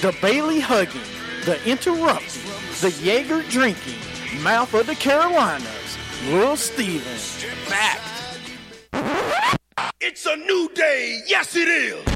the 0.00 0.16
Bailey 0.20 0.60
hugging, 0.60 1.00
the 1.44 1.58
interrupting, 1.68 2.42
the 2.80 2.90
Jaeger 3.02 3.42
drinking, 3.48 3.94
mouth 4.42 4.74
of 4.74 4.86
the 4.86 4.94
Carolinas, 4.94 5.98
Lil 6.28 6.56
Steven. 6.56 7.02
back. 7.68 8.00
It's 10.00 10.26
a 10.26 10.36
new 10.36 10.70
day. 10.74 11.22
Yes, 11.26 11.56
it 11.56 11.68
is. 11.68 12.15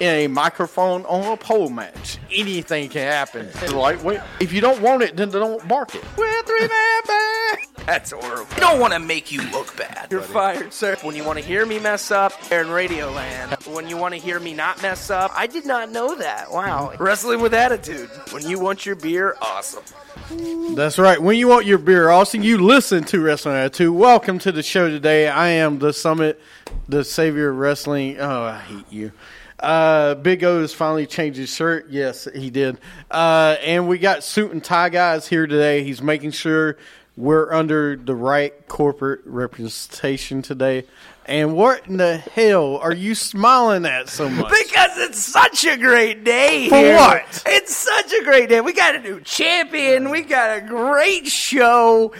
in 0.00 0.14
a 0.14 0.26
microphone 0.26 1.04
on 1.06 1.32
a 1.32 1.36
pole 1.36 1.68
match. 1.70 2.18
Anything 2.30 2.88
can 2.88 3.02
happen. 3.02 3.46
It's 3.46 3.72
like, 3.72 4.02
wait, 4.02 4.20
if 4.40 4.52
you 4.52 4.60
don't 4.60 4.80
want 4.80 5.02
it, 5.02 5.16
then 5.16 5.30
don't 5.30 5.66
bark 5.68 5.94
it. 5.94 6.04
We're 6.16 6.42
three 6.42 6.68
man 6.68 7.02
band. 7.06 7.58
That's 7.86 8.12
horrible. 8.12 8.46
I 8.52 8.60
don't 8.60 8.78
want 8.78 8.92
to 8.92 9.00
make 9.00 9.32
you 9.32 9.42
look 9.50 9.76
bad. 9.76 10.08
You're 10.10 10.22
fired, 10.22 10.72
sir. 10.72 10.96
When 11.02 11.16
you 11.16 11.24
want 11.24 11.38
to 11.40 11.44
hear 11.44 11.66
me 11.66 11.80
mess 11.80 12.10
up, 12.10 12.32
they're 12.48 12.62
in 12.62 12.68
Radioland. 12.68 13.72
When 13.74 13.88
you 13.88 13.96
want 13.96 14.14
to 14.14 14.20
hear 14.20 14.38
me 14.38 14.54
not 14.54 14.80
mess 14.82 15.10
up, 15.10 15.32
I 15.34 15.46
did 15.46 15.66
not 15.66 15.90
know 15.90 16.14
that. 16.14 16.50
Wow. 16.50 16.92
Wrestling 16.98 17.40
with 17.40 17.54
attitude. 17.54 18.08
When 18.30 18.46
you 18.46 18.60
want 18.60 18.86
your 18.86 18.94
beer, 18.94 19.36
awesome. 19.42 19.82
That's 20.74 20.98
right. 20.98 21.20
When 21.20 21.36
you 21.36 21.48
want 21.48 21.66
your 21.66 21.78
beer, 21.78 22.08
Austin, 22.08 22.42
you 22.42 22.58
listen 22.58 23.02
to 23.04 23.20
Wrestling 23.20 23.56
Attitude. 23.56 23.90
Welcome 23.92 24.38
to 24.40 24.52
the 24.52 24.62
show 24.62 24.88
today. 24.88 25.28
I 25.28 25.48
am 25.48 25.80
the 25.80 25.92
Summit, 25.92 26.40
the 26.88 27.04
savior 27.04 27.50
of 27.50 27.56
wrestling. 27.58 28.18
Oh, 28.18 28.44
I 28.44 28.58
hate 28.58 28.90
you. 28.90 29.12
Uh, 29.62 30.16
Big 30.16 30.42
O 30.42 30.60
has 30.60 30.74
finally 30.74 31.06
changed 31.06 31.38
his 31.38 31.54
shirt. 31.54 31.86
Yes, 31.88 32.26
he 32.34 32.50
did. 32.50 32.78
Uh, 33.10 33.56
and 33.62 33.88
we 33.88 33.98
got 33.98 34.24
suit 34.24 34.50
and 34.50 34.62
tie 34.62 34.88
guys 34.88 35.28
here 35.28 35.46
today. 35.46 35.84
He's 35.84 36.02
making 36.02 36.32
sure 36.32 36.76
we're 37.16 37.52
under 37.52 37.94
the 37.94 38.14
right 38.14 38.66
corporate 38.68 39.20
representation 39.24 40.42
today. 40.42 40.84
And 41.24 41.54
what 41.54 41.86
in 41.86 41.98
the 41.98 42.16
hell 42.16 42.78
are 42.78 42.92
you 42.92 43.14
smiling 43.14 43.86
at 43.86 44.08
so 44.08 44.28
much? 44.28 44.52
Because 44.64 44.98
it's 44.98 45.20
such 45.20 45.64
a 45.64 45.76
great 45.76 46.24
day. 46.24 46.68
For 46.68 46.76
here. 46.76 46.96
what? 46.96 47.42
It's 47.46 47.76
such 47.76 48.12
a 48.12 48.24
great 48.24 48.48
day. 48.48 48.60
We 48.60 48.72
got 48.72 48.96
a 48.96 49.00
new 49.00 49.20
champion. 49.20 50.10
We 50.10 50.22
got 50.22 50.58
a 50.58 50.60
great 50.60 51.28
show. 51.28 52.12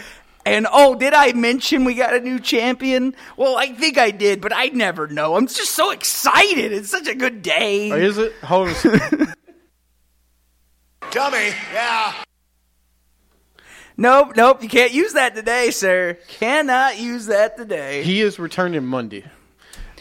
And 0.45 0.67
oh, 0.71 0.95
did 0.95 1.13
I 1.13 1.31
mention 1.33 1.85
we 1.85 1.93
got 1.95 2.13
a 2.13 2.19
new 2.19 2.39
champion? 2.39 3.15
Well, 3.37 3.55
I 3.57 3.67
think 3.67 3.97
I 3.97 4.11
did, 4.11 4.41
but 4.41 4.51
I 4.53 4.65
never 4.67 5.07
know. 5.07 5.35
I'm 5.37 5.47
just 5.47 5.71
so 5.71 5.91
excited. 5.91 6.73
It's 6.73 6.89
such 6.89 7.07
a 7.07 7.15
good 7.15 7.41
day. 7.41 7.91
Or 7.91 7.97
is 7.97 8.17
it? 8.17 8.33
Hold 8.43 8.67
on. 8.67 8.73
a 8.73 8.75
second. 8.75 9.35
Dummy. 11.11 11.49
Yeah. 11.73 12.13
Nope, 13.95 14.35
nope. 14.35 14.63
You 14.63 14.69
can't 14.69 14.91
use 14.91 15.13
that 15.13 15.35
today, 15.35 15.69
sir. 15.71 16.17
Cannot 16.27 16.99
use 16.99 17.27
that 17.27 17.55
today. 17.55 18.03
He 18.03 18.21
is 18.21 18.39
returning 18.39 18.85
Monday. 18.85 19.23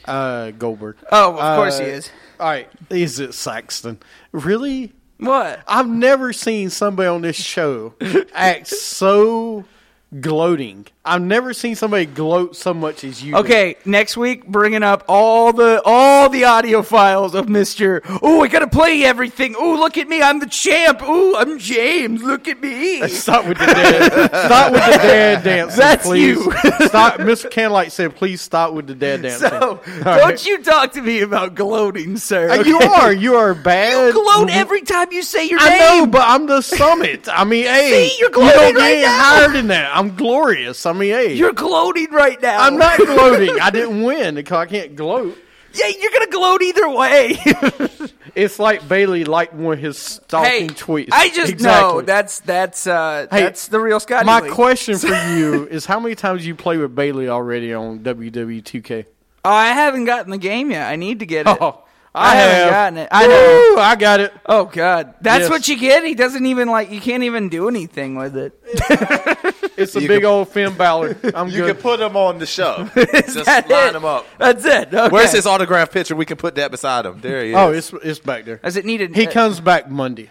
Uh, 0.07 0.51
Goldberg. 0.53 0.97
Oh, 1.13 1.35
of 1.37 1.57
course 1.57 1.79
he 1.79 1.85
Uh, 1.85 1.89
is. 1.89 2.11
All 2.41 2.49
right, 2.49 2.69
is 2.91 3.21
it 3.21 3.35
Saxton? 3.35 4.01
Really? 4.33 4.93
What? 5.19 5.63
I've 5.69 5.89
never 5.89 6.33
seen 6.33 6.71
somebody 6.71 7.07
on 7.07 7.21
this 7.21 7.37
show 7.37 7.95
act 8.35 8.67
so 8.67 9.65
gloating. 10.21 10.87
I've 11.05 11.21
never 11.21 11.53
seen 11.53 11.75
somebody 11.75 12.07
gloat 12.07 12.55
so 12.55 12.73
much 12.73 13.03
as 13.03 13.21
you. 13.25 13.35
Okay, 13.35 13.75
next 13.85 14.17
week 14.17 14.47
bringing 14.47 14.85
up 14.85 15.05
all 15.09 15.53
the 15.53 15.83
all 15.85 16.29
the 16.29 16.45
audio 16.45 16.83
files 16.83 17.35
of 17.35 17.49
Mister. 17.49 18.03
Oh, 18.23 18.41
I 18.43 18.47
gotta 18.47 18.69
play 18.69 19.03
everything. 19.03 19.57
Oh, 19.59 19.75
look 19.75 19.99
at 19.99 20.07
me, 20.09 20.23
I'm 20.23 20.39
the 20.39 20.47
champ. 20.47 21.01
Oh, 21.03 21.35
I'm 21.37 21.59
James. 21.59 22.23
Look 22.23 22.47
at 22.47 22.61
me. 22.61 23.05
Stop 23.09 23.47
with 23.49 23.59
the 23.59 23.67
dad. 23.67 24.13
stop 24.47 24.73
with 24.73 24.85
the 24.85 24.93
dad 24.99 25.43
dancing, 25.43 25.81
That's 25.81 26.07
please. 26.07 26.21
you. 26.37 26.53
stop. 26.87 27.15
Mr. 27.17 27.51
Candlelight 27.51 27.91
said, 27.91 28.15
"Please 28.15 28.41
stop 28.41 28.73
with 28.73 28.87
the 28.87 28.95
dad 28.95 29.23
dancing." 29.23 29.49
So, 29.51 29.59
All 29.61 29.81
don't 29.85 30.05
right. 30.05 30.47
you 30.47 30.63
talk 30.63 30.93
to 30.93 31.03
me 31.03 31.23
about 31.23 31.57
gloating, 31.57 32.17
sir. 32.17 32.49
Uh, 32.49 32.63
You 32.63 32.79
are. 32.79 33.13
You 33.13 33.35
are 33.35 33.55
bad. 33.55 34.15
You 34.15 34.25
gloat 34.25 34.51
every 34.51 34.83
time 34.83 35.09
you 35.11 35.25
say 35.25 35.49
your 35.49 35.59
I 35.61 35.69
name. 35.69 35.83
I 35.83 35.99
know, 35.99 36.07
but 36.07 36.23
I'm 36.29 36.47
the 36.47 36.61
summit. 36.61 37.29
I 37.29 37.43
mean, 37.43 37.65
hey, 37.65 38.07
See, 38.09 38.17
you're 38.21 38.29
you 38.31 38.35
don't 38.37 38.73
get 38.75 38.77
right 38.77 38.93
any 38.93 39.03
now. 39.03 39.19
higher 39.21 39.49
than 39.53 39.67
that. 39.67 39.91
I'm 39.97 40.15
glorious. 40.15 40.87
I 40.87 40.92
mean, 40.93 41.11
hey, 41.11 41.35
You're 41.35 41.53
gloating 41.53 42.11
right 42.11 42.41
now. 42.41 42.61
I'm 42.63 42.77
not 42.77 42.97
gloating. 43.07 43.61
I 43.61 43.71
didn't 43.71 44.03
win 44.03 44.39
I 44.39 44.43
can't 44.67 44.97
gloat. 44.97 45.39
yeah, 45.73 45.89
you're 45.89 46.13
gonna 46.13 46.31
gloat 46.31 46.63
either 46.63 46.89
way. 46.91 47.39
It's 48.35 48.59
like 48.59 48.89
Bailey 48.89 49.25
liked 49.25 49.53
one 49.53 49.75
of 49.75 49.79
his 49.79 49.99
stalking 49.99 50.51
hey, 50.51 50.67
tweets. 50.69 51.09
I 51.13 51.29
just 51.29 51.53
exactly. 51.53 51.93
know 51.97 52.01
that's 52.01 52.41
that's 52.41 52.87
uh, 52.87 53.27
Hey, 53.31 53.43
that's 53.43 53.69
the 53.69 53.79
real 53.79 54.01
Scotty. 54.01 54.25
My 54.25 54.41
Lee. 54.41 54.51
question 54.51 54.97
for 54.97 55.09
you 55.37 55.67
is: 55.67 55.85
How 55.85 56.01
many 56.01 56.15
times 56.15 56.47
you 56.47 56.55
play 56.55 56.79
with 56.79 56.95
Bailey 56.95 57.29
already 57.29 57.75
on 57.75 57.99
WWE 58.01 58.63
2K? 58.63 59.05
Oh, 59.45 59.51
I 59.51 59.69
haven't 59.69 60.07
gotten 60.07 60.31
the 60.31 60.39
game 60.39 60.71
yet. 60.71 60.89
I 60.89 60.97
need 60.97 61.19
to 61.19 61.27
get 61.27 61.47
it. 61.47 61.59
Oh, 61.61 61.85
I, 62.15 62.33
I 62.33 62.35
haven't 62.35 62.73
gotten 62.73 62.99
it. 62.99 63.09
I 63.11 63.27
know. 63.27 63.77
I 63.81 63.97
got 63.97 64.21
it. 64.21 64.33
Oh 64.45 64.67
God, 64.67 65.15
that's 65.23 65.43
Yes. 65.43 65.51
what 65.51 65.67
you 65.69 65.79
get. 65.79 66.05
He 66.05 66.15
doesn't 66.15 66.45
even 66.45 66.69
like. 66.69 66.91
You 66.91 67.01
can't 67.01 67.23
even 67.23 67.49
do 67.49 67.69
anything 67.69 68.17
with 68.17 68.37
it. 68.37 68.59
It's 69.75 69.97
a 69.97 70.03
You 70.03 70.07
big 70.09 70.21
can- 70.21 70.31
old 70.31 70.49
Finn 70.51 70.75
Balor. 70.77 71.17
I'm 71.35 71.49
You 71.49 71.63
good. 71.63 71.75
can 71.77 71.83
put 71.83 71.99
him 71.99 72.15
on 72.15 72.39
the 72.39 72.45
show. 72.47 72.89
Just 72.95 73.47
line 73.47 73.65
it? 73.67 73.95
him 73.97 74.05
up. 74.05 74.27
That's 74.39 74.65
it. 74.67 74.93
Okay. 74.93 75.09
Where's 75.09 75.33
his 75.33 75.47
autograph 75.47 75.91
picture? 75.91 76.15
We 76.15 76.27
can 76.27 76.37
put 76.37 76.57
that 76.57 76.71
beside 76.71 77.07
him. 77.07 77.21
There 77.23 77.43
he 77.43 77.51
is. 77.51 77.57
oh, 77.57 77.73
it's 77.73 77.93
it's 78.05 78.19
back 78.19 78.45
there. 78.45 78.57
Does 78.59 78.77
it 78.77 78.85
need 78.85 79.01
a? 79.01 79.07
He 79.09 79.27
comes 79.27 79.61
back 79.61 79.91
Monday. 79.91 80.31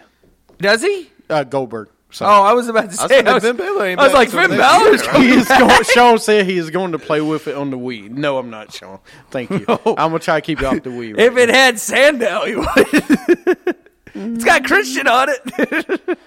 Does 0.58 0.80
he? 0.82 1.10
Uh, 1.28 1.42
Goldberg. 1.42 1.88
So. 2.12 2.26
Oh, 2.26 2.42
I 2.42 2.52
was 2.52 2.68
about 2.68 2.80
to 2.80 2.84
I 2.84 2.86
was 2.88 2.98
say. 3.00 3.08
thinking 3.08 3.28
I 3.28 3.34
was, 3.34 3.42
Finn 3.42 3.56
Balor 3.56 3.86
ain't 3.86 3.98
I 4.00 4.04
was 4.04 4.12
like, 4.12 4.30
till 4.30 4.40
Finn 4.42 4.50
next 4.50 4.62
Balor's 4.62 5.02
coming 5.02 5.28
He 5.28 5.34
is 5.34 5.48
going, 5.48 5.84
Sean 5.84 6.18
said 6.18 6.44
he 6.44 6.58
is 6.58 6.68
going 6.68 6.92
to 6.92 6.98
play 6.98 7.22
with 7.22 7.48
it 7.48 7.56
on 7.56 7.70
the 7.70 7.78
Wii. 7.78 8.10
No, 8.10 8.36
I'm 8.36 8.50
not, 8.50 8.70
Sean. 8.72 8.98
Thank 9.30 9.48
you. 9.48 9.64
I'm 9.68 9.94
gonna 9.94 10.18
try 10.18 10.38
to 10.38 10.44
keep 10.44 10.60
it 10.60 10.64
off 10.66 10.82
the 10.82 10.90
Wii. 10.90 11.18
If 11.18 11.34
right 11.34 11.48
it 11.48 11.54
had 11.54 11.78
Sandow, 11.78 12.44
he 12.44 12.56
would. 12.56 12.66
it's 14.14 14.44
got 14.44 14.64
Christian 14.64 15.08
on 15.08 15.28
it. 15.30 16.18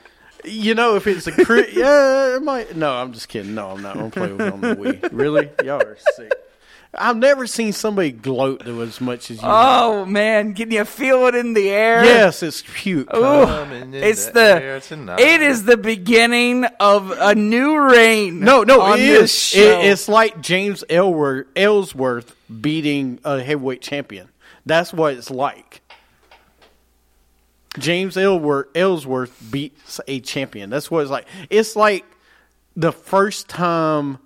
you 0.43 0.73
know, 0.73 0.95
if 0.95 1.05
it's 1.05 1.27
a 1.27 1.31
crit, 1.31 1.73
yeah, 1.73 2.35
it 2.35 2.41
might. 2.41 2.75
No, 2.75 2.91
I'm 2.91 3.13
just 3.13 3.29
kidding. 3.29 3.53
No, 3.53 3.69
I'm 3.69 3.83
not 3.83 3.95
gonna 3.95 4.09
play 4.09 4.31
with 4.31 4.41
it 4.41 4.53
on 4.53 4.61
the 4.61 4.75
Wii. 4.75 5.09
Really, 5.11 5.51
y'all 5.63 5.83
are 5.83 5.97
sick. 6.15 6.31
I've 6.97 7.17
never 7.17 7.47
seen 7.47 7.73
somebody 7.73 8.11
gloat 8.11 8.65
to 8.65 8.81
as 8.81 9.01
much 9.01 9.31
as 9.31 9.41
you. 9.41 9.47
oh 9.47 10.05
man, 10.05 10.53
can 10.53 10.71
you 10.71 10.85
feel 10.85 11.27
it 11.27 11.35
in 11.35 11.53
the 11.53 11.69
air? 11.69 12.03
yes, 12.03 12.43
it's 12.43 12.61
cute. 12.61 13.07
Ooh, 13.15 13.43
it's 13.93 14.27
the 14.27 14.61
air 14.61 14.79
the. 14.79 14.85
tonight. 14.85 15.19
It 15.19 15.41
is 15.41 15.63
the 15.65 15.77
beginning 15.77 16.65
of 16.79 17.11
a 17.11 17.35
new 17.35 17.79
reign. 17.79 18.39
No, 18.39 18.63
no, 18.63 18.81
on 18.81 18.99
it 18.99 19.03
this 19.03 19.31
is. 19.33 19.39
show. 19.39 19.79
It, 19.79 19.85
it's 19.85 20.07
like 20.07 20.41
James 20.41 20.83
Elworth, 20.89 21.47
Ellsworth 21.55 22.35
beating 22.61 23.19
a 23.23 23.41
heavyweight 23.41 23.81
champion. 23.81 24.29
That's 24.65 24.93
what 24.93 25.13
it's 25.13 25.29
like. 25.29 25.81
James 27.77 28.15
Ellsworth, 28.17 28.67
Ellsworth 28.75 29.51
beats 29.51 29.99
a 30.07 30.19
champion. 30.21 30.69
That's 30.69 30.89
what 30.89 31.01
it's 31.01 31.11
like. 31.11 31.27
It's 31.49 31.75
like 31.75 32.05
the 32.75 32.91
first 32.91 33.47
time. 33.49 34.19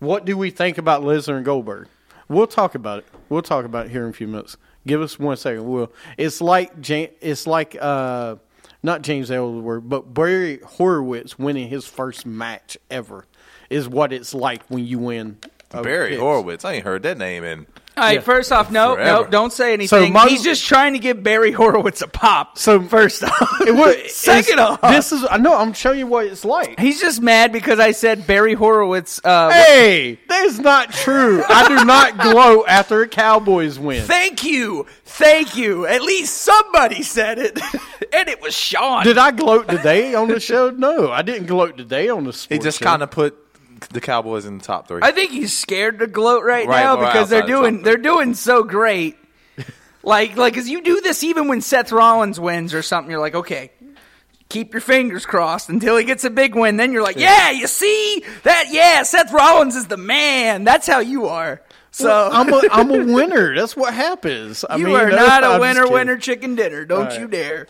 What 0.00 0.24
do 0.24 0.36
we 0.36 0.50
think 0.50 0.76
about 0.78 1.02
Lesnar 1.02 1.36
and 1.36 1.44
Goldberg? 1.44 1.88
We'll 2.28 2.46
talk 2.46 2.74
about 2.74 3.00
it. 3.00 3.06
We'll 3.28 3.42
talk 3.42 3.64
about 3.64 3.86
it 3.86 3.92
here 3.92 4.04
in 4.04 4.10
a 4.10 4.12
few 4.12 4.26
minutes. 4.26 4.56
Give 4.86 5.00
us 5.02 5.18
one 5.18 5.36
second. 5.36 5.68
We'll. 5.68 5.92
It's 6.16 6.40
like 6.40 6.72
Ja- 6.88 7.08
it's 7.20 7.46
like 7.46 7.76
uh, 7.80 8.36
not 8.82 9.02
James 9.02 9.30
Ellsworth, 9.30 9.82
but 9.86 10.12
Barry 10.14 10.60
Horowitz 10.64 11.38
winning 11.38 11.68
his 11.68 11.84
first 11.86 12.24
match 12.24 12.78
ever 12.90 13.26
is 13.68 13.88
what 13.88 14.12
it's 14.12 14.32
like 14.32 14.62
when 14.68 14.86
you 14.86 14.98
win. 14.98 15.38
Barry 15.70 16.10
picks. 16.10 16.20
Horowitz. 16.20 16.64
I 16.64 16.72
ain't 16.74 16.84
heard 16.84 17.02
that 17.02 17.18
name 17.18 17.44
in 17.44 17.66
All 17.96 18.04
right, 18.04 18.14
Yeah. 18.14 18.20
first 18.20 18.50
off, 18.52 18.70
no, 18.70 18.94
Forever. 18.94 19.24
no, 19.24 19.28
don't 19.30 19.52
say 19.52 19.72
anything. 19.74 20.12
my- 20.12 20.26
He's 20.28 20.42
just 20.42 20.64
trying 20.64 20.92
to 20.94 20.98
give 20.98 21.22
Barry 21.22 21.52
Horowitz 21.52 22.00
a 22.02 22.08
pop. 22.08 22.56
So 22.56 22.80
first 22.80 23.22
off, 23.24 23.60
It 23.66 23.74
was, 23.74 24.14
second 24.14 24.58
off, 24.60 24.80
this 24.80 25.12
is 25.12 25.26
I 25.30 25.36
know 25.38 25.54
I'm 25.56 25.72
showing 25.74 25.98
you 25.98 26.06
what 26.06 26.26
it's 26.26 26.44
like. 26.44 26.78
he's 26.80 27.00
just 27.00 27.20
mad 27.20 27.52
because 27.52 27.78
I 27.78 27.90
said 27.90 28.26
Barry 28.26 28.54
Horowitz. 28.54 29.20
Uh, 29.22 29.50
Hey, 29.50 30.18
that 30.28 30.44
is 30.44 30.58
not 30.60 30.92
true. 30.92 31.42
I 31.48 31.68
do 31.68 31.84
not 31.84 32.16
gloat 32.22 32.64
after 32.68 33.02
a 33.02 33.08
Cowboys 33.08 33.78
win. 33.78 34.02
Thank 34.04 34.44
you, 34.44 34.86
thank 35.04 35.56
you. 35.56 35.84
At 35.86 36.00
least 36.02 36.38
somebody 36.38 37.02
said 37.02 37.38
it, 37.38 37.58
and 38.12 38.28
it 38.28 38.40
was 38.40 38.54
Sean. 38.56 39.04
Did 39.04 39.18
I 39.18 39.30
gloat 39.32 39.68
today 39.68 40.14
on 40.14 40.28
the 40.28 40.40
show? 40.40 40.70
No, 40.70 41.10
I 41.10 41.22
didn't 41.22 41.48
gloat 41.48 41.76
today 41.76 42.08
on 42.08 42.24
the 42.24 42.46
He 42.48 42.58
just 42.58 42.80
kind 42.80 43.02
of 43.02 43.10
put 43.10 43.36
the 43.88 44.00
Cowboys 44.00 44.44
in 44.44 44.58
the 44.58 44.64
top 44.64 44.86
three. 44.88 45.00
I 45.02 45.10
think 45.12 45.30
he's 45.30 45.56
scared 45.56 45.98
to 46.00 46.06
gloat 46.06 46.44
right, 46.44 46.66
Right, 46.66 46.82
now 46.82 46.96
because 46.96 47.28
they're 47.30 47.42
doing 47.42 47.64
something. 47.76 47.82
they're 47.84 47.96
doing 47.96 48.34
so 48.34 48.62
great. 48.62 49.16
like 50.02 50.36
like 50.36 50.54
cuz 50.54 50.68
you 50.68 50.82
do 50.82 51.00
this 51.00 51.22
even 51.24 51.48
when 51.48 51.60
Seth 51.60 51.92
Rollins 51.92 52.38
wins 52.38 52.74
or 52.74 52.82
something 52.82 53.10
you're 53.10 53.20
like, 53.20 53.34
"Okay, 53.34 53.70
keep 54.48 54.72
your 54.72 54.80
fingers 54.80 55.26
crossed 55.26 55.68
until 55.68 55.96
he 55.96 56.04
gets 56.04 56.24
a 56.24 56.30
big 56.30 56.54
win." 56.54 56.76
Then 56.76 56.92
you're 56.92 57.02
like, 57.02 57.16
"Yeah, 57.16 57.50
you 57.50 57.66
see? 57.66 58.24
That 58.44 58.66
yeah, 58.70 59.02
Seth 59.02 59.32
Rollins 59.32 59.76
is 59.76 59.86
the 59.86 59.96
man." 59.96 60.64
That's 60.64 60.86
how 60.86 61.00
you 61.00 61.26
are. 61.26 61.60
So 61.92 62.30
I'm 62.32 62.52
a 62.52 62.62
I'm 62.70 62.90
a 62.90 63.04
winner. 63.14 63.54
That's 63.54 63.76
what 63.76 63.92
happens. 63.92 64.64
I 64.68 64.76
you 64.76 64.86
mean, 64.86 64.96
are 64.96 65.10
not 65.10 65.42
I'm 65.42 65.56
a 65.56 65.60
winner 65.60 65.88
winner 65.90 66.16
chicken 66.16 66.54
dinner. 66.54 66.84
Don't 66.84 67.12
All 67.12 67.18
you 67.18 67.26
dare. 67.26 67.66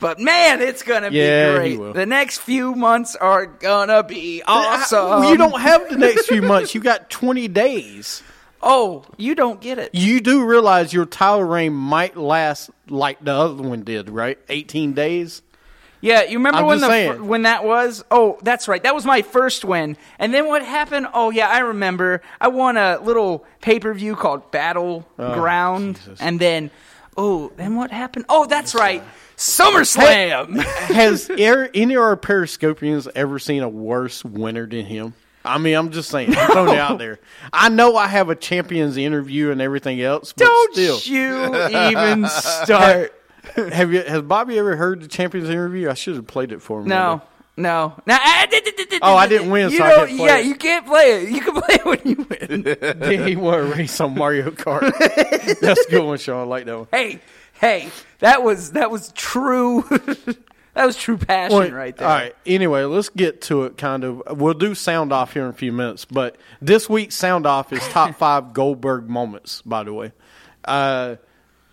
But 0.00 0.18
man, 0.18 0.60
it's 0.62 0.82
gonna 0.82 1.10
Yeah, 1.10 1.62
be 1.62 1.76
great. 1.76 1.94
The 1.94 2.06
next 2.06 2.38
few 2.38 2.74
months 2.74 3.14
are 3.16 3.46
gonna 3.46 4.02
be 4.02 4.42
awesome. 4.46 5.04
Well, 5.04 5.30
you 5.30 5.36
don't 5.36 5.60
have 5.60 5.88
the 5.90 5.98
next 5.98 6.26
few 6.26 6.42
months. 6.42 6.74
You 6.74 6.80
got 6.80 7.10
20 7.10 7.46
days. 7.48 8.22
Oh, 8.62 9.04
you 9.16 9.34
don't 9.34 9.60
get 9.60 9.78
it. 9.78 9.94
You 9.94 10.20
do 10.20 10.44
realize 10.44 10.92
your 10.92 11.06
title 11.06 11.44
reign 11.44 11.72
might 11.72 12.16
last 12.16 12.70
like 12.88 13.22
the 13.24 13.32
other 13.32 13.62
one 13.62 13.82
did, 13.82 14.10
right? 14.10 14.38
18 14.48 14.92
days. 14.92 15.42
Yeah, 16.02 16.22
you 16.22 16.38
remember 16.38 16.60
I'm 16.60 16.66
when 16.66 16.80
the 16.80 16.88
saying. 16.88 17.26
when 17.28 17.42
that 17.42 17.64
was? 17.64 18.02
Oh, 18.10 18.38
that's 18.42 18.68
right. 18.68 18.82
That 18.82 18.94
was 18.94 19.04
my 19.04 19.20
first 19.20 19.66
win. 19.66 19.98
And 20.18 20.32
then 20.32 20.46
what 20.46 20.64
happened? 20.64 21.08
Oh 21.12 21.28
yeah, 21.30 21.48
I 21.48 21.58
remember. 21.58 22.22
I 22.40 22.48
won 22.48 22.78
a 22.78 22.98
little 23.02 23.44
pay 23.60 23.80
per 23.80 23.92
view 23.92 24.16
called 24.16 24.50
Battleground, 24.50 25.96
oh, 25.96 26.04
Jesus. 26.04 26.20
and 26.20 26.40
then 26.40 26.70
oh, 27.18 27.52
then 27.56 27.76
what 27.76 27.90
happened? 27.90 28.24
Oh, 28.30 28.46
that's 28.46 28.74
right, 28.74 29.02
SummerSlam. 29.40 30.60
Has 30.62 31.30
er, 31.30 31.70
any 31.74 31.94
of 31.94 32.02
our 32.02 32.16
Periscopians 32.16 33.08
ever 33.14 33.38
seen 33.38 33.62
a 33.62 33.68
worse 33.68 34.24
winner 34.24 34.66
than 34.66 34.84
him? 34.84 35.14
I 35.44 35.56
mean, 35.56 35.74
I'm 35.74 35.90
just 35.90 36.10
saying, 36.10 36.36
I'm 36.36 36.52
throwing 36.52 36.74
it 36.74 36.78
out 36.78 36.98
there. 36.98 37.18
I 37.50 37.70
know 37.70 37.96
I 37.96 38.06
have 38.08 38.28
a 38.28 38.34
champions 38.36 38.98
interview 38.98 39.50
and 39.50 39.62
everything 39.62 40.00
else, 40.02 40.34
but 40.34 40.44
don't 40.44 40.72
still. 40.74 40.98
you 41.00 41.46
even 41.66 42.28
start? 42.28 43.14
Have 43.56 43.92
you? 43.92 44.02
Has 44.02 44.20
Bobby 44.22 44.58
ever 44.58 44.76
heard 44.76 45.00
the 45.00 45.08
champions 45.08 45.48
interview? 45.48 45.88
I 45.88 45.94
should 45.94 46.16
have 46.16 46.26
played 46.26 46.52
it 46.52 46.60
for 46.60 46.80
him. 46.82 46.88
No. 46.88 47.22
No. 47.56 47.94
Now, 48.06 48.18
Oh, 49.02 49.16
I 49.16 49.26
didn't 49.26 49.50
win, 49.50 49.70
You 49.70 49.78
so 49.78 49.84
I 49.84 49.94
can't 49.94 50.08
play 50.18 50.26
yeah, 50.26 50.38
it. 50.38 50.46
you 50.46 50.54
can't 50.54 50.86
play 50.86 51.04
it. 51.22 51.28
You 51.30 51.40
can 51.40 51.52
play 51.62 51.74
it 51.76 51.84
when 51.84 52.00
you 52.04 52.26
win. 52.28 52.62
Then 53.00 53.26
he 53.28 53.36
want 53.36 53.66
to 53.66 53.74
race 53.76 54.00
on 54.00 54.14
Mario 54.14 54.50
Kart. 54.50 54.92
That's 55.60 55.86
a 55.86 55.90
good 55.90 56.04
one, 56.04 56.18
Sean. 56.18 56.40
I 56.40 56.42
like 56.44 56.64
that 56.66 56.76
one. 56.78 56.88
hey, 56.92 57.20
hey, 57.60 57.90
that 58.18 58.42
was 58.42 58.72
that 58.72 58.90
was 58.90 59.12
true. 59.12 59.82
that 60.74 60.86
was 60.86 60.96
true 60.96 61.18
passion 61.18 61.58
Well, 61.58 61.70
right 61.70 61.96
there. 61.96 62.08
All 62.08 62.14
right. 62.14 62.34
Anyway, 62.46 62.82
let's 62.84 63.08
get 63.10 63.42
to 63.42 63.64
it. 63.64 63.76
Kind 63.76 64.04
of. 64.04 64.22
We'll 64.38 64.54
do 64.54 64.74
sound 64.74 65.12
off 65.12 65.32
here 65.32 65.44
in 65.44 65.50
a 65.50 65.54
few 65.54 65.72
minutes, 65.72 66.04
but 66.04 66.36
this 66.60 66.88
week's 66.88 67.14
sound 67.14 67.46
off 67.46 67.72
is 67.72 67.86
top 67.88 68.16
five 68.16 68.52
Goldberg 68.52 69.08
moments. 69.08 69.62
By 69.62 69.84
the 69.84 69.92
way, 69.92 70.12
uh, 70.64 71.16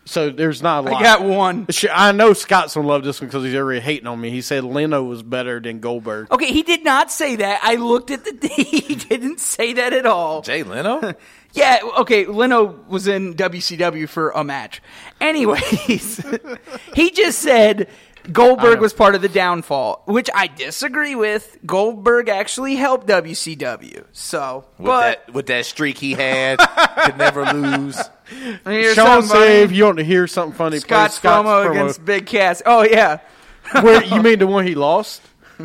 so 0.06 0.30
there's 0.30 0.62
not 0.62 0.86
a 0.86 0.92
lot. 0.92 1.01
I 1.01 1.04
got 1.04 1.24
one. 1.24 1.68
I 1.92 2.12
know 2.13 2.33
Scott's 2.33 2.75
gonna 2.75 2.88
love 2.88 3.04
this 3.04 3.19
one 3.19 3.28
because 3.28 3.44
he's 3.44 3.56
already 3.56 3.81
hating 3.81 4.07
on 4.07 4.19
me. 4.19 4.30
He 4.30 4.42
said 4.42 4.63
Leno 4.63 5.04
was 5.04 5.22
better 5.22 5.60
than 5.60 5.80
Goldberg. 5.80 6.31
Okay, 6.31 6.51
he 6.51 6.63
did 6.63 6.83
not 6.83 7.12
say 7.12 7.36
that. 7.38 7.60
I 7.62 7.75
looked 7.75 8.12
at 8.12 8.24
the 8.24 8.48
he 8.48 8.95
didn't 8.95 9.40
say 9.40 9.74
that 9.74 9.94
at 9.94 10.06
all. 10.06 10.42
Jay 10.42 10.63
Leno? 10.63 11.13
Yeah, 11.57 11.80
okay, 12.00 12.25
Leno 12.25 12.80
was 12.88 13.07
in 13.07 13.33
WCW 13.33 14.07
for 14.07 14.30
a 14.30 14.44
match. 14.44 14.81
Anyways, 15.19 16.24
he 16.94 17.09
just 17.12 17.39
said 17.39 17.89
Goldberg 18.31 18.80
was 18.80 18.94
part 18.94 19.15
of 19.15 19.21
the 19.21 19.30
downfall, 19.30 20.04
which 20.06 20.30
I 20.36 20.48
disagree 20.48 21.15
with. 21.15 21.57
Goldberg 21.65 22.30
actually 22.30 22.75
helped 22.75 23.07
WCW. 23.07 24.06
So, 24.12 24.65
With 24.77 24.86
but 24.86 25.25
that 25.25 25.33
with 25.33 25.45
that 25.48 25.65
streak 25.65 25.98
he 25.98 26.13
had, 26.13 26.59
could 27.04 27.18
never 27.18 27.45
lose. 27.45 28.00
here's 28.65 28.95
Sean 28.95 29.24
something 29.24 29.30
said 29.30 29.38
funny. 29.38 29.54
if 29.62 29.71
you 29.71 29.86
want 29.86 29.98
to 29.98 30.04
hear 30.04 30.27
something 30.27 30.56
funny, 30.57 30.80
play 30.80 31.07
Scott's 31.07 31.19
promo 31.19 31.69
against 31.71 32.04
Big 32.06 32.25
Cass. 32.27 32.62
Oh 32.65 32.83
yeah, 32.83 33.19
Where 33.81 34.04
you 34.04 34.21
mean 34.21 34.39
the 34.39 34.48
one 34.48 34.68
he 34.68 34.75
lost? 34.75 35.21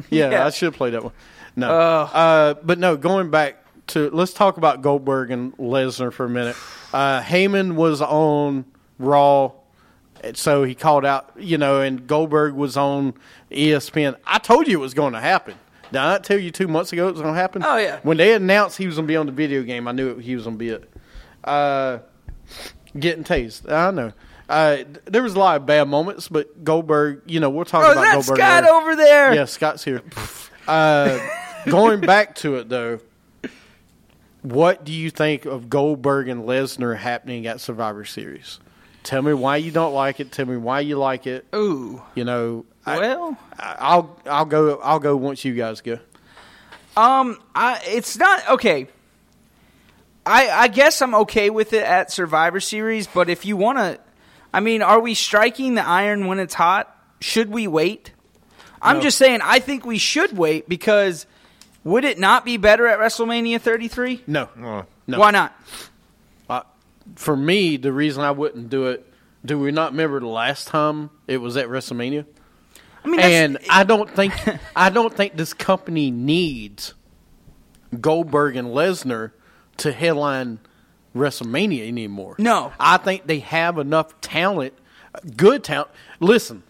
Yeah, 0.08 0.30
Yeah. 0.30 0.46
I 0.46 0.50
should 0.50 0.66
have 0.66 0.76
played 0.76 0.94
that 0.94 1.04
one. 1.04 1.12
No, 1.54 1.68
uh, 1.70 2.54
but 2.62 2.78
no. 2.78 2.96
Going 2.96 3.30
back 3.30 3.61
to 3.92 4.10
let's 4.10 4.32
talk 4.32 4.56
about 4.56 4.82
Goldberg 4.82 5.30
and 5.30 5.56
Lesnar 5.56 6.12
for 6.12 6.26
a 6.26 6.28
minute. 6.28 6.56
Uh, 6.92 7.22
Heyman 7.22 7.74
was 7.74 8.00
on 8.02 8.64
Raw, 8.98 9.52
so 10.34 10.64
he 10.64 10.74
called 10.74 11.04
out, 11.04 11.30
you 11.36 11.58
know, 11.58 11.80
and 11.80 12.06
Goldberg 12.06 12.54
was 12.54 12.76
on 12.76 13.14
ESPN. 13.50 14.16
I 14.26 14.38
told 14.38 14.68
you 14.68 14.78
it 14.78 14.82
was 14.82 14.94
going 14.94 15.12
to 15.14 15.20
happen. 15.20 15.54
Did 15.90 15.98
I 15.98 16.12
not 16.12 16.24
tell 16.24 16.38
you 16.38 16.50
two 16.50 16.68
months 16.68 16.92
ago 16.92 17.08
it 17.08 17.12
was 17.12 17.20
going 17.20 17.34
to 17.34 17.40
happen? 17.40 17.62
Oh, 17.64 17.76
yeah. 17.76 18.00
When 18.02 18.16
they 18.16 18.34
announced 18.34 18.78
he 18.78 18.86
was 18.86 18.96
going 18.96 19.06
to 19.06 19.12
be 19.12 19.16
on 19.16 19.26
the 19.26 19.32
video 19.32 19.62
game, 19.62 19.86
I 19.86 19.92
knew 19.92 20.12
it, 20.12 20.22
he 20.22 20.34
was 20.34 20.44
going 20.44 20.56
to 20.56 20.58
be 20.58 20.70
it. 20.70 20.90
Uh, 21.44 21.98
getting 22.98 23.24
tased. 23.24 23.70
I 23.70 23.90
know. 23.90 24.12
Uh, 24.48 24.84
there 25.04 25.22
was 25.22 25.34
a 25.34 25.38
lot 25.38 25.56
of 25.56 25.66
bad 25.66 25.88
moments, 25.88 26.28
but 26.28 26.64
Goldberg, 26.64 27.22
you 27.26 27.40
know, 27.40 27.50
we'll 27.50 27.64
talk 27.64 27.84
oh, 27.84 27.92
about 27.92 28.02
that 28.02 28.12
Goldberg. 28.14 28.36
Scott 28.36 28.64
later. 28.64 28.74
over 28.74 28.96
there? 28.96 29.34
Yeah, 29.34 29.44
Scott's 29.44 29.84
here. 29.84 30.02
Uh, 30.66 31.18
going 31.66 32.00
back 32.00 32.34
to 32.36 32.56
it 32.56 32.68
though, 32.68 33.00
what 34.42 34.84
do 34.84 34.92
you 34.92 35.10
think 35.10 35.44
of 35.44 35.70
Goldberg 35.70 36.28
and 36.28 36.44
Lesnar 36.44 36.96
happening 36.96 37.46
at 37.46 37.60
Survivor 37.60 38.04
Series? 38.04 38.58
Tell 39.02 39.22
me 39.22 39.32
why 39.34 39.56
you 39.56 39.70
don't 39.72 39.94
like 39.94 40.20
it. 40.20 40.30
Tell 40.30 40.46
me 40.46 40.56
why 40.56 40.80
you 40.80 40.96
like 40.96 41.26
it. 41.26 41.44
Ooh, 41.54 42.02
You 42.14 42.24
know, 42.24 42.64
I, 42.86 42.98
well, 42.98 43.36
I'll 43.58 44.20
I'll 44.26 44.44
go 44.44 44.76
I'll 44.82 45.00
go 45.00 45.16
once 45.16 45.44
you 45.44 45.54
guys 45.54 45.80
go. 45.80 45.98
Um, 46.96 47.40
I 47.54 47.80
it's 47.86 48.16
not 48.18 48.48
okay. 48.50 48.86
I 50.24 50.48
I 50.50 50.68
guess 50.68 51.02
I'm 51.02 51.14
okay 51.16 51.50
with 51.50 51.72
it 51.72 51.82
at 51.84 52.12
Survivor 52.12 52.60
Series, 52.60 53.06
but 53.08 53.28
if 53.28 53.44
you 53.44 53.56
want 53.56 53.78
to, 53.78 53.98
I 54.52 54.60
mean, 54.60 54.82
are 54.82 55.00
we 55.00 55.14
striking 55.14 55.74
the 55.74 55.86
iron 55.86 56.26
when 56.26 56.38
it's 56.38 56.54
hot? 56.54 56.94
Should 57.20 57.50
we 57.50 57.66
wait? 57.66 58.12
I'm 58.80 58.96
No. 58.96 59.02
just 59.02 59.18
saying. 59.18 59.40
I 59.42 59.58
think 59.58 59.84
we 59.86 59.98
should 59.98 60.36
wait 60.36 60.68
because 60.68 61.26
would 61.84 62.04
it 62.04 62.18
not 62.18 62.44
be 62.44 62.56
better 62.56 62.86
at 62.86 62.98
WrestleMania 62.98 63.60
33? 63.60 64.24
No, 64.26 64.48
no. 64.56 64.86
Why 65.06 65.30
not? 65.30 65.54
Uh, 66.48 66.62
for 67.16 67.36
me, 67.36 67.76
the 67.76 67.92
reason 67.92 68.22
I 68.22 68.30
wouldn't 68.30 68.70
do 68.70 68.86
it. 68.86 69.06
Do 69.44 69.58
we 69.58 69.72
not 69.72 69.90
remember 69.90 70.20
the 70.20 70.28
last 70.28 70.68
time 70.68 71.10
it 71.26 71.38
was 71.38 71.56
at 71.56 71.66
WrestleMania? 71.66 72.24
I 73.04 73.08
mean, 73.08 73.16
that's, 73.16 73.32
and 73.32 73.58
I 73.68 73.82
don't 73.82 74.08
think 74.08 74.32
I 74.76 74.90
don't 74.90 75.12
think 75.12 75.36
this 75.36 75.52
company 75.52 76.10
needs 76.12 76.94
Goldberg 78.00 78.56
and 78.56 78.68
Lesnar 78.68 79.32
to 79.78 79.92
headline 79.92 80.60
WrestleMania 81.14 81.86
anymore. 81.86 82.36
No. 82.38 82.72
I 82.78 82.96
think 82.96 83.26
they 83.26 83.40
have 83.40 83.78
enough 83.78 84.20
talent, 84.20 84.74
good 85.36 85.64
talent. 85.64 85.90
Listen, 86.20 86.62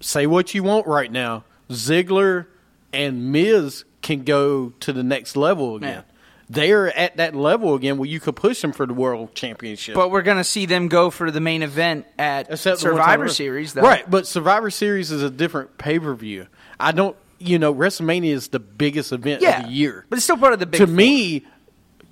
say 0.00 0.26
what 0.26 0.54
you 0.54 0.62
want 0.62 0.86
right 0.86 1.10
now. 1.10 1.44
Ziggler 1.68 2.46
and 2.92 3.32
Miz 3.32 3.84
can 4.06 4.22
go 4.22 4.70
to 4.80 4.92
the 4.92 5.02
next 5.02 5.36
level 5.36 5.76
again. 5.76 6.04
Yeah. 6.06 6.12
They're 6.48 6.96
at 6.96 7.16
that 7.16 7.34
level 7.34 7.74
again 7.74 7.98
where 7.98 8.08
you 8.08 8.20
could 8.20 8.36
push 8.36 8.62
them 8.62 8.72
for 8.72 8.86
the 8.86 8.94
world 8.94 9.34
championship. 9.34 9.96
but 9.96 10.12
we're 10.12 10.22
gonna 10.22 10.44
see 10.44 10.64
them 10.66 10.86
go 10.86 11.10
for 11.10 11.32
the 11.32 11.40
main 11.40 11.62
event 11.64 12.06
at 12.18 12.48
Except 12.52 12.78
Survivor 12.78 13.28
Series, 13.28 13.72
though. 13.72 13.82
Right, 13.82 14.08
but 14.08 14.28
Survivor 14.28 14.70
Series 14.70 15.10
is 15.10 15.24
a 15.24 15.30
different 15.30 15.76
pay 15.76 15.98
per 15.98 16.14
view. 16.14 16.46
I 16.78 16.92
don't, 16.92 17.16
you 17.40 17.58
know, 17.58 17.74
WrestleMania 17.74 18.30
is 18.32 18.48
the 18.48 18.60
biggest 18.60 19.10
event 19.10 19.42
Yeah, 19.42 19.58
of 19.58 19.66
the 19.66 19.72
year. 19.72 20.06
but 20.08 20.16
it's 20.18 20.24
still 20.24 20.36
part 20.36 20.52
of 20.52 20.60
the 20.60 20.66
big. 20.66 20.78
to 20.80 20.86
me, 20.86 21.44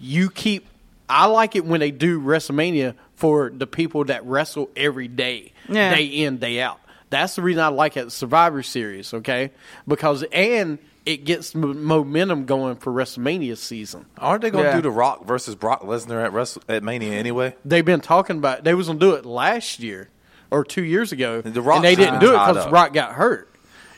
you 0.01 0.31
keep. 0.31 0.67
I 1.09 1.27
like 1.27 1.55
it 1.55 1.65
when 1.65 1.79
they 1.79 1.93
do 1.93 2.21
WrestleMania 2.21 2.95
for 3.15 3.51
the 3.55 3.69
people 3.69 4.05
that 4.07 4.25
wrestle 4.27 4.69
every 4.75 5.07
day, 5.07 5.53
Yeah. 5.69 5.95
day 5.95 6.07
in, 6.07 6.39
day 6.39 6.61
out. 6.61 6.81
That's 7.11 7.37
the 7.37 7.43
reason 7.43 7.63
I 7.63 7.69
like 7.69 7.97
it 7.97 8.11
Survivor 8.11 8.65
Series, 8.65 9.15
okay? 9.15 9.53
Because 9.87 10.25
and 10.33 10.79
it 11.07 11.25
gets 11.25 11.55
m- 11.55 11.85
momentum 11.85 12.45
going 12.47 12.77
for 12.77 12.93
WrestleMania 12.93 13.57
season. 13.57 14.07
Aren't 14.19 14.43
they 14.43 14.51
going 14.51 14.65
to 14.65 14.71
Yeah. 14.71 14.77
do 14.77 14.83
the 14.83 14.91
Rock 14.91 15.27
versus 15.27 15.55
Brock 15.55 15.83
Lesnar 15.83 16.25
at 16.25 16.33
Wrestle- 16.33 16.63
at 16.69 16.83
Mania 16.83 17.13
anyway? 17.13 17.55
They've 17.65 17.85
been 17.85 18.01
talking 18.01 18.39
about 18.39 18.65
they 18.65 18.75
was 18.75 18.87
gonna 18.87 18.99
do 18.99 19.13
it 19.13 19.27
last 19.27 19.81
year 19.81 20.09
or 20.51 20.65
two 20.65 20.83
years 20.85 21.13
ago, 21.13 21.41
The 21.43 21.61
Rock's 21.61 21.77
and 21.77 21.85
they 21.85 21.95
didn't 21.95 22.21
do 22.21 22.29
it 22.35 22.39
because. 22.47 22.71
Rock 22.71 22.93
got 22.95 23.13
hurt. 23.13 23.49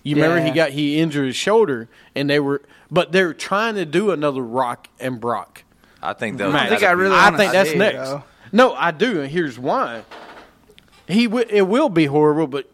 You 0.03 0.15
remember 0.17 0.41
he 0.41 0.51
got 0.53 0.71
he 0.71 0.99
injured 1.01 1.27
his 1.27 1.37
shoulder, 1.37 1.89
and 2.15 2.31
they 2.31 2.39
were, 2.41 2.63
but 2.91 3.11
they're 3.13 3.35
trying 3.35 3.75
to 3.75 3.85
do 3.85 4.11
another 4.13 4.41
Rock 4.41 4.89
and 5.01 5.21
Brock. 5.21 5.65
I 6.03 6.13
think 6.13 6.39
they'll. 6.39 6.55
I 6.55 6.69
think 6.69 6.85
I 6.85 6.93
really. 6.93 7.17
I 7.17 7.37
think 7.37 7.51
that's 7.53 7.75
next. 7.75 8.11
though. 8.11 8.23
No, 8.53 8.73
I 8.75 8.93
do, 8.93 9.21
and 9.23 9.31
here's 9.31 9.59
why. 9.59 10.03
He 11.09 11.27
w- 11.27 11.47
it 11.49 11.63
will 11.63 11.89
be 11.89 12.07
horrible, 12.07 12.47
but 12.47 12.71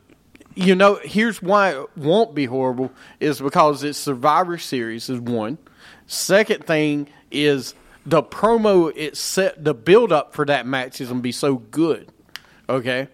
you 0.55 0.75
know, 0.75 0.99
here's 1.03 1.41
why 1.43 1.71
it 1.79 1.87
won't 1.97 2.35
be 2.35 2.45
horrible 2.47 2.93
is 3.21 3.41
because 3.41 3.83
it's 3.85 3.99
Survivor 3.99 4.59
Series 4.59 5.09
is 5.09 5.19
one. 5.21 5.59
Second 6.07 6.65
thing 6.67 7.09
is 7.31 7.75
the 8.05 8.23
promo 8.23 8.93
it's 8.95 9.21
set 9.21 9.63
the 9.65 9.75
build 9.75 10.13
up 10.13 10.35
for 10.35 10.45
that 10.47 10.67
match 10.67 11.01
is 11.01 11.09
gonna 11.09 11.21
be 11.21 11.33
so 11.33 11.57
good. 11.57 12.11
Okay, 12.69 13.09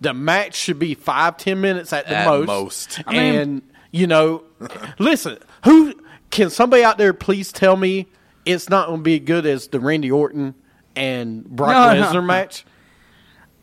the 0.00 0.12
match 0.14 0.54
should 0.54 0.78
be 0.78 0.94
five 0.94 1.36
ten 1.36 1.60
minutes 1.60 1.92
at 1.92 2.06
the 2.06 2.16
At 2.16 2.26
most. 2.26 2.46
most. 2.46 3.00
I 3.06 3.12
mean- 3.12 3.34
and 3.36 3.62
you 3.90 4.06
know, 4.06 4.42
listen, 4.98 5.38
who 5.64 5.94
can 6.30 6.50
somebody 6.50 6.82
out 6.82 6.98
there 6.98 7.12
please 7.12 7.52
tell 7.52 7.76
me 7.76 8.06
it's 8.44 8.68
not 8.68 8.88
gonna 8.88 9.02
be 9.02 9.18
good 9.20 9.46
as 9.46 9.68
the 9.68 9.78
Randy 9.80 10.10
Orton 10.10 10.54
and 10.96 11.44
Brock 11.44 11.70
No, 11.94 12.00
no, 12.00 12.06
Lesnar 12.08 12.14
no. 12.14 12.22
match? 12.22 12.64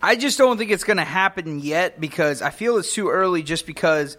I 0.01 0.15
just 0.15 0.38
don't 0.38 0.58
think 0.58 0.72
it's 0.72 0.84
going 0.84 0.98
to 0.98 1.03
happen 1.03 1.60
yet 1.60 2.00
because 2.00 2.41
I 2.41 2.50
feel 2.51 2.77
it's 2.77 2.94
too 2.94 3.10
early. 3.10 3.44
Just 3.44 3.65
because 3.65 4.18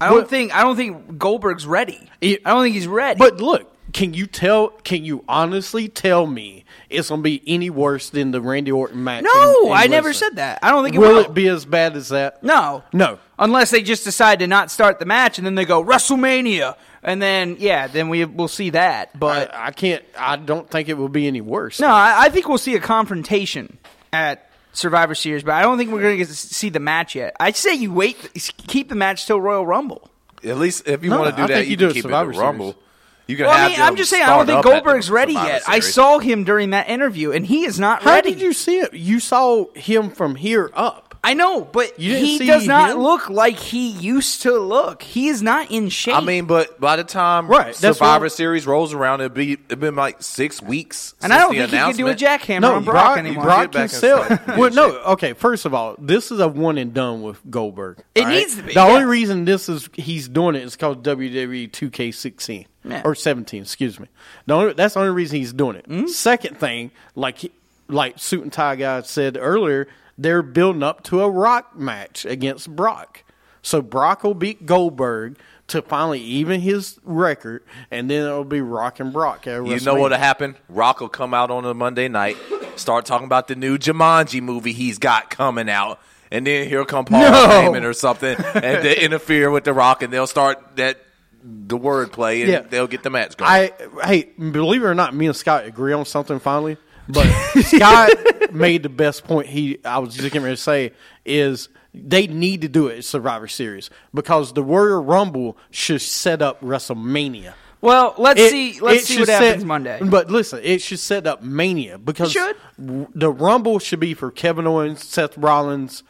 I 0.00 0.08
don't 0.10 0.28
think 0.28 0.54
I 0.54 0.62
don't 0.62 0.76
think 0.76 1.18
Goldberg's 1.18 1.66
ready. 1.66 2.08
It- 2.20 2.42
I 2.44 2.50
don't 2.50 2.62
think 2.64 2.74
he's 2.74 2.86
ready. 2.88 3.18
But 3.18 3.40
look, 3.40 3.68
can 3.92 4.14
you 4.14 4.26
tell? 4.26 4.68
Can 4.68 5.04
you 5.04 5.24
honestly 5.28 5.88
tell 5.88 6.26
me 6.26 6.64
it's 6.90 7.08
going 7.08 7.20
to 7.20 7.22
be 7.22 7.42
any 7.46 7.70
worse 7.70 8.10
than 8.10 8.30
the 8.30 8.40
Randy 8.40 8.72
Orton 8.72 9.02
match? 9.04 9.24
no, 9.24 9.54
and- 9.62 9.66
and 9.70 9.74
I 9.74 9.86
never 9.86 10.12
said 10.12 10.36
that. 10.36 10.58
I 10.62 10.70
don't 10.70 10.82
think 10.84 10.96
it 10.96 10.98
Will 10.98 11.14
will. 11.14 11.20
it 11.20 11.34
be 11.34 11.48
as 11.48 11.64
bad 11.64 11.96
as 11.96 12.08
that? 12.10 12.42
No, 12.42 12.82
No. 12.92 13.18
Unless 13.38 13.70
they 13.72 13.82
just 13.82 14.04
decide 14.04 14.38
to 14.38 14.46
not 14.46 14.70
start 14.70 14.98
the 15.00 15.04
match 15.06 15.36
and 15.38 15.44
then 15.46 15.56
they 15.56 15.64
go 15.64 15.82
WrestleMania, 15.82 16.76
and 17.02 17.20
then 17.20 17.56
yeah, 17.58 17.86
then 17.88 18.08
we 18.08 18.24
will 18.24 18.46
see 18.48 18.70
that. 18.70 19.18
But 19.18 19.52
I, 19.54 19.66
I 19.66 19.70
can't. 19.72 20.04
I 20.16 20.36
don't 20.36 20.70
think 20.70 20.88
it 20.88 20.94
will 20.94 21.08
be 21.08 21.26
any 21.26 21.40
worse. 21.40 21.80
no, 21.80 21.88
I, 21.88 22.26
I 22.26 22.28
think 22.28 22.48
we'll 22.48 22.58
see 22.58 22.76
a 22.76 22.80
confrontation 22.80 23.78
at 24.12 24.48
Survivor 24.72 25.14
Series, 25.14 25.42
but 25.42 25.52
I 25.54 25.62
don't 25.62 25.78
think 25.78 25.90
we're 25.92 26.00
going 26.02 26.14
to 26.14 26.18
get 26.18 26.28
to 26.28 26.34
see 26.34 26.68
the 26.70 26.80
match 26.80 27.14
yet. 27.14 27.36
I'd 27.38 27.56
say 27.56 27.74
you 27.74 27.92
wait, 27.92 28.30
keep 28.66 28.88
the 28.88 28.94
match 28.94 29.26
till 29.26 29.40
Royal 29.40 29.66
Rumble. 29.66 30.08
At 30.44 30.58
least 30.58 30.88
if 30.88 31.04
you 31.04 31.10
No, 31.10 31.20
want 31.20 31.36
to 31.36 31.36
do 31.36 31.44
I 31.44 31.56
that, 31.58 31.64
you, 31.66 31.72
you 31.72 31.76
do 31.76 31.84
can 31.86 31.90
a 31.90 31.94
keep 31.94 32.02
Survivor 32.02 32.32
it 32.32 32.36
Rumble. 32.36 32.72
Series. 32.72 32.82
You 33.28 33.36
can 33.36 33.46
Well, 33.46 33.54
have 33.56 33.66
I 33.66 33.72
mean, 33.72 33.80
I'm 33.80 33.96
just 33.96 34.10
saying 34.10 34.24
I 34.24 34.36
don't 34.36 34.46
think 34.46 34.58
up 34.58 34.66
at 34.66 34.68
the 34.68 34.70
Goldberg's 34.74 35.10
ready 35.10 35.32
Survivor 35.34 35.52
yet. 35.52 35.62
I 35.68 35.78
saw 35.80 36.18
him 36.18 36.44
during 36.44 36.70
that 36.70 36.88
interview, 36.88 37.30
and 37.32 37.46
he 37.46 37.64
is 37.64 37.78
not 37.78 38.02
How 38.02 38.10
ready. 38.14 38.30
How 38.30 38.34
did 38.38 38.42
you 38.42 38.52
see 38.52 38.78
it? 38.80 38.92
You 38.94 39.20
saw 39.20 39.66
him 39.74 40.10
from 40.10 40.34
here 40.34 40.70
up. 40.74 41.11
I 41.24 41.34
know, 41.34 41.60
but 41.60 41.92
he 41.96 42.38
does 42.44 42.66
not 42.66 42.90
him? 42.90 42.98
look 42.98 43.30
like 43.30 43.54
he 43.56 43.90
used 43.90 44.42
to 44.42 44.58
look. 44.58 45.02
He 45.02 45.28
is 45.28 45.40
not 45.40 45.70
in 45.70 45.88
shape. 45.88 46.16
I 46.16 46.20
mean, 46.20 46.46
but 46.46 46.80
by 46.80 46.96
the 46.96 47.04
time 47.04 47.46
Right, 47.46 47.66
that's 47.76 47.98
Survivor 47.98 48.24
what- 48.24 48.32
Series 48.32 48.66
rolls 48.66 48.92
around, 48.92 49.20
it'll 49.20 49.32
be 49.34 49.52
it'll 49.52 49.76
been 49.76 49.94
like 49.94 50.20
six 50.20 50.60
weeks. 50.60 51.14
and 51.22 51.32
I 51.32 51.38
don't 51.38 51.52
the 51.54 51.60
think 51.68 51.70
he 51.70 51.76
can 51.76 51.96
do 51.96 52.08
a 52.08 52.14
jackhammer 52.16 52.60
No, 52.62 52.74
on 52.74 52.84
Brock, 52.84 52.94
Brock, 53.04 53.18
anymore. 53.18 53.44
Brock 53.44 53.70
Get 53.70 53.72
back 53.72 53.90
can 53.90 53.94
in 53.96 54.00
sell. 54.00 54.28
shape. 54.28 54.48
Well, 54.58 54.70
no, 54.72 54.98
okay. 55.12 55.32
First 55.34 55.64
of 55.64 55.74
all, 55.74 55.94
this 55.96 56.32
is 56.32 56.40
a 56.40 56.48
one 56.48 56.76
and 56.76 56.92
done 56.92 57.22
with 57.22 57.38
Goldberg. 57.48 58.02
It 58.16 58.22
all 58.22 58.26
right? 58.26 58.34
needs 58.38 58.56
to 58.56 58.62
be, 58.62 58.74
The 58.74 58.80
yeah. 58.80 58.86
only 58.88 59.04
reason 59.04 59.44
this 59.44 59.68
is 59.68 59.88
he's 59.94 60.28
doing 60.28 60.56
it 60.56 60.64
is 60.64 60.74
called 60.74 61.04
WWE 61.04 61.70
2K16 61.70 62.66
Yeah. 62.84 63.02
or 63.04 63.14
17. 63.14 63.62
Excuse 63.62 64.00
me. 64.00 64.08
The 64.46 64.54
only, 64.54 64.72
that's 64.72 64.94
the 64.94 65.00
only 65.00 65.12
reason 65.12 65.38
he's 65.38 65.52
doing 65.52 65.76
it. 65.76 65.88
Mm-hmm. 65.88 66.08
Second 66.08 66.58
thing, 66.58 66.90
like 67.14 67.38
he- 67.38 67.52
like 67.88 68.18
suit 68.18 68.42
and 68.42 68.52
tie 68.52 68.76
guy 68.76 69.02
said 69.02 69.36
earlier, 69.40 69.88
they're 70.18 70.42
building 70.42 70.82
up 70.82 71.02
to 71.04 71.22
a 71.22 71.30
Rock 71.30 71.76
match 71.76 72.24
against 72.24 72.74
Brock. 72.74 73.24
So 73.62 73.80
Brock 73.80 74.24
will 74.24 74.34
beat 74.34 74.66
Goldberg 74.66 75.38
to 75.68 75.80
finally 75.82 76.20
even 76.20 76.60
his 76.60 76.98
record, 77.04 77.62
and 77.90 78.10
then 78.10 78.26
it'll 78.26 78.44
be 78.44 78.60
Rock 78.60 79.00
and 79.00 79.12
Brock. 79.12 79.46
You 79.46 79.80
know 79.80 79.94
what'll 79.94 80.18
happen? 80.18 80.56
Rock 80.68 81.00
will 81.00 81.08
come 81.08 81.32
out 81.32 81.50
on 81.50 81.64
a 81.64 81.72
Monday 81.72 82.08
night, 82.08 82.36
start 82.76 83.06
talking 83.06 83.26
about 83.26 83.48
the 83.48 83.54
new 83.56 83.78
Jumanji 83.78 84.42
movie 84.42 84.72
he's 84.72 84.98
got 84.98 85.30
coming 85.30 85.70
out, 85.70 86.00
and 86.30 86.46
then 86.46 86.68
here 86.68 86.84
come 86.84 87.04
Paul 87.04 87.22
Heyman 87.22 87.84
or 87.84 87.92
something, 87.94 88.36
and 88.54 88.84
they 88.84 88.96
interfere 89.00 89.50
with 89.50 89.64
the 89.64 89.72
Rock, 89.72 90.02
and 90.02 90.12
they'll 90.12 90.26
start 90.26 90.76
that 90.76 90.98
the 91.44 91.78
wordplay, 91.78 92.42
and 92.42 92.50
Yeah. 92.50 92.60
they'll 92.60 92.86
get 92.88 93.02
the 93.04 93.10
match 93.10 93.36
going. 93.36 93.50
I 93.50 93.72
hey, 94.04 94.24
believe 94.38 94.82
it 94.82 94.86
or 94.86 94.94
not, 94.94 95.14
me 95.14 95.26
and 95.26 95.36
Scott 95.36 95.64
agree 95.64 95.92
on 95.92 96.04
something 96.04 96.38
finally. 96.40 96.76
But 97.08 97.26
Scott 97.62 98.10
made 98.52 98.82
the 98.82 98.88
best 98.88 99.24
point. 99.24 99.48
He 99.48 99.78
I 99.84 99.98
was 99.98 100.10
just 100.14 100.22
getting 100.24 100.42
ready 100.42 100.56
to 100.56 100.62
say 100.62 100.92
is 101.24 101.68
they 101.94 102.26
need 102.26 102.62
to 102.62 102.68
do 102.68 102.86
it 102.88 102.98
at 102.98 103.04
Survivor 103.04 103.48
Series 103.48 103.90
because 104.14 104.52
the 104.54 104.62
Royal 104.62 105.02
Rumble 105.02 105.56
should 105.70 106.00
set 106.00 106.40
up 106.42 106.60
WrestleMania. 106.62 107.52
well, 107.80 108.14
let's 108.18 108.40
It- 108.40 108.50
see. 108.50 108.80
Let's 108.80 109.04
see 109.04 109.18
what 109.18 109.26
set- 109.26 109.42
happens 109.42 109.64
Monday. 109.64 109.98
But 110.02 110.30
listen, 110.30 110.60
it 110.62 110.80
should 110.80 111.00
set 111.00 111.26
up 111.26 111.42
Mania 111.42 111.98
because 111.98 112.30
It 112.30 112.32
should. 112.32 112.56
w- 112.80 113.08
the 113.14 113.30
Rumble 113.30 113.78
should 113.78 114.00
be 114.00 114.14
for 114.14 114.30
Kevin 114.30 114.66
Owens, 114.66 115.04
Seth 115.04 115.36
Rollins, 115.36 116.02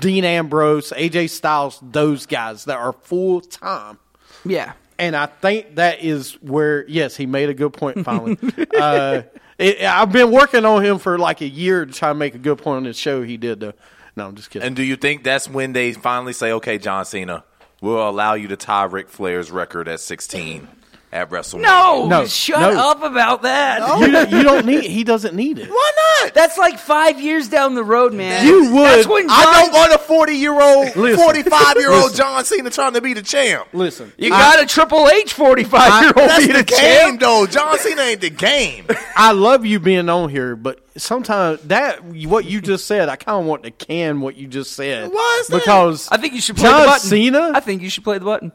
Dean 0.00 0.24
Ambrose, 0.24 0.92
AJ 0.96 1.28
Styles, 1.30 1.78
those 1.82 2.26
guys 2.26 2.64
that 2.64 2.76
are 2.78 2.92
full 2.92 3.40
time. 3.40 3.98
Yeah. 4.44 4.72
And 4.98 5.14
I 5.16 5.26
think 5.26 5.74
that 5.76 6.02
is 6.04 6.34
where, 6.40 6.86
yes, 6.88 7.16
he 7.16 7.26
made 7.26 7.48
a 7.50 7.54
good 7.54 7.72
point 7.72 8.04
finally. 8.04 8.38
uh, 8.78 9.22
it, 9.58 9.82
I've 9.82 10.12
been 10.12 10.30
working 10.30 10.64
on 10.64 10.84
him 10.84 10.98
for 10.98 11.18
like 11.18 11.40
a 11.40 11.48
year 11.48 11.84
to 11.86 11.92
try 11.92 12.08
to 12.08 12.14
make 12.14 12.34
a 12.34 12.38
good 12.38 12.58
point 12.58 12.78
on 12.78 12.84
this 12.84 12.96
show 12.96 13.22
he 13.22 13.36
did, 13.36 13.60
though. 13.60 13.74
No, 14.16 14.26
I'm 14.26 14.34
just 14.36 14.50
kidding. 14.50 14.66
and 14.66 14.76
do 14.76 14.82
you 14.82 14.96
think 14.96 15.24
that's 15.24 15.48
when 15.48 15.72
they 15.72 15.92
finally 15.92 16.32
say, 16.32 16.52
"Okay, 16.52 16.78
John 16.78 17.04
Cena, 17.04 17.44
we'll 17.80 18.08
allow 18.08 18.34
you 18.34 18.48
to 18.48 18.56
tie 18.56 18.84
Ric 18.84 19.08
Flair's 19.08 19.50
record 19.50 19.88
at 19.88 20.00
16 20.00 20.68
at 21.14 21.30
WrestleMania"? 21.30 21.62
No, 21.62 22.06
No, 22.08 22.26
shut 22.26 22.74
no. 22.74 22.90
up 22.90 23.02
about 23.02 23.42
that. 23.42 24.00
you, 24.00 24.10
don't- 24.12 24.30
you 24.30 24.42
don't 24.42 24.66
need, 24.66 24.84
he 24.84 25.04
doesn't 25.04 25.34
need 25.34 25.58
it. 25.58 25.70
Why 25.70 25.92
not? 26.22 26.34
That's 26.34 26.58
like 26.58 26.78
five 26.78 27.20
years 27.20 27.48
down 27.48 27.74
the 27.74 27.84
road, 27.84 28.12
man. 28.12 28.46
You 28.46 28.72
would. 28.74 28.84
That's 28.84 29.06
when 29.06 29.28
John, 29.28 29.36
I 29.38 29.62
don't 29.62 29.72
want 29.72 29.92
a 29.94 29.98
40 29.98 30.32
year 30.34 30.60
old, 30.60 30.96
Listen. 30.96 31.24
45 31.24 31.76
year 31.76 31.90
old 31.92 32.02
Listen. 32.04 32.16
John 32.18 32.44
Cena 32.44 32.70
trying 32.70 32.94
to 32.94 33.00
be 33.00 33.14
the 33.14 33.22
champ. 33.22 33.68
Listen, 33.72 34.12
you 34.18 34.26
I- 34.34 34.38
got 34.56 34.62
a 34.62 34.66
Triple 34.66 35.08
H 35.08 35.32
forty-five 35.32 36.02
year 36.02 36.08
old 36.16 36.28
That's 36.30 36.46
be 36.46 36.52
the 36.52 36.58
the 36.58 36.64
game, 36.64 36.78
champ. 36.78 37.20
though. 37.20 37.46
John 37.46 37.78
Cena 37.78 38.02
ain't 38.02 38.20
the 38.20 38.30
game. 38.30 38.86
I 39.16 39.32
love 39.32 39.64
you 39.64 39.78
being 39.80 40.08
on 40.08 40.28
here, 40.30 40.56
but 40.56 40.80
sometimes 40.96 41.60
that 41.64 42.02
what 42.04 42.44
you 42.44 42.60
just 42.60 42.86
said, 42.86 43.08
I 43.08 43.16
kind 43.16 43.40
of 43.40 43.46
want 43.46 43.62
to 43.64 43.70
can 43.70 44.20
what 44.20 44.36
you 44.36 44.48
just 44.48 44.72
said. 44.72 45.10
Why 45.12 45.38
is 45.42 45.46
that? 45.48 45.58
Because 45.60 46.08
I 46.10 46.16
think 46.16 46.34
you 46.34 46.40
should 46.40 46.56
play 46.56 46.64
John 46.68 46.80
the 46.82 46.86
button. 46.86 47.08
Cena. 47.08 47.52
I 47.54 47.60
think 47.60 47.82
you 47.82 47.90
should 47.90 48.02
play 48.04 48.18
the 48.18 48.24
button. 48.24 48.52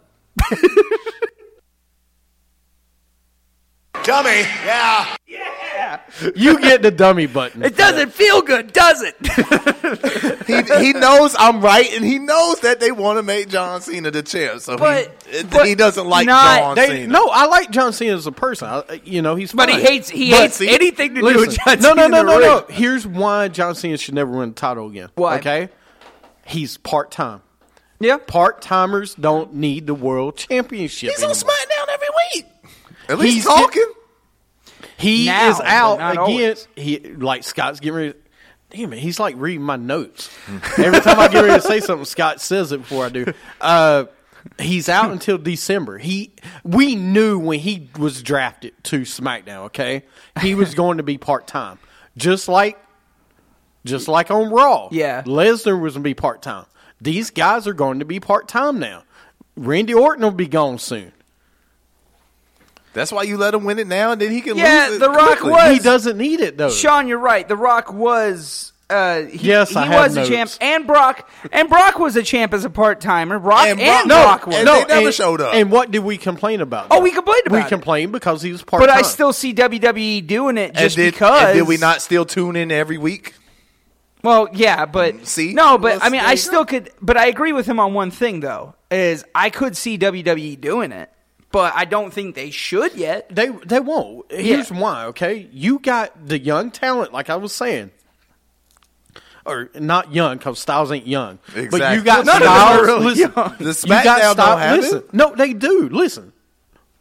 Dummy. 4.04 4.40
Yeah. 4.66 5.16
Yeah. 5.28 6.00
You 6.36 6.60
get 6.60 6.82
the 6.82 6.92
dummy 6.92 7.26
button. 7.28 7.64
It 7.64 7.76
doesn't 7.78 8.12
feel 8.14 8.42
good, 8.42 8.74
does 8.74 9.02
it? 9.04 9.16
He, 10.50 10.62
he 10.86 10.94
knows 10.94 11.36
I'm 11.38 11.62
right, 11.62 11.92
and 11.94 12.04
he 12.04 12.18
knows 12.20 12.60
that 12.62 12.80
they 12.80 12.92
want 12.92 13.18
to 13.20 13.24
make 13.24 13.50
John 13.50 13.82
Cena 13.82 14.10
the 14.12 14.24
champ. 14.24 14.62
So 14.62 14.78
But- 14.78 15.12
he, 15.32 15.44
but 15.44 15.68
he 15.68 15.76
doesn't 15.76 16.08
like 16.08 16.26
not- 16.26 16.60
John 16.60 16.76
They- 16.76 16.88
Cena. 16.88 17.08
no, 17.08 17.28
I 17.28 17.46
like 17.46 17.70
John 17.72 17.94
Cena 17.94 18.16
as 18.16 18.26
a 18.28 18.32
person. 18.32 18.68
I, 18.68 19.02
you 19.04 19.22
know, 19.22 19.36
he's 19.36 19.52
but 19.52 19.70
he 19.70 19.76
fine. 19.76 19.86
hates 19.86 20.10
he 20.10 20.32
But 20.32 20.40
hates 20.42 20.56
see- 20.56 20.70
anything 20.70 21.16
to 21.16 21.22
do 21.22 21.26
with 21.26 21.36
Listen, 21.36 21.54
John 21.66 21.80
no, 21.82 21.90
Cena. 21.90 21.96
no, 21.96 22.08
no, 22.08 22.20
in 22.20 22.26
the 22.26 22.34
no, 22.34 22.40
no. 22.40 22.66
ring. 22.68 22.76
Here's 22.78 23.06
why 23.08 23.48
John 23.48 23.76
Cena 23.76 23.98
should 23.98 24.16
never 24.16 24.32
win 24.32 24.50
the 24.50 24.56
title 24.56 24.88
again. 24.90 25.10
Why? 25.16 25.38
Okay, 25.38 25.70
he's 26.46 26.78
part 26.78 27.12
time. 27.12 27.42
Yeah. 28.00 28.18
Part 28.18 28.62
timers 28.62 29.14
don't 29.16 29.54
need 29.56 29.86
the 29.88 29.94
world 29.96 30.38
championship. 30.38 31.10
He's 31.12 31.24
on 31.24 31.32
anymore. 31.32 31.52
SmackDown 31.54 31.94
every 31.94 32.08
week. 32.36 32.46
At 33.10 33.18
least 33.20 33.36
He's 33.36 33.46
talking. 33.46 33.92
He 34.98 35.26
Now, 35.26 35.50
is 35.50 35.60
out 35.62 36.00
not 36.00 36.30
against 36.30 36.68
he 36.76 37.00
like 37.00 37.44
Scott's 37.44 37.80
getting 37.80 37.96
ready. 37.96 38.14
Damn 38.70 38.94
it, 38.94 39.00
he's 39.00 39.20
like 39.20 39.36
reading 39.38 39.64
my 39.64 39.78
notes. 39.78 40.30
Every 40.78 41.00
time 41.02 41.20
I 41.20 41.28
get 41.28 41.44
ready 41.44 41.60
to 41.60 41.68
say 41.68 41.80
something, 41.80 42.06
Scott 42.06 42.40
says 42.40 42.72
it 42.72 42.80
before 42.82 43.06
I 43.06 43.10
do. 43.10 43.26
Uh, 43.60 44.06
he's 44.60 44.88
out 44.90 45.12
until 45.12 45.38
December. 45.38 45.98
He 45.98 46.34
we 46.64 46.96
knew 46.96 47.40
when 47.40 47.60
he 47.60 47.90
was 47.98 48.22
drafted 48.22 48.74
to 48.84 49.02
SmackDown. 49.02 49.66
Okay, 49.66 50.04
he 50.42 50.54
was 50.54 50.76
going 50.76 50.98
to 50.98 51.04
be 51.04 51.18
part 51.18 51.48
time, 51.48 51.80
just 52.16 52.48
like 52.48 52.78
just 53.86 54.08
like 54.08 54.30
on 54.30 54.52
Raw. 54.52 54.90
Yeah. 54.92 55.24
Lesnar 55.24 55.80
was 55.82 55.94
going 55.94 56.04
to 56.04 56.10
be 56.10 56.14
part 56.14 56.42
time. 56.42 56.66
These 57.02 57.32
guys 57.32 57.68
are 57.68 57.74
going 57.74 58.00
to 58.00 58.06
be 58.06 58.20
part 58.20 58.48
time 58.48 58.78
now. 58.80 59.04
Randy 59.56 59.94
Orton 59.94 60.24
will 60.24 60.32
be 60.32 60.48
gone 60.48 60.78
soon. 60.78 61.12
That's 63.00 63.12
why 63.12 63.24
you 63.24 63.38
let 63.38 63.54
him 63.54 63.64
win 63.64 63.80
it 63.80 63.88
now, 63.88 64.12
and 64.12 64.22
then 64.22 64.30
he 64.32 64.42
can 64.42 64.58
Yeah, 64.58 64.88
lose 64.90 64.98
it 64.98 65.00
The 65.00 65.10
Rock 65.10 65.28
quickly. 65.40 65.52
was- 65.52 65.74
He 65.74 65.80
doesn't 65.80 66.18
need 66.18 66.42
it 66.42 66.58
though. 66.58 66.70
Sean, 66.70 67.08
you're 67.08 67.18
right. 67.18 67.48
The 67.48 67.56
Rock 67.56 67.92
was. 67.94 68.74
Uh, 68.90 69.22
he, 69.26 69.50
Yes, 69.50 69.70
he 69.70 69.76
I 69.76 70.02
was 70.02 70.18
a 70.18 70.22
notes. 70.22 70.30
champ, 70.30 70.52
and 70.62 70.88
Brock 70.88 71.30
and 71.52 71.70
Brock 71.70 72.00
was 72.00 72.16
a 72.16 72.24
champ 72.24 72.56
as 72.56 72.66
a 72.66 72.72
part 72.72 73.00
timer. 73.00 73.38
Brock 73.38 73.68
and, 73.68 73.80
And 73.80 74.08
Brock- 74.08 74.08
no, 74.08 74.24
Brock 74.24 74.48
was. 74.48 74.56
and 74.56 74.68
they 74.68 74.86
never 74.88 75.12
showed 75.12 75.42
up. 75.42 75.54
And 75.54 75.70
what 75.72 75.92
did 75.92 76.00
we 76.00 76.18
complain 76.18 76.60
about? 76.60 76.88
Oh, 76.90 76.96
though? 76.98 77.02
we 77.04 77.12
complained 77.12 77.44
about 77.46 77.56
We 77.56 77.62
it. 77.62 77.68
complained 77.70 78.12
because 78.12 78.42
he 78.42 78.52
was 78.52 78.64
part. 78.64 78.82
but 78.82 78.90
I 78.90 79.04
still 79.04 79.32
see 79.32 79.54
WWE 79.54 80.22
doing 80.26 80.58
it 80.58 80.72
And 80.72 80.78
just 80.80 80.96
did, 80.96 81.14
because. 81.14 81.50
and 81.50 81.54
did 81.60 81.68
we 81.68 81.78
not 81.78 82.02
still 82.02 82.26
tune 82.26 82.56
in 82.56 82.72
every 82.72 82.98
week? 82.98 83.36
Well, 84.24 84.50
yeah, 84.54 84.86
but 84.88 85.28
See? 85.28 85.54
no, 85.54 85.78
but 85.78 85.92
Well, 85.98 86.00
I 86.02 86.10
mean, 86.10 86.22
I 86.22 86.32
you 86.32 86.38
still 86.38 86.66
could. 86.66 86.90
But 87.00 87.16
I 87.16 87.28
agree 87.28 87.54
with 87.54 87.68
him 87.68 87.80
on 87.80 87.94
one 87.94 88.10
thing 88.12 88.40
though: 88.40 88.74
is 88.90 89.24
I 89.36 89.52
could 89.52 89.78
see 89.78 89.98
WWE 90.00 90.60
doing 90.60 90.92
it, 90.92 91.10
but 91.52 91.74
I 91.76 91.86
don't 91.86 92.14
think 92.14 92.36
they 92.36 92.52
should 92.52 92.96
yet. 92.96 93.28
They 93.34 93.48
they 93.50 93.80
won't. 93.80 94.32
Here's 94.32 94.72
why. 94.72 95.06
Okay, 95.06 95.48
you 95.52 95.80
got 95.80 96.28
the 96.28 96.40
young 96.40 96.72
talent, 96.72 97.12
like 97.14 97.30
I 97.30 97.36
was 97.38 97.54
saying. 97.54 97.92
or 99.46 99.70
not 99.76 100.14
young 100.14 100.38
because 100.38 100.60
Styles 100.60 100.92
ain't 100.92 101.08
young. 101.08 101.40
But 101.54 101.64
Exactly. 101.64 101.98
you 101.98 102.04
got 102.04 102.26
None 102.26 102.36
of 102.36 102.42
them 102.44 102.52
Styles. 102.52 102.78
are 102.80 102.86
really 102.86 103.06
listen, 103.06 103.34
young. 103.36 103.56
The 103.58 103.64
you 103.66 103.70
SmackDown 103.72 104.04
got 104.04 104.22
don't 104.22 104.34
Styles. 104.34 104.60
have 104.60 104.78
it? 104.78 104.82
listen, 104.82 105.04
no, 105.14 105.36
they 105.36 105.54
do. 105.54 105.90
Listen, 105.90 106.34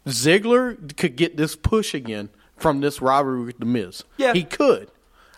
Ziggler 0.06 0.96
could 0.96 1.16
get 1.16 1.36
this 1.36 1.56
push 1.56 1.94
again 1.94 2.30
from 2.56 2.80
this 2.80 3.00
rivalry 3.02 3.44
with 3.44 3.58
the 3.58 3.66
Miz. 3.66 4.04
Yeah. 4.16 4.32
he 4.32 4.44
could. 4.44 4.90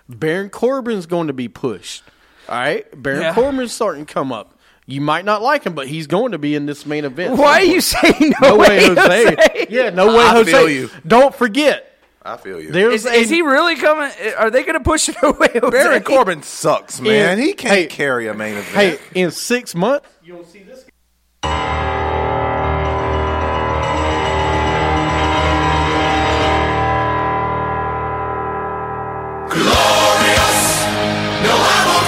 Baron 0.08 0.50
Corbin's 0.50 1.06
going 1.06 1.26
to 1.26 1.32
be 1.32 1.48
pushed. 1.48 2.02
All 2.48 2.56
right, 2.56 2.86
Baron 3.00 3.22
Yeah. 3.22 3.34
Corbin's 3.34 3.72
starting 3.72 4.06
to 4.06 4.12
come 4.12 4.32
up. 4.32 4.56
You 4.90 5.00
might 5.00 5.24
not 5.24 5.40
like 5.40 5.62
him, 5.64 5.74
but 5.74 5.86
he's 5.86 6.08
going 6.08 6.32
to 6.32 6.38
be 6.38 6.56
in 6.56 6.66
this 6.66 6.84
main 6.84 7.04
event. 7.04 7.36
Why 7.36 7.60
are 7.60 7.62
you 7.62 7.80
saying 7.80 8.34
no, 8.42 8.48
No 8.50 8.56
way, 8.56 8.86
Jose. 8.86 9.00
Jose? 9.24 9.66
Yeah, 9.70 9.90
no 9.90 10.08
way, 10.16 10.24
I 10.24 10.32
Jose. 10.32 10.50
feel 10.50 10.68
you. 10.68 10.90
Don't 11.06 11.32
forget, 11.32 11.96
I 12.24 12.36
feel 12.36 12.60
you. 12.60 12.72
there's 12.72 13.06
Is, 13.06 13.12
is 13.12 13.30
he 13.30 13.40
really 13.42 13.76
coming? 13.76 14.10
Are 14.36 14.50
they 14.50 14.62
going 14.62 14.74
to 14.74 14.80
push 14.80 15.08
it 15.08 15.16
away? 15.22 15.48
Jose? 15.54 15.70
Baron 15.70 16.02
Corbin 16.02 16.42
sucks, 16.42 17.00
man. 17.00 17.38
Yeah. 17.38 17.44
He 17.44 17.52
can't 17.52 17.74
Hey. 17.74 17.86
carry 17.86 18.26
a 18.26 18.34
main 18.34 18.56
event. 18.56 18.66
Hey, 18.74 18.98
in 19.20 19.30
six 19.30 19.76
months, 19.76 20.08
you'll 20.24 20.44
see 20.44 20.64
this. 20.64 20.84
Glorious. 29.50 30.60
No, 31.44 31.54
I 31.54 31.78
won't 31.88 32.06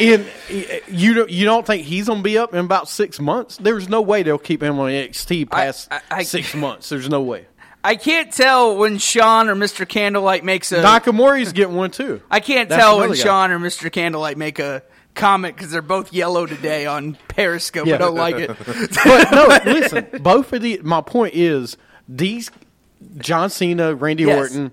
give 0.00 0.20
in. 0.20 0.26
in 0.26 0.37
you 0.50 1.14
don't 1.14 1.30
you 1.30 1.44
don't 1.44 1.66
think 1.66 1.84
he's 1.84 2.06
gonna 2.08 2.22
be 2.22 2.38
up 2.38 2.52
in 2.54 2.64
about 2.64 2.88
six 2.88 3.20
months? 3.20 3.56
There's 3.58 3.88
no 3.88 4.00
way 4.00 4.22
they'll 4.22 4.38
keep 4.38 4.62
him 4.62 4.78
on 4.78 4.90
NXT 4.90 5.50
past 5.50 5.88
I- 5.90 6.00
I- 6.10 6.22
six 6.22 6.54
months. 6.54 6.88
There's 6.88 7.08
no 7.08 7.20
way. 7.22 7.46
I 7.84 7.94
can't 7.94 8.32
tell 8.32 8.76
when 8.76 8.98
Sean 8.98 9.48
or 9.48 9.54
Mr. 9.54 9.88
Candlelight 9.88 10.44
makes 10.44 10.72
a. 10.72 10.82
Nakamura's 10.82 11.52
getting 11.52 11.76
one 11.76 11.90
too. 11.92 12.20
I 12.30 12.40
can't 12.40 12.68
That's 12.68 12.82
tell 12.82 12.98
when 12.98 13.10
guy. 13.10 13.14
Sean 13.14 13.50
or 13.52 13.58
Mr. 13.58 13.90
Candlelight 13.90 14.36
make 14.36 14.58
a 14.58 14.82
comment 15.14 15.56
because 15.56 15.70
they're 15.70 15.80
both 15.80 16.12
yellow 16.12 16.44
today 16.46 16.86
on 16.86 17.16
Periscope. 17.28 17.86
Yeah. 17.86 17.94
I 17.94 17.98
don't 17.98 18.16
like 18.16 18.34
it. 18.36 18.48
but 18.66 19.32
no, 19.32 19.72
listen. 19.72 20.06
Both 20.20 20.52
of 20.52 20.62
the 20.62 20.80
my 20.82 21.00
point 21.00 21.34
is 21.34 21.76
these 22.08 22.50
John 23.18 23.48
Cena, 23.48 23.94
Randy 23.94 24.24
Yes. 24.24 24.38
Orton, 24.50 24.72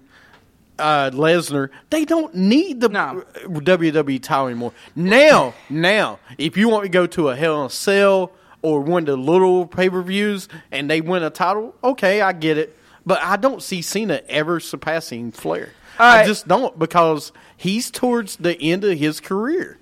uh, 0.80 1.12
Lesnar, 1.12 1.70
they 1.90 2.06
don't 2.06 2.34
need 2.36 2.82
the 2.82 2.90
No. 2.90 3.24
WWE 3.46 4.22
title 4.22 4.48
anymore. 4.48 4.74
Now, 4.96 5.54
now, 5.70 6.20
if 6.38 6.58
you 6.58 6.70
want 6.70 6.84
to 6.84 6.90
go 6.90 7.08
to 7.08 7.30
a 7.30 7.36
Hell 7.36 7.62
in 7.62 7.66
a 7.68 7.70
Cell 7.70 8.32
or 8.62 8.82
one 8.82 9.04
of 9.04 9.08
the 9.08 9.18
little 9.18 9.68
pay 9.68 9.90
per 9.90 10.02
views 10.02 10.48
and 10.72 10.90
they 10.90 11.02
win 11.02 11.24
a 11.24 11.30
title, 11.30 11.76
okay, 11.84 12.22
I 12.22 12.34
get 12.34 12.58
it. 12.58 12.78
But 13.06 13.22
I 13.22 13.38
don't 13.38 13.62
see 13.62 13.82
Cena 13.82 14.22
ever 14.28 14.60
surpassing 14.60 15.32
Flair. 15.32 15.70
I 15.98 16.26
just 16.26 16.48
don't 16.48 16.78
because 16.78 17.32
he's 17.56 17.90
towards 17.90 18.36
the 18.36 18.60
end 18.62 18.84
of 18.84 18.98
his 18.98 19.20
career. 19.22 19.78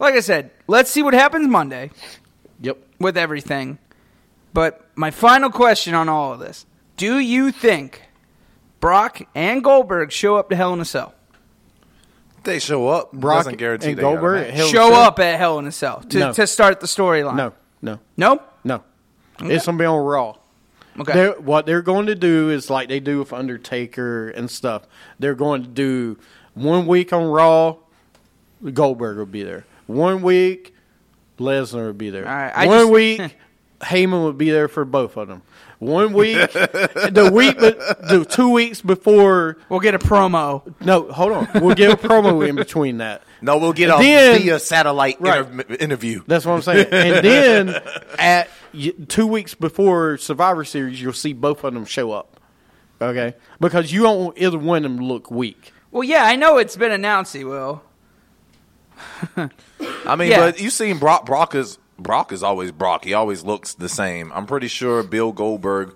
like 0.00 0.14
I 0.14 0.20
said, 0.20 0.50
let's 0.66 0.90
see 0.90 1.02
what 1.02 1.14
happens 1.14 1.46
Monday 1.46 1.90
Yep. 2.60 2.78
with 2.98 3.16
everything. 3.16 3.78
But 4.52 4.84
my 4.96 5.10
final 5.12 5.48
question 5.50 5.94
on 5.94 6.08
all 6.08 6.32
of 6.32 6.40
this: 6.40 6.66
Do 6.96 7.18
you 7.18 7.52
think 7.52 8.02
Brock 8.82 9.22
and 9.34 9.64
Goldberg 9.64 10.12
show 10.12 10.36
up 10.36 10.50
to 10.50 10.56
Hell 10.56 10.74
in 10.74 10.80
a 10.80 10.84
Cell? 10.84 11.14
they 12.44 12.58
show 12.58 12.88
up. 12.88 13.12
Brock 13.12 13.44
doesn't 13.44 13.56
guarantee 13.58 13.90
and 13.90 13.98
they 13.98 14.02
got 14.02 14.08
a 14.08 14.12
Goldberg 14.14 14.40
match. 14.40 14.48
at 14.48 14.54
Hell 14.54 14.64
in 14.66 14.68
a 14.68 14.72
show 14.72 14.90
Cell? 14.90 15.00
up 15.00 15.18
at 15.20 15.38
Hell 15.38 15.58
in 15.60 15.66
a 15.68 15.72
Cell 15.72 16.00
to, 16.00 16.18
No. 16.18 16.32
to 16.32 16.46
start 16.48 16.80
the 16.80 16.86
storyline? 16.88 17.36
No, 17.36 17.52
no, 17.80 18.00
no. 18.16 18.40
no. 18.64 18.82
It's 19.40 19.64
gonna 19.66 19.78
be 19.78 19.84
on 19.84 20.04
Raw. 20.04 20.36
Okay. 21.00 21.12
They're, 21.14 21.32
what 21.40 21.64
they're 21.66 21.80
going 21.82 22.06
to 22.06 22.14
do 22.16 22.50
is 22.50 22.68
like 22.68 22.88
they 22.88 22.98
do 23.00 23.20
with 23.20 23.32
Undertaker 23.32 24.28
and 24.30 24.50
stuff. 24.50 24.82
They're 25.18 25.34
going 25.36 25.62
to 25.62 25.68
do 25.68 26.18
one 26.54 26.86
week 26.86 27.12
on 27.14 27.24
Raw, 27.30 27.76
Goldberg 28.74 29.16
will 29.16 29.24
be 29.26 29.42
there. 29.44 29.64
One 29.86 30.20
week, 30.22 30.74
Lesnar 31.38 31.86
will 31.86 31.92
be 31.94 32.10
there. 32.10 32.28
All 32.28 32.34
right, 32.34 32.52
I 32.54 32.66
one 32.66 32.78
just- 32.80 32.92
week, 32.92 33.36
Heyman 33.80 34.22
will 34.22 34.32
be 34.32 34.50
there 34.50 34.68
for 34.68 34.84
both 34.84 35.16
of 35.16 35.28
them. 35.28 35.42
One 35.82 36.12
week, 36.12 36.36
the 36.52 37.28
week, 37.34 37.58
but 37.58 37.76
the 38.08 38.24
two 38.24 38.50
weeks 38.50 38.80
before. 38.80 39.56
We'll 39.68 39.80
get 39.80 39.96
a 39.96 39.98
promo. 39.98 40.62
No, 40.80 41.10
hold 41.10 41.32
on. 41.32 41.48
We'll 41.56 41.74
get 41.74 41.90
a 41.90 41.96
promo 41.96 42.48
in 42.48 42.54
between 42.54 42.98
that. 42.98 43.22
No, 43.40 43.58
we'll 43.58 43.72
get 43.72 43.90
a 43.90 44.00
Then- 44.00 44.40
via 44.40 44.60
satellite 44.60 45.20
Right. 45.20 45.44
inter- 45.44 45.74
interview. 45.80 46.22
That's 46.28 46.46
what 46.46 46.52
I'm 46.54 46.62
saying. 46.62 46.86
And 46.92 47.24
then 47.26 47.82
at 48.16 48.48
two 49.08 49.26
weeks 49.26 49.54
before 49.54 50.18
Survivor 50.18 50.64
Series, 50.64 51.02
you'll 51.02 51.12
see 51.12 51.32
both 51.32 51.64
of 51.64 51.74
them 51.74 51.84
show 51.84 52.12
up. 52.12 52.38
Okay, 53.00 53.34
because 53.58 53.92
you 53.92 54.02
don't 54.02 54.24
want 54.24 54.38
either 54.38 54.58
one 54.60 54.84
of 54.84 54.92
them 54.96 55.04
look 55.04 55.32
weak. 55.32 55.72
Well, 55.90 56.04
yeah, 56.04 56.22
I 56.26 56.36
know 56.36 56.58
it's 56.58 56.76
been 56.76 56.92
announced. 56.92 57.34
He 57.34 57.42
will. 57.42 57.82
I 59.36 60.14
mean, 60.16 60.30
Yeah. 60.30 60.38
but 60.38 60.60
you 60.60 60.70
seen 60.70 60.98
Brock. 60.98 61.26
Brock 61.26 61.56
is 61.56 61.78
Brock 62.02 62.32
is 62.32 62.42
always 62.42 62.70
Brock. 62.72 63.04
He 63.04 63.14
always 63.14 63.42
looks 63.44 63.74
the 63.74 63.88
same. 63.88 64.32
I'm 64.32 64.46
pretty 64.46 64.68
sure 64.68 65.02
Bill 65.02 65.32
Goldberg, 65.32 65.94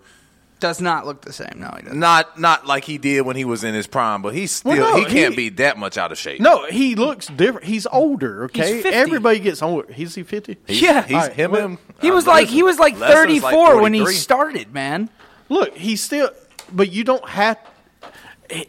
Does 0.60 0.80
not 0.80 1.04
look 1.06 1.22
the 1.22 1.32
same. 1.32 1.52
No, 1.56 1.70
he 1.76 1.82
doesn't. 1.82 1.98
not 1.98 2.40
not 2.40 2.66
like 2.66 2.84
he 2.84 2.96
did 2.98 3.22
when 3.22 3.36
he 3.36 3.44
was 3.44 3.62
in 3.64 3.74
his 3.74 3.86
prime, 3.86 4.22
but 4.22 4.34
he's 4.34 4.52
still 4.52 4.72
Well, 4.72 4.92
no, 4.92 4.96
he 4.96 5.04
can't 5.04 5.34
he- 5.34 5.36
be 5.36 5.56
that 5.56 5.76
much 5.76 5.98
out 5.98 6.12
of 6.12 6.18
shape. 6.18 6.40
No, 6.40 6.64
he 6.66 6.94
looks 6.94 7.26
different. 7.26 7.66
He's 7.66 7.86
older. 7.86 8.44
Okay, 8.44 8.74
He's 8.76 8.82
50. 8.84 8.96
everybody 8.96 9.38
gets 9.40 9.62
older. 9.62 9.92
Is 9.92 10.14
he 10.14 10.22
fifty? 10.22 10.56
He's, 10.66 10.80
Yeah. 10.80 11.02
he's 11.02 11.14
All 11.14 11.20
right, 11.22 11.32
him. 11.32 11.50
well, 11.50 11.64
and, 11.66 11.78
He 12.00 12.10
uh, 12.10 12.14
was 12.14 12.26
like 12.26 12.48
he 12.48 12.62
was 12.62 12.78
like 12.78 12.96
Lesnar's 12.96 13.12
thirty 13.12 13.38
four 13.40 13.82
when 13.82 13.92
he 13.92 14.06
started, 14.06 14.72
man. 14.72 15.10
Look, 15.50 15.76
he's 15.76 16.02
still. 16.02 16.30
But 16.72 16.90
you 16.90 17.04
don't 17.04 17.28
have. 17.28 17.58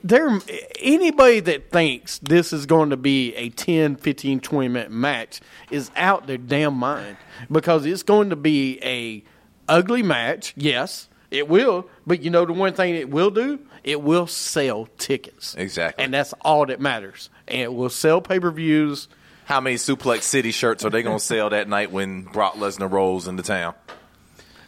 There, 0.03 0.39
anybody 0.79 1.39
that 1.41 1.71
thinks 1.71 2.19
this 2.19 2.53
is 2.53 2.65
going 2.65 2.89
to 2.89 2.97
be 2.97 3.35
a 3.35 3.49
10, 3.49 3.97
15, 3.97 4.39
20 4.39 4.67
minute 4.67 4.91
match 4.91 5.41
is 5.71 5.91
out 5.95 6.27
their 6.27 6.37
damn 6.37 6.75
mind 6.75 7.17
because 7.51 7.85
it's 7.85 8.03
going 8.03 8.29
to 8.31 8.35
be 8.35 8.79
a 8.83 9.23
ugly 9.67 10.03
match. 10.03 10.53
Yes, 10.55 11.09
it 11.31 11.47
will. 11.47 11.87
But 12.05 12.21
you 12.21 12.29
know 12.29 12.45
the 12.45 12.53
one 12.53 12.73
thing 12.73 12.95
it 12.95 13.09
will 13.09 13.31
do, 13.31 13.59
it 13.83 14.01
will 14.01 14.27
sell 14.27 14.87
tickets. 14.97 15.55
Exactly. 15.55 16.03
and 16.03 16.13
that's 16.13 16.33
all 16.41 16.65
that 16.65 16.79
matters. 16.79 17.29
And 17.47 17.61
it 17.61 17.73
will 17.73 17.89
sell 17.89 18.21
pay 18.21 18.39
per 18.39 18.51
views. 18.51 19.07
How 19.45 19.61
many 19.61 19.77
Suplex 19.77 20.23
City 20.23 20.51
shirts 20.51 20.83
are 20.83 20.89
they 20.89 21.03
going 21.03 21.17
to 21.19 21.23
sell 21.23 21.49
that 21.51 21.69
night 21.69 21.91
when 21.91 22.23
Brock 22.23 22.55
Lesnar 22.55 22.91
rolls 22.91 23.27
into 23.27 23.43
town? 23.43 23.75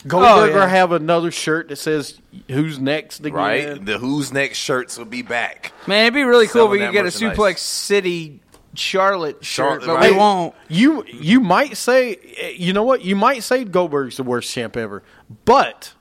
Goldberg 0.09 0.31
Oh, 0.31 0.45
yeah. 0.45 0.53
will 0.55 0.67
have 0.67 0.91
another 0.91 1.31
shirt 1.31 1.69
that 1.69 1.77
says 1.77 2.19
"Who's 2.49 2.79
next?" 2.79 3.19
Again. 3.19 3.33
Right? 3.33 3.85
The 3.85 3.97
Who's 3.97 4.33
Next 4.33 4.57
shirts 4.57 4.97
will 4.97 5.05
be 5.05 5.21
back. 5.21 5.71
Man, 5.87 6.05
it'd 6.05 6.13
be 6.13 6.23
really 6.23 6.47
cool 6.47 6.65
if 6.65 6.71
we 6.71 6.79
could 6.79 6.91
get 6.91 7.05
a. 7.05 7.09
Suplex 7.09 7.59
City 7.59 8.41
Charlotte 8.75 9.43
shirt, 9.43 9.81
Charlotte, 9.83 9.87
but 9.87 9.95
right. 9.95 10.11
we 10.11 10.17
won't. 10.17 10.55
You 10.67 11.03
you 11.07 11.39
might 11.39 11.77
say 11.77 12.53
you 12.57 12.73
know 12.73 12.83
what 12.83 13.03
you 13.03 13.15
might 13.15 13.43
say 13.43 13.63
Goldberg's 13.63 14.17
the 14.17 14.23
worst 14.23 14.51
champ 14.53 14.77
ever, 14.77 15.03
but 15.45 15.93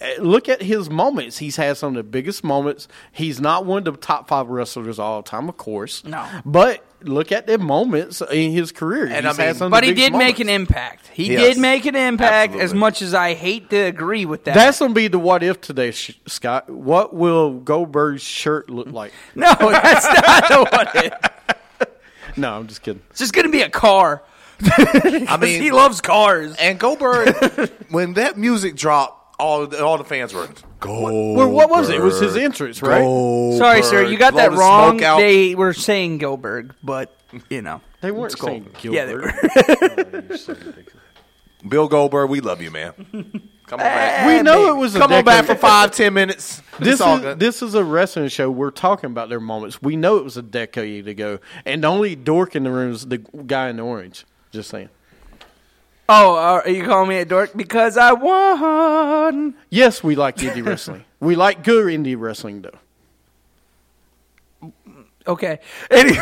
uh, 0.00 0.20
look 0.20 0.48
at 0.48 0.62
his 0.62 0.90
moments. 0.90 1.38
He's 1.38 1.56
had 1.56 1.76
some 1.76 1.90
of 1.90 1.94
the 1.94 2.02
biggest 2.02 2.44
moments. 2.44 2.86
He's 3.12 3.40
not 3.40 3.64
one 3.64 3.78
of 3.78 3.84
the 3.94 4.00
top 4.00 4.28
five 4.28 4.48
wrestlers 4.48 4.98
of 4.98 5.04
all 5.04 5.22
time, 5.22 5.48
of 5.48 5.56
course. 5.56 6.04
No. 6.04 6.26
but 6.44 6.84
look 7.08 7.32
at 7.32 7.46
the 7.46 7.58
moments 7.58 8.20
in 8.30 8.52
his 8.52 8.72
career. 8.72 9.06
And 9.06 9.26
He's 9.26 9.38
I 9.38 9.42
mean- 9.42 9.46
had 9.48 9.56
some 9.56 9.70
But 9.70 9.84
he 9.84 9.90
biggest 9.90 10.12
did 10.12 10.18
make 10.18 10.38
an 10.40 10.48
impact. 10.48 11.08
He 11.12 11.32
Yes. 11.32 11.54
did 11.54 11.60
make 11.60 11.84
an 11.86 11.96
impact. 11.96 12.54
As 12.56 12.72
much 12.74 13.02
as 13.02 13.14
I 13.14 13.34
hate 13.34 13.70
to 13.70 13.76
agree 13.76 14.24
with 14.24 14.44
that, 14.44 14.54
That's 14.54 14.78
gonna 14.78 14.94
be 14.94 15.08
the 15.08 15.18
what 15.18 15.42
if 15.42 15.60
today, 15.60 15.90
Scott. 15.92 16.68
What 16.70 17.14
will 17.14 17.52
Goldberg's 17.60 18.22
shirt 18.22 18.70
look 18.70 18.88
like? 18.90 19.12
no, 19.34 19.54
that's 19.58 20.06
not 20.06 20.48
the 20.48 21.10
one. 21.80 21.88
no, 22.36 22.54
I'm 22.54 22.66
just 22.66 22.82
kidding. 22.82 23.02
It's 23.10 23.18
just 23.20 23.32
gonna 23.32 23.48
be 23.50 23.62
a 23.62 23.70
car. 23.70 24.22
I 24.64 25.38
mean, 25.40 25.60
he 25.60 25.70
loves 25.72 26.00
cars. 26.00 26.54
and 26.56 26.78
Goldberg, 26.78 27.34
when 27.90 28.14
that 28.14 28.38
music 28.38 28.76
dropped, 28.76 29.21
all 29.42 29.74
all 29.82 29.98
the 29.98 30.04
fans 30.04 30.32
were 30.32 30.48
Goldberg. 30.80 31.36
Well, 31.36 31.50
what 31.50 31.68
was 31.70 31.88
it? 31.88 31.96
It 31.96 32.00
was 32.02 32.20
his 32.20 32.36
entrance, 32.36 32.80
right? 32.82 33.02
Sorry, 33.58 33.82
sir, 33.82 34.04
you 34.04 34.16
got 34.16 34.32
Blow 34.32 34.42
that 34.42 34.50
the 34.52 34.56
wrong. 34.56 34.90
smoke 34.98 35.02
out. 35.02 35.18
They 35.18 35.54
were 35.54 35.72
saying 35.74 36.18
Goldberg, 36.18 36.74
but 36.82 37.14
you 37.50 37.62
know, 37.62 37.80
They 38.00 38.10
weren't 38.10 38.38
saying 38.38 38.68
Gilbert. 38.80 38.96
yeah, 38.96 39.04
they 39.06 39.14
were. 39.14 40.22
Bill 41.68 41.86
Goldberg, 41.88 42.28
we 42.28 42.40
love 42.40 42.60
you, 42.60 42.70
man. 42.72 42.92
Come 43.66 43.78
on 43.80 43.86
back. 43.86 44.26
We 44.26 44.42
know 44.42 44.74
it 44.74 44.76
was 44.76 44.96
a 44.96 44.98
Come 44.98 45.12
on 45.12 45.24
back 45.24 45.42
decade- 45.46 45.56
for 45.56 45.60
five, 45.60 45.92
ten 45.92 46.12
minutes. 46.12 46.60
This 46.80 46.94
It's 46.94 47.00
all 47.00 47.16
is 47.16 47.20
good. 47.22 47.38
this 47.38 47.62
is 47.62 47.74
a 47.74 47.84
wrestling 47.84 48.28
show. 48.28 48.50
We're 48.50 48.72
talking 48.72 49.10
about 49.10 49.28
their 49.28 49.38
moments. 49.40 49.80
We 49.80 49.94
know 49.94 50.16
it 50.16 50.24
was 50.24 50.36
a 50.36 50.42
decade 50.42 51.06
ago, 51.06 51.38
and 51.64 51.84
the 51.84 51.88
only 51.88 52.16
dork 52.16 52.56
in 52.56 52.64
the 52.64 52.70
room 52.72 52.92
is 52.92 53.06
the 53.06 53.18
guy 53.18 53.68
in 53.68 53.76
the 53.76 53.84
orange. 53.84 54.26
Just 54.50 54.70
saying. 54.70 54.88
Oh, 56.14 56.34
are 56.36 56.68
you 56.68 56.84
calling 56.84 57.08
me 57.08 57.16
a 57.16 57.24
dork 57.24 57.52
because 57.56 57.96
I 57.96 58.12
won? 58.12 59.54
Yes, 59.70 60.04
we 60.04 60.14
like 60.14 60.36
indie 60.36 60.64
wrestling. 60.70 61.04
We 61.20 61.36
like 61.36 61.64
good 61.64 61.86
indie 61.86 62.20
wrestling, 62.20 62.60
though. 62.62 62.78
Okay. 65.26 65.58
Anyway, 65.90 66.18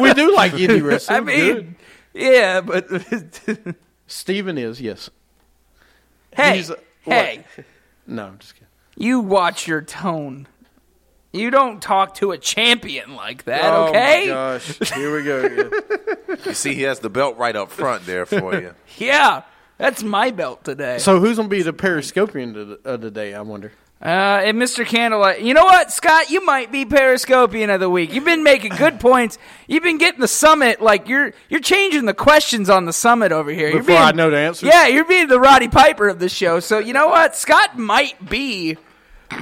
we 0.00 0.12
do 0.14 0.34
like 0.34 0.52
indie 0.52 0.82
wrestling. 0.84 1.16
I 1.16 1.20
mean, 1.20 1.54
Good. 1.54 1.74
yeah, 2.14 2.60
but 2.60 2.88
Steven 4.08 4.58
is 4.58 4.80
yes. 4.80 5.08
hey, 6.34 6.56
He's- 6.56 6.72
hey, 7.02 7.44
No, 8.08 8.24
I'm 8.26 8.38
just 8.38 8.54
kidding. 8.54 8.66
you 8.96 9.20
watch 9.20 9.68
your 9.68 9.82
tone. 9.82 10.48
You 11.36 11.50
don't 11.50 11.80
talk 11.82 12.14
to 12.16 12.32
a 12.32 12.38
champion 12.38 13.14
like 13.14 13.44
that, 13.44 13.64
Oh 13.64 13.88
okay? 13.88 14.26
my 14.28 14.32
gosh, 14.32 14.78
here 14.94 15.14
we 15.16 15.22
go. 15.22 15.44
again. 15.44 15.70
You 16.44 16.54
see, 16.54 16.74
he 16.74 16.82
has 16.82 16.98
the 17.00 17.10
belt 17.10 17.36
right 17.36 17.54
up 17.54 17.70
front 17.70 18.06
there 18.06 18.26
for 18.26 18.54
you. 18.60 18.74
Yeah, 18.98 19.42
that's 19.76 20.02
my 20.02 20.30
belt 20.30 20.64
today. 20.64 20.98
So 20.98 21.20
who's 21.20 21.36
gonna 21.36 21.48
be 21.48 21.60
the 21.62 21.72
periscopian 21.74 22.78
of 22.84 23.00
the, 23.02 23.10
day? 23.10 23.34
I 23.34 23.42
wonder. 23.42 23.72
Uh, 24.00 24.08
and 24.44 24.58
Mr. 24.58 24.84
Candlelight, 24.86 25.40
you 25.40 25.54
know 25.54 25.64
what, 25.64 25.90
Scott? 25.90 26.28
You 26.30 26.44
might 26.44 26.70
be 26.70 26.84
Periscopian 26.84 27.70
of 27.70 27.80
the 27.80 27.88
week. 27.88 28.12
You've 28.12 28.26
been 28.26 28.42
making 28.42 28.72
good 28.76 29.00
points. 29.00 29.38
You've 29.66 29.82
been 29.82 29.96
getting 29.96 30.20
the 30.20 30.28
summit. 30.28 30.80
Like 30.82 31.08
you're 31.08 31.32
you're 31.48 31.60
changing 31.60 32.04
the 32.04 32.12
questions 32.14 32.68
on 32.70 32.84
the 32.84 32.92
summit 32.92 33.32
over 33.32 33.50
here. 33.50 33.68
You're 33.68 33.82
Before 33.82 33.96
I 33.96 34.12
know 34.12 34.30
the 34.30 34.36
answers? 34.38 34.68
Yeah, 34.68 34.86
you're 34.86 35.06
being 35.06 35.28
the 35.28 35.40
Roddy 35.40 35.68
Piper 35.68 36.08
of 36.08 36.18
the 36.18 36.28
show. 36.28 36.60
So 36.60 36.78
you 36.78 36.92
know 36.92 37.08
what, 37.08 37.36
Scott 37.36 37.78
might 37.78 38.28
be 38.28 38.76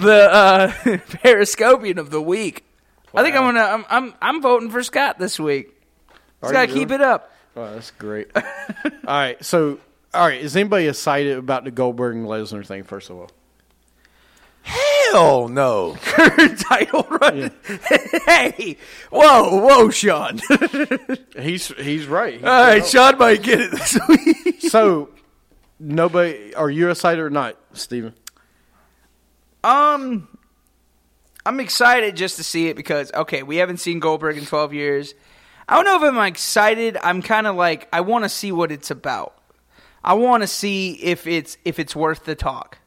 the 0.01 0.29
uh, 0.33 0.73
Periscopian 1.23 1.99
of 1.99 2.11
the 2.11 2.23
week. 2.23 2.65
I 3.15 3.23
think 3.23 3.37
I'm 3.37 3.43
gonna 3.43 3.61
I'm 3.61 3.85
I'm, 3.89 4.15
I'm 4.21 4.43
voting 4.43 4.71
for 4.71 4.83
Scott 4.83 5.19
this 5.19 5.39
week. 5.39 5.71
He's 6.43 6.53
got 6.53 6.69
to 6.69 6.73
keep 6.73 6.91
it 6.91 7.01
up. 7.01 7.33
Oh, 7.57 7.73
that's 7.73 7.93
great. 7.93 8.29
all 8.37 8.43
right, 9.07 9.43
so 9.45 9.79
all 10.13 10.27
right, 10.27 10.41
is 10.41 10.57
anybody 10.57 10.89
excited 10.89 11.39
about 11.39 11.65
the 11.65 11.71
Goldberg 11.71 12.17
and 12.17 12.27
Lesnar 12.27 12.67
thing? 12.67 12.83
First 12.83 13.11
of 13.11 13.17
all, 13.17 13.31
Hell 14.63 15.49
no. 15.49 15.95
Current 16.03 16.59
Title 16.59 17.07
run. 17.09 17.51
hey, 18.27 18.77
whoa, 19.11 19.61
whoa, 19.61 19.91
Sean. 19.91 20.41
he's 21.39 21.69
he's 21.69 22.07
right. 22.07 22.43
All 22.43 22.65
right, 22.65 22.85
Sean 22.85 23.19
might 23.19 23.43
get 23.43 23.61
it 23.61 23.71
this 23.71 23.99
week. 24.09 24.61
so 24.63 25.11
nobody, 25.79 26.55
are 26.55 26.71
you 26.71 26.91
excited 26.91 27.21
or 27.21 27.31
not, 27.31 27.57
Steven? 27.75 28.15
Um, 29.65 30.29
I'm 31.45 31.59
excited 31.59 32.17
just 32.17 32.37
to 32.37 32.45
see 32.45 32.69
it 32.69 32.77
because 32.77 33.13
okay, 33.13 33.43
we 33.43 33.57
haven't 33.57 33.79
seen 33.79 33.99
Goldberg 33.99 34.39
in 34.39 34.47
12 34.47 34.73
years. 34.73 35.15
I 35.69 35.77
don't 35.77 35.85
know 35.87 35.97
if 35.97 36.15
I'm 36.15 36.27
excited. 36.27 36.99
I'm 37.03 37.23
kind 37.23 37.47
of 37.47 37.57
like 37.57 37.89
I 37.93 38.03
want 38.03 38.25
to 38.25 38.29
see 38.29 38.53
what 38.53 38.71
it's 38.71 38.91
about. 38.91 39.37
I 40.05 40.15
want 40.15 40.43
to 40.43 40.47
see 40.47 40.93
if 41.03 41.27
it's 41.27 41.57
if 41.65 41.79
it's 41.79 41.97
worth 41.97 42.25
the 42.25 42.35
talk. 42.35 42.79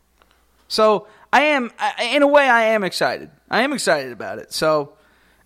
So 0.68 1.08
I 1.32 1.42
am, 1.42 1.72
in 2.02 2.22
a 2.22 2.28
way, 2.28 2.48
I 2.48 2.64
am 2.64 2.84
excited. 2.84 3.30
I 3.50 3.62
am 3.62 3.74
excited 3.74 4.12
about 4.12 4.40
it. 4.40 4.54
So, 4.54 4.94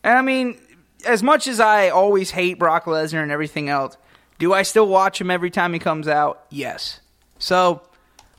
and 0.03 0.17
I 0.17 0.21
mean, 0.21 0.59
as 1.05 1.23
much 1.23 1.47
as 1.47 1.59
I 1.59 1.89
always 1.89 2.31
hate 2.31 2.59
Brock 2.59 2.85
Lesnar 2.85 3.23
and 3.23 3.31
everything 3.31 3.69
else, 3.69 3.97
do 4.39 4.53
I 4.53 4.63
still 4.63 4.87
watch 4.87 5.21
him 5.21 5.31
every 5.31 5.51
time 5.51 5.73
he 5.73 5.79
comes 5.79 6.07
out? 6.07 6.45
Yes. 6.49 6.99
So 7.39 7.81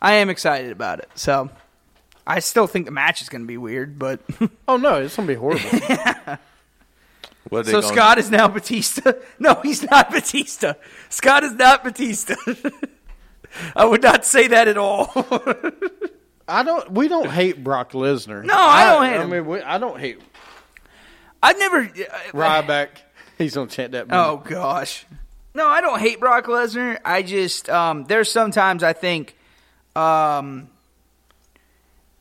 I 0.01 0.15
am 0.15 0.29
excited 0.29 0.73
about 0.73 0.99
it. 0.99 1.09
So 1.15 1.51
I 2.27 2.39
still 2.41 2.67
think 2.67 2.87
the 2.87 2.93
match 2.93 3.21
is 3.23 3.29
going 3.29 3.43
to 3.43 3.47
be 3.49 3.57
weird, 3.57 3.99
but 3.99 4.21
Oh 4.69 4.77
no, 4.77 5.03
it's 5.03 5.17
gonna 5.17 5.29
be 5.29 5.35
horrible. 5.35 5.69
What 7.49 7.67
so 7.67 7.81
gonna- 7.81 7.93
Scott 7.93 8.19
is 8.19 8.31
now 8.31 8.47
Batista. 8.49 9.13
No, 9.39 9.61
he's 9.63 9.83
not 9.91 10.11
Batista. 10.13 10.75
Scott 11.09 11.43
is 11.45 11.53
not 11.53 11.83
Batista. 11.83 12.37
I 13.75 13.85
would 13.85 14.03
not 14.03 14.25
say 14.25 14.47
that 14.49 14.69
at 14.69 14.79
all. 14.79 15.11
I 16.49 16.63
don't. 16.63 16.93
We 16.93 17.09
don't 17.09 17.29
hate 17.29 17.63
Brock 17.63 17.93
Lesnar. 17.93 18.45
No, 18.45 18.55
I 18.57 18.85
don't 18.93 19.05
hate 19.05 19.17
I 19.19 19.23
him. 19.25 19.31
mean, 19.31 19.47
we, 19.47 19.61
I 19.61 19.79
don't 19.79 19.99
hate 19.99 20.21
I've 21.43 21.59
never. 21.59 21.87
Ryback. 22.33 22.89
He's 23.37 23.55
gonna 23.57 23.69
chant 23.69 23.93
that. 23.93 24.07
Oh 24.11 24.37
gosh. 24.39 25.05
No, 25.55 25.67
I 25.67 25.81
don't 25.81 25.99
hate 25.99 26.21
Brock 26.21 26.47
Lesnar. 26.47 26.99
I 27.05 27.23
just 27.23 27.69
um, 27.69 28.05
there's 28.05 28.31
sometimes 28.31 28.83
I 28.85 28.93
think 28.93 29.37
um, 29.97 30.69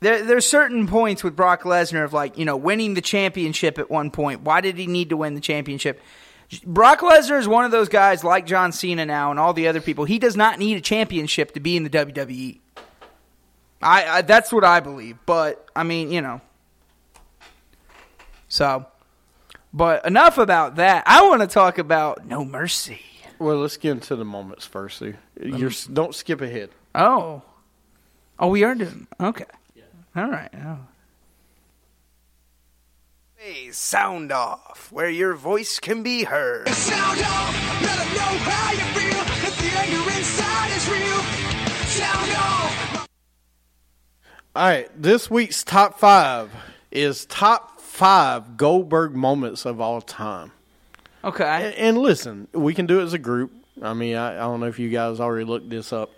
there 0.02 0.24
there's 0.24 0.46
certain 0.46 0.88
points 0.88 1.24
with 1.24 1.36
Brock 1.36 1.64
Lesnar 1.64 2.04
of 2.04 2.12
like 2.12 2.38
you 2.38 2.46
know 2.46 2.58
winning 2.58 2.96
the 2.96 3.02
championship 3.02 3.80
at 3.80 3.90
one 3.90 4.12
point. 4.12 4.42
Why 4.42 4.60
did 4.60 4.78
he 4.78 4.88
need 4.88 5.10
to 5.10 5.18
win 5.18 5.36
the 5.36 5.42
championship? 5.42 6.02
Brock 6.66 7.00
Lesnar 7.00 7.40
is 7.40 7.48
one 7.48 7.64
of 7.64 7.72
those 7.72 7.88
guys 7.88 8.24
like 8.24 8.46
John 8.46 8.74
Cena 8.74 9.06
now 9.06 9.32
and 9.32 9.40
all 9.40 9.54
the 9.54 9.68
other 9.68 9.80
people. 9.80 10.04
He 10.04 10.20
does 10.20 10.36
not 10.36 10.60
need 10.60 10.76
a 10.76 10.82
championship 10.82 11.54
to 11.54 11.62
be 11.62 11.78
in 11.78 11.84
the 11.84 11.90
WWE. 11.90 12.60
I, 13.82 14.06
I 14.06 14.22
that's 14.22 14.52
what 14.52 14.66
I 14.66 14.80
believe. 14.82 15.18
But 15.26 15.66
I 15.76 15.84
mean, 15.84 16.12
you 16.12 16.22
know. 16.22 16.42
So, 18.50 18.86
but 19.72 20.06
enough 20.06 20.38
about 20.38 20.76
that. 20.76 21.04
I 21.08 21.28
want 21.28 21.42
to 21.42 21.48
talk 21.48 21.78
about 21.78 22.26
No 22.26 22.44
Mercy. 22.44 23.00
Well, 23.40 23.58
let's 23.58 23.78
get 23.78 23.92
into 23.92 24.16
the 24.16 24.26
moments 24.26 24.66
first. 24.66 25.02
You're, 25.42 25.72
don't 25.92 26.14
skip 26.14 26.42
ahead. 26.42 26.70
Oh. 26.94 27.42
Oh, 28.38 28.48
we 28.50 28.64
are 28.64 28.76
doing. 28.76 29.08
Okay. 29.20 29.46
All 30.16 30.30
right. 30.30 30.50
Oh. 30.56 30.78
Hey, 33.38 33.72
sound 33.72 34.32
off, 34.32 34.90
where 34.92 35.10
your 35.10 35.34
voice 35.34 35.80
can 35.80 36.04
be 36.04 36.24
heard. 36.26 36.70
Sound 36.70 37.20
off, 37.22 37.82
let 37.82 38.00
'em 38.00 38.14
know 38.14 38.38
how 38.44 38.72
you 38.72 38.78
feel. 38.78 39.22
If 39.48 39.58
the 39.58 39.80
anger 39.80 40.12
inside 40.18 40.72
is 40.76 40.90
real, 40.90 41.22
sound 41.88 42.32
off. 42.38 43.08
All 44.56 44.68
right, 44.68 44.90
this 45.02 45.30
week's 45.32 45.64
top 45.64 45.98
five 45.98 46.52
is 46.92 47.26
top 47.26 47.80
five 47.82 48.58
Goldberg 48.58 49.16
moments 49.16 49.66
of 49.66 49.82
all 49.82 50.02
time. 50.02 50.52
Okay. 51.24 51.44
And, 51.46 51.74
and 51.76 51.98
listen, 51.98 52.48
we 52.54 52.74
can 52.76 52.86
do 52.86 53.00
it 53.00 53.04
as 53.04 53.14
a 53.14 53.20
group. 53.20 53.52
I 53.82 53.94
mean, 53.94 54.16
I, 54.18 54.34
I 54.36 54.40
don't 54.40 54.60
know 54.60 54.68
if 54.68 54.78
you 54.78 54.90
guys 54.90 55.20
already 55.20 55.46
looked 55.46 55.70
this 55.70 55.94
up. 55.94 56.12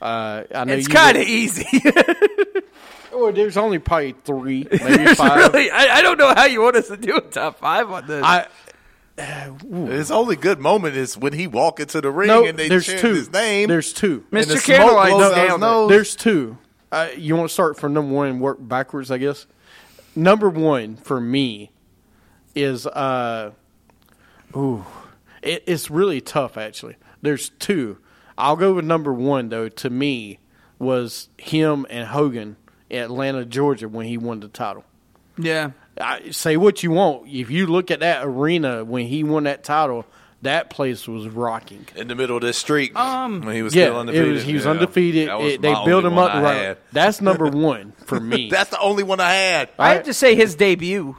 Uh, 0.00 0.44
I 0.54 0.64
know 0.64 0.74
It's 0.74 0.86
you 0.86 0.94
kind 0.94 1.16
of 1.16 1.24
easy. 1.24 1.66
Well, 3.12 3.32
there's 3.32 3.56
only 3.56 3.78
probably 3.78 4.12
three, 4.24 4.66
maybe 4.70 5.14
five. 5.14 5.36
really, 5.52 5.70
I, 5.70 5.98
I 5.98 6.02
don't 6.02 6.18
know 6.18 6.34
how 6.34 6.44
you 6.46 6.60
want 6.62 6.76
us 6.76 6.88
to 6.88 6.96
do 6.96 7.16
a 7.16 7.20
top 7.20 7.58
five 7.58 7.90
on 7.90 8.06
this. 8.06 8.22
I 8.24 8.46
His 9.88 10.10
only 10.10 10.36
good 10.36 10.60
moment 10.60 10.96
is 10.96 11.16
when 11.16 11.32
he 11.32 11.46
walk 11.46 11.80
into 11.80 12.00
the 12.00 12.10
ring 12.10 12.28
no, 12.28 12.44
and 12.44 12.58
they 12.58 12.68
there's 12.68 12.86
chant 12.86 13.00
two. 13.00 13.14
his 13.14 13.32
name. 13.32 13.68
There's 13.68 13.92
two. 13.92 14.24
and 14.30 14.44
the 14.44 14.54
Mr. 14.54 14.58
smoke 14.58 14.76
Candlelight 14.78 15.10
blows 15.10 15.22
out 15.32 15.38
his 15.38 15.48
nailed 15.48 15.60
it. 15.60 15.64
nose. 15.64 15.90
There's 15.90 16.16
two. 16.16 16.58
Uh, 16.92 17.08
you 17.16 17.36
want 17.36 17.48
to 17.48 17.52
start 17.52 17.76
from 17.78 17.92
number 17.94 18.14
one 18.14 18.28
and 18.28 18.40
work 18.40 18.58
backwards, 18.60 19.10
I 19.10 19.18
guess. 19.18 19.46
Number 20.16 20.48
one 20.48 20.96
for 20.96 21.20
me 21.20 21.70
is 22.54 22.86
uh, 22.86 23.52
ooh, 24.56 24.84
it, 25.42 25.62
it's 25.66 25.90
really 25.90 26.20
tough 26.20 26.56
actually. 26.56 26.96
There's 27.22 27.48
two. 27.50 27.98
I'll 28.36 28.56
go 28.56 28.74
with 28.74 28.84
number 28.84 29.12
one 29.12 29.48
though. 29.48 29.68
To 29.68 29.90
me, 29.90 30.38
was 30.78 31.28
him 31.38 31.86
and 31.90 32.08
Hogan 32.08 32.50
at 32.52 32.67
Atlanta, 32.90 33.44
Georgia, 33.44 33.88
when 33.88 34.06
he 34.06 34.16
won 34.18 34.40
the 34.40 34.48
title. 34.48 34.84
yeah. 35.36 35.70
I, 36.00 36.30
say 36.30 36.56
what 36.56 36.84
you 36.84 36.92
want. 36.92 37.26
If 37.28 37.50
you 37.50 37.66
look 37.66 37.90
at 37.90 37.98
that 38.00 38.24
arena 38.24 38.84
when 38.84 39.06
he 39.08 39.24
won 39.24 39.44
that 39.44 39.64
title, 39.64 40.06
that 40.42 40.70
place 40.70 41.08
was 41.08 41.26
rocking. 41.26 41.86
in 41.96 42.06
the 42.06 42.14
middle 42.14 42.36
of 42.36 42.42
this 42.42 42.56
street. 42.56 42.94
Um, 42.94 43.40
when 43.40 43.56
he 43.56 43.62
was 43.62 43.74
Yeah, 43.74 43.86
still 43.86 43.98
undefeated. 43.98 44.32
was, 44.34 44.42
he 44.44 44.54
was 44.54 44.64
Yeah. 44.64 44.70
undefeated. 44.70 45.28
Was 45.28 45.52
It- 45.54 45.62
they 45.62 45.72
my 45.72 45.84
built 45.84 46.04
him 46.04 46.16
up 46.16 46.32
right. 46.40 46.76
That's 46.92 47.20
number 47.20 47.46
one 47.50 47.94
for 48.06 48.20
me. 48.20 48.48
That's 48.48 48.70
the 48.70 48.78
only 48.78 49.02
one 49.02 49.18
I 49.18 49.32
had. 49.34 49.70
I 49.76 49.94
have 49.94 50.04
to 50.04 50.14
say 50.14 50.36
his 50.36 50.54
debut. 50.54 51.16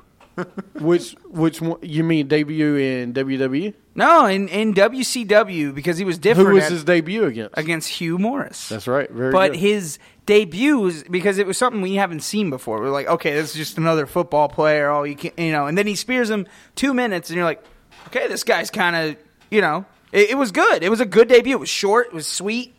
which 0.80 1.18
which 1.30 1.60
one, 1.62 1.80
you 1.82 2.06
mean 2.06 2.28
debut 2.30 2.78
in 2.78 3.12
WWE? 3.14 3.74
No, 4.00 4.28
in, 4.28 4.48
in 4.48 4.74
WCW 4.74 5.76
because 5.76 5.98
he 5.98 6.06
was 6.06 6.18
different. 6.18 6.50
Who 6.50 6.56
was 6.56 6.64
at- 6.64 6.72
his 6.72 6.84
debut 6.86 7.26
against? 7.26 7.58
against 7.58 7.90
Hugh 7.90 8.18
Morrus. 8.18 8.70
That's 8.70 8.88
right. 8.88 9.12
Very 9.12 9.34
but 9.34 9.52
good. 9.52 9.60
his 9.60 10.00
debut 10.26 10.80
was 10.80 11.04
because 11.04 11.38
it 11.38 11.46
was 11.46 11.58
something 11.58 11.82
we 11.82 11.96
haven't 11.96 12.22
seen 12.22 12.50
before. 12.50 12.80
We're 12.80 12.92
like, 12.92 13.08
okay, 13.08 13.34
this 13.34 13.50
is 13.52 13.56
just 13.56 13.78
another 13.78 14.06
football 14.06 14.48
player. 14.48 14.90
All 14.90 15.06
you 15.06 15.18
can, 15.18 15.32
you 15.38 15.52
know, 15.52 15.68
and 15.68 15.78
then 15.78 15.86
he 15.86 15.96
spears 15.96 16.30
him 16.30 16.48
two 16.76 16.94
minutes, 16.94 17.30
and 17.30 17.36
you're 17.36 17.46
like, 17.46 17.62
okay, 18.08 18.28
this 18.30 18.46
guy's 18.46 18.72
kind 18.72 18.96
of, 18.96 19.18
you 19.52 19.60
know, 19.60 19.86
it, 20.14 20.30
it 20.30 20.38
was 20.38 20.52
good. 20.52 20.82
It 20.82 20.90
was 20.90 21.02
a 21.02 21.06
good 21.06 21.28
debut. 21.28 21.58
It 21.58 21.60
was 21.60 21.68
short. 21.70 22.08
It 22.08 22.14
was 22.14 22.26
sweet. 22.26 22.74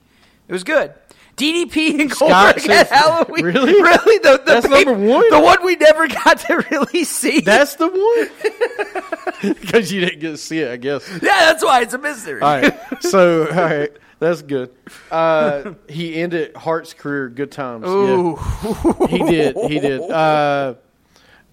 It 0.48 0.52
was 0.52 0.64
good. 0.64 0.94
DDP 1.40 2.00
and 2.00 2.12
Scott 2.12 2.56
Goldberg 2.56 2.70
at 2.70 2.88
Halloween. 2.88 3.44
Really? 3.44 3.72
Really? 3.72 4.18
The, 4.18 4.42
the 4.44 4.60
That's 4.60 4.68
number 4.68 4.92
one? 4.92 5.30
The 5.30 5.40
one 5.40 5.64
we 5.64 5.76
never 5.76 6.06
got 6.24 6.38
to 6.40 6.64
really 6.70 7.04
see. 7.04 7.40
That's 7.40 7.76
the 7.76 7.88
one 7.88 9.54
because 9.54 9.90
you 9.92 10.00
didn't 10.00 10.20
get 10.20 10.30
to 10.30 10.36
see 10.36 10.60
it. 10.60 10.70
I 10.70 10.76
guess. 10.76 11.08
yeah, 11.10 11.46
that's 11.46 11.64
why 11.64 11.80
it's 11.80 11.94
a 11.94 11.98
mystery. 11.98 12.42
All 12.42 12.48
right. 12.60 12.78
So 13.00 13.46
all 13.48 13.54
right, 13.54 13.90
that's 14.18 14.42
good. 14.42 14.70
Uh, 15.10 15.72
he 15.88 16.16
ended 16.16 16.54
Hart's 16.56 16.92
career 16.94 17.28
good 17.28 17.52
times. 17.52 17.84
Yeah. 17.86 17.90
Ooh. 17.92 18.36
He 19.08 19.18
did. 19.18 19.56
He 19.56 19.80
did. 19.80 20.02
Uh, 20.02 20.74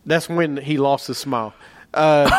that's 0.05 0.27
when 0.27 0.57
he 0.57 0.77
lost 0.77 1.07
his 1.07 1.17
smile. 1.17 1.53
Uh, 1.93 2.29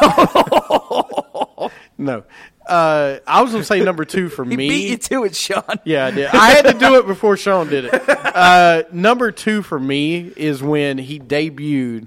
no. 1.99 2.25
Uh, 2.69 3.19
I 3.27 3.41
was 3.43 3.51
gonna 3.53 3.65
say 3.65 3.81
number 3.81 4.05
two 4.05 4.29
for 4.29 4.45
He 4.49 4.57
me. 4.57 4.69
beat 4.69 4.91
you 4.91 4.97
to 4.99 5.25
it, 5.25 5.35
Sean. 5.35 5.63
Yeah, 5.85 6.07
I 6.07 6.11
did. 6.11 6.27
I 6.27 6.51
had 6.51 6.63
to 6.67 6.75
do 6.79 6.97
it 6.99 7.07
before 7.07 7.37
Sean 7.37 7.69
did 7.69 7.87
it. 7.87 8.03
Uh, 8.39 8.85
number 8.93 9.33
two 9.33 9.63
for 9.63 9.81
me 9.81 10.33
is 10.37 10.63
when 10.63 10.97
he 10.99 11.19
debuted 11.19 12.07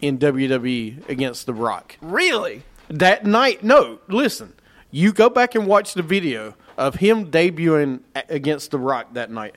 in 0.00 0.16
WWE 0.16 1.06
against 1.10 1.44
The 1.44 1.52
Rock. 1.52 1.98
Really? 2.00 2.62
That 2.88 3.26
night, 3.26 3.62
no, 3.62 3.98
listen. 4.08 4.54
You 4.90 5.12
go 5.12 5.28
back 5.28 5.54
and 5.54 5.66
watch 5.66 5.92
the 5.92 6.02
video 6.02 6.54
of 6.78 6.94
him 6.94 7.30
debuting 7.30 8.00
against 8.30 8.70
The 8.70 8.78
Rock 8.78 9.12
that 9.14 9.30
night. 9.30 9.56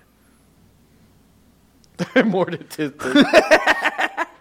More 2.25 2.45
than 2.47 2.67
10 2.67 2.93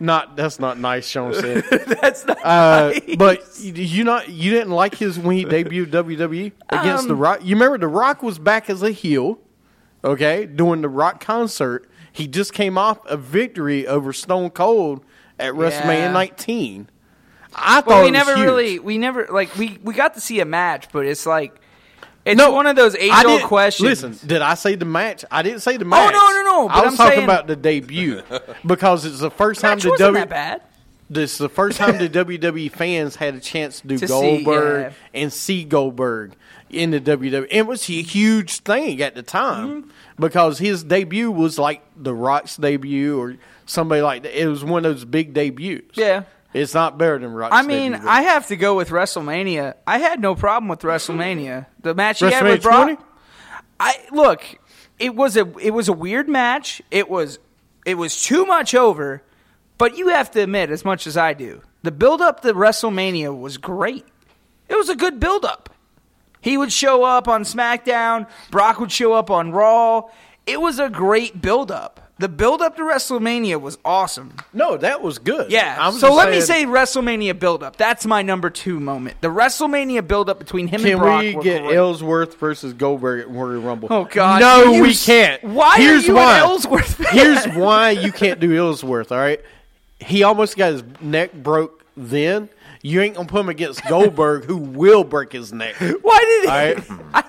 Not 0.00 0.36
that's 0.36 0.60
not 0.60 0.78
nice, 0.78 1.08
Sean 1.08 1.34
said. 1.34 1.64
That's 2.00 2.24
not 2.24 2.38
Uh, 2.44 2.90
nice. 2.92 3.16
but 3.16 3.42
you- 3.60 3.72
you 3.72 4.04
not 4.04 4.28
you 4.28 4.50
didn't 4.52 4.70
like 4.72 4.94
his 4.94 5.18
when 5.18 5.36
he 5.36 5.44
debuted 5.44 5.90
WWE 5.90 6.52
against 6.68 7.02
Um, 7.02 7.08
the 7.08 7.14
Rock. 7.16 7.40
You 7.42 7.56
remember 7.56 7.78
the 7.78 7.88
Rock 7.88 8.22
was 8.22 8.38
back 8.38 8.70
as 8.70 8.82
a 8.82 8.90
heel, 8.92 9.40
okay, 10.04 10.46
doing 10.46 10.82
the 10.82 10.88
Rock 10.88 11.20
concert. 11.20 11.88
He 12.12 12.28
just 12.28 12.52
came 12.52 12.78
off 12.78 12.98
a 13.06 13.16
victory 13.16 13.86
over 13.88 14.12
Stone 14.12 14.50
Cold 14.50 15.04
at 15.38 15.52
WrestleMania 15.54 15.98
Yeah. 15.98 16.12
19. 16.12 16.88
I 17.54 17.80
But 17.80 17.90
thought 17.90 18.00
we 18.02 18.08
it 18.08 18.10
was 18.10 18.12
never 18.12 18.34
huge. 18.36 18.44
really, 18.46 18.78
we 18.78 18.98
never 18.98 19.26
like 19.30 19.56
we 19.56 19.78
we 19.82 19.94
got 19.94 20.14
to 20.14 20.20
see 20.20 20.38
a 20.40 20.44
match, 20.44 20.88
but 20.92 21.06
it's 21.06 21.26
like 21.26 21.60
it's 22.28 22.38
No, 22.38 22.52
one 22.52 22.66
of 22.66 22.76
those 22.76 22.94
age 22.96 23.12
old 23.26 23.42
questions. 23.42 24.02
Listen, 24.04 24.28
did 24.28 24.42
I 24.42 24.54
say 24.54 24.74
the 24.74 24.84
match? 24.84 25.24
I 25.30 25.42
didn't 25.42 25.60
say 25.60 25.76
the 25.76 25.84
match. 25.84 26.12
Oh 26.14 26.16
no, 26.16 26.42
no, 26.42 26.66
no, 26.66 26.68
I 26.68 26.82
was 26.82 26.92
I'm 26.92 26.96
talking 26.96 27.12
saying- 27.12 27.24
about 27.24 27.46
the 27.46 27.56
debut 27.56 28.22
because 28.66 29.04
it's 29.04 29.20
the 29.20 29.30
first 29.30 29.60
time 29.60 29.78
the 29.78 29.90
wasn't 29.90 30.14
W. 30.14 30.20
that 30.20 30.30
bad. 30.30 30.62
This 31.10 31.32
is 31.32 31.38
the 31.38 31.48
first 31.48 31.78
time 31.78 31.96
the 31.96 32.08
WWE 32.08 32.70
fans 32.70 33.16
had 33.16 33.34
a 33.34 33.40
chance 33.40 33.80
to 33.80 33.86
do 33.88 33.98
To 33.98 34.06
see, 34.06 34.12
Goldberg 34.12 34.92
yeah. 34.92 35.20
and 35.22 35.32
see 35.32 35.64
Goldberg 35.64 36.32
in 36.68 36.90
the 36.90 37.00
WWE. 37.00 37.34
And 37.44 37.46
it 37.50 37.66
was 37.66 37.88
a 37.88 38.02
huge 38.02 38.58
thing 38.58 39.00
at 39.00 39.14
the 39.14 39.22
time 39.22 39.84
Mm-hmm. 39.84 39.90
because 40.22 40.58
his 40.58 40.84
debut 40.84 41.30
was 41.30 41.58
like 41.58 41.80
The 41.96 42.12
Rock's 42.14 42.56
debut 42.58 43.18
or 43.18 43.36
somebody 43.64 44.02
like 44.02 44.22
that. 44.24 44.38
It 44.38 44.48
was 44.48 44.62
one 44.64 44.84
of 44.84 44.92
those 44.94 45.06
big 45.06 45.32
debuts. 45.32 45.96
Yeah. 45.96 46.24
It's 46.52 46.72
not 46.72 46.96
better 46.96 47.18
than 47.18 47.32
Rock's 47.32 47.54
I 47.54 47.62
mean. 47.62 47.94
I 47.94 48.22
have 48.22 48.46
to 48.48 48.56
go 48.56 48.76
with 48.76 48.88
WrestleMania. 48.88 49.74
I 49.86 49.98
had 49.98 50.20
no 50.20 50.34
problem 50.34 50.68
with 50.68 50.80
WrestleMania. 50.80 51.66
The 51.82 51.94
match 51.94 52.20
he 52.20 52.30
had 52.30 52.42
with 52.44 52.62
Brock. 52.62 52.84
20? 52.84 53.02
I 53.78 53.94
look. 54.12 54.42
It 54.98 55.14
was 55.14 55.36
a 55.36 55.46
it 55.58 55.70
was 55.70 55.88
a 55.88 55.92
weird 55.92 56.28
match. 56.28 56.82
It 56.90 57.08
was 57.08 57.38
it 57.84 57.94
was 57.94 58.22
too 58.22 58.46
much 58.46 58.74
over. 58.74 59.22
But 59.76 59.96
you 59.96 60.08
have 60.08 60.30
to 60.32 60.42
admit, 60.42 60.70
as 60.70 60.84
much 60.84 61.06
as 61.06 61.16
I 61.16 61.34
do, 61.34 61.62
the 61.82 61.92
build 61.92 62.20
up 62.20 62.40
to 62.40 62.52
WrestleMania 62.52 63.38
was 63.38 63.58
great. 63.58 64.04
It 64.68 64.74
was 64.74 64.88
a 64.88 64.96
good 64.96 65.20
build 65.20 65.44
up. 65.44 65.70
He 66.40 66.56
would 66.56 66.72
show 66.72 67.04
up 67.04 67.28
on 67.28 67.44
SmackDown. 67.44 68.28
Brock 68.50 68.80
would 68.80 68.90
show 68.90 69.12
up 69.12 69.30
on 69.30 69.52
Raw. 69.52 70.08
It 70.46 70.60
was 70.60 70.78
a 70.78 70.88
great 70.88 71.40
build 71.40 71.70
up. 71.70 72.07
The 72.20 72.28
build 72.28 72.62
up 72.62 72.76
to 72.76 72.82
WrestleMania 72.82 73.60
was 73.60 73.78
awesome. 73.84 74.34
No, 74.52 74.76
that 74.76 75.02
was 75.02 75.18
good. 75.18 75.52
Yeah. 75.52 75.90
So 75.90 76.12
let 76.14 76.30
me 76.30 76.40
say 76.40 76.64
WrestleMania 76.64 77.38
build 77.38 77.62
up. 77.62 77.76
That's 77.76 78.06
my 78.06 78.22
number 78.22 78.50
two 78.50 78.80
moment. 78.80 79.20
The 79.20 79.28
WrestleMania 79.28 80.06
build 80.06 80.28
up 80.28 80.40
between 80.40 80.66
him 80.66 80.84
and 80.84 80.98
Brock. 80.98 81.22
Can 81.22 81.38
we 81.38 81.44
get. 81.44 81.62
Ellsworth 81.64 82.38
versus 82.40 82.72
Goldberg 82.72 83.20
at 83.20 83.30
Royal 83.30 83.60
Rumble? 83.60 83.88
Oh 83.92 84.04
God! 84.04 84.40
No, 84.40 84.72
You 84.72 84.82
we 84.82 84.94
can't. 84.94 85.44
Why 85.44 85.76
Here's 85.76 86.04
are 86.04 86.06
you 86.08 86.14
why. 86.16 86.38
Ellsworth? 86.40 86.98
Here's 87.10 87.46
why 87.54 87.90
you 87.90 88.10
can't 88.10 88.40
do 88.40 88.52
Ellsworth. 88.56 89.12
All 89.12 89.18
right, 89.18 89.40
he 90.00 90.24
almost 90.24 90.56
got 90.56 90.72
his 90.72 90.82
neck 91.00 91.32
broke. 91.32 91.84
Then 91.96 92.48
you 92.82 93.00
ain't 93.00 93.14
gonna 93.14 93.28
put 93.28 93.40
him 93.40 93.48
against 93.48 93.84
Goldberg, 93.86 94.44
who 94.44 94.56
will 94.56 95.04
break 95.04 95.32
his 95.32 95.52
neck. 95.52 95.74
Why 96.02 96.18
did 96.20 96.42
he? 96.42 96.48
All 96.48 96.56
right. 96.56 97.04
I, 97.14 97.24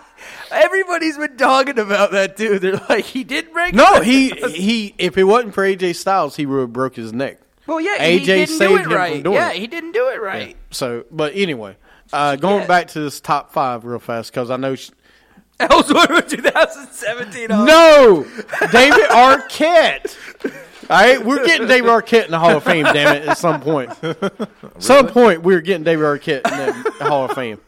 everybody's 0.51 1.17
been 1.17 1.37
talking 1.37 1.79
about 1.79 2.11
that 2.11 2.37
too. 2.37 2.59
They're 2.59 2.81
like, 2.89 3.05
he 3.05 3.23
did 3.23 3.51
break. 3.53 3.73
No, 3.73 4.01
he 4.01 4.29
neck. 4.29 4.51
he. 4.51 4.93
If 4.97 5.17
it 5.17 5.23
wasn't 5.23 5.53
for 5.53 5.63
AJ 5.63 5.95
Styles, 5.95 6.35
he 6.35 6.45
would 6.45 6.59
have 6.61 6.73
broke 6.73 6.95
his 6.95 7.13
neck. 7.13 7.39
Well, 7.67 7.79
yeah, 7.79 7.97
AJ 7.99 8.19
he 8.19 8.25
didn't 8.25 8.47
saved 8.57 8.59
do 8.59 8.75
it 8.75 8.79
him 8.79 8.83
from 8.85 8.93
right. 8.93 9.23
doing 9.23 9.35
yeah, 9.35 9.51
it. 9.51 9.57
he 9.57 9.67
didn't 9.67 9.91
do 9.91 10.09
it 10.09 10.21
right. 10.21 10.57
So, 10.71 11.05
but 11.11 11.33
anyway, 11.35 11.77
uh, 12.11 12.35
going 12.35 12.61
Yeah. 12.61 12.67
back 12.67 12.87
to 12.89 12.99
this 12.99 13.19
top 13.21 13.51
five 13.51 13.85
real 13.85 13.99
fast 13.99 14.31
because 14.31 14.49
I 14.49 14.57
know. 14.57 14.75
Sh- 14.75 14.89
Ellsworth 15.59 16.29
2017. 16.29 17.51
oh. 17.51 17.65
No, 17.65 18.23
David 18.71 19.03
Arquette. 19.09 20.15
All 20.89 20.97
right, 20.97 21.23
we're 21.23 21.45
getting 21.45 21.67
David 21.67 21.89
Arquette 21.89 22.25
in 22.25 22.31
the 22.31 22.39
Hall 22.39 22.55
of 22.57 22.63
Fame. 22.63 22.85
Damn 22.85 23.17
it! 23.17 23.27
At 23.27 23.37
some 23.37 23.61
point, 23.61 23.91
some 24.79 25.07
point, 25.07 25.43
we're 25.43 25.61
getting 25.61 25.83
David 25.83 26.03
Arquette 26.03 26.49
in 26.49 26.83
the 26.97 27.05
Hall 27.05 27.25
of 27.25 27.33
Fame. 27.35 27.59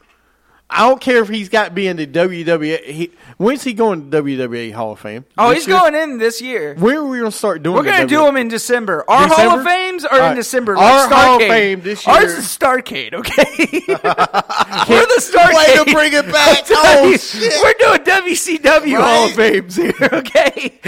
I 0.74 0.88
don't 0.88 1.02
care 1.02 1.22
if 1.22 1.28
he's 1.28 1.50
got 1.50 1.66
to 1.66 1.72
be 1.72 1.88
in 1.88 1.98
the 1.98 2.08
WWE. 2.08 2.84
He, 2.86 3.12
when's 3.38 3.62
he 3.64 3.74
going 3.74 4.10
to 4.10 4.24
WWE 4.24 4.72
Hall 4.72 4.94
of 4.94 5.00
Fame? 5.00 5.26
Oh, 5.38 5.50
This 5.50 5.60
he's 5.60 5.68
year? 5.68 5.78
going 5.78 5.96
in 5.96 6.18
this 6.18 6.42
year. 6.42 6.76
When 6.76 6.96
are 6.96 7.04
we 7.06 7.20
going 7.20 7.30
to 7.30 7.38
start 7.38 7.62
doing? 7.62 7.76
We're 7.76 7.84
going 7.84 8.02
to 8.02 8.08
do 8.08 8.24
them 8.24 8.38
in 8.38 8.48
December. 8.48 9.04
Our 9.10 9.28
Hall 9.28 9.60
of 9.60 9.66
Fames 9.66 10.06
are 10.06 10.12
All 10.14 10.18
in 10.18 10.24
right. 10.24 10.36
December. 10.36 10.78
Our 10.78 11.10
like 11.10 11.12
Hall 11.14 11.36
of 11.36 11.42
Fame 11.42 11.82
this 11.82 12.08
year. 12.08 12.16
Ours 12.16 12.32
is 12.32 12.46
Starcade, 12.46 13.14
okay? 13.14 13.44
We're 13.88 15.06
the 15.06 15.22
Starcade. 15.22 15.56
Way 15.56 15.84
to 15.86 15.94
bring 15.94 16.14
it 16.14 16.32
back. 16.32 16.60
Oh, 16.74 17.16
shit. 17.18 17.54
We're 17.62 17.74
doing 17.74 18.04
WCW 18.24 18.98
Hall 19.02 19.26
of 19.28 19.34
Fames 19.34 19.76
here, 19.76 19.94
okay? 20.02 20.80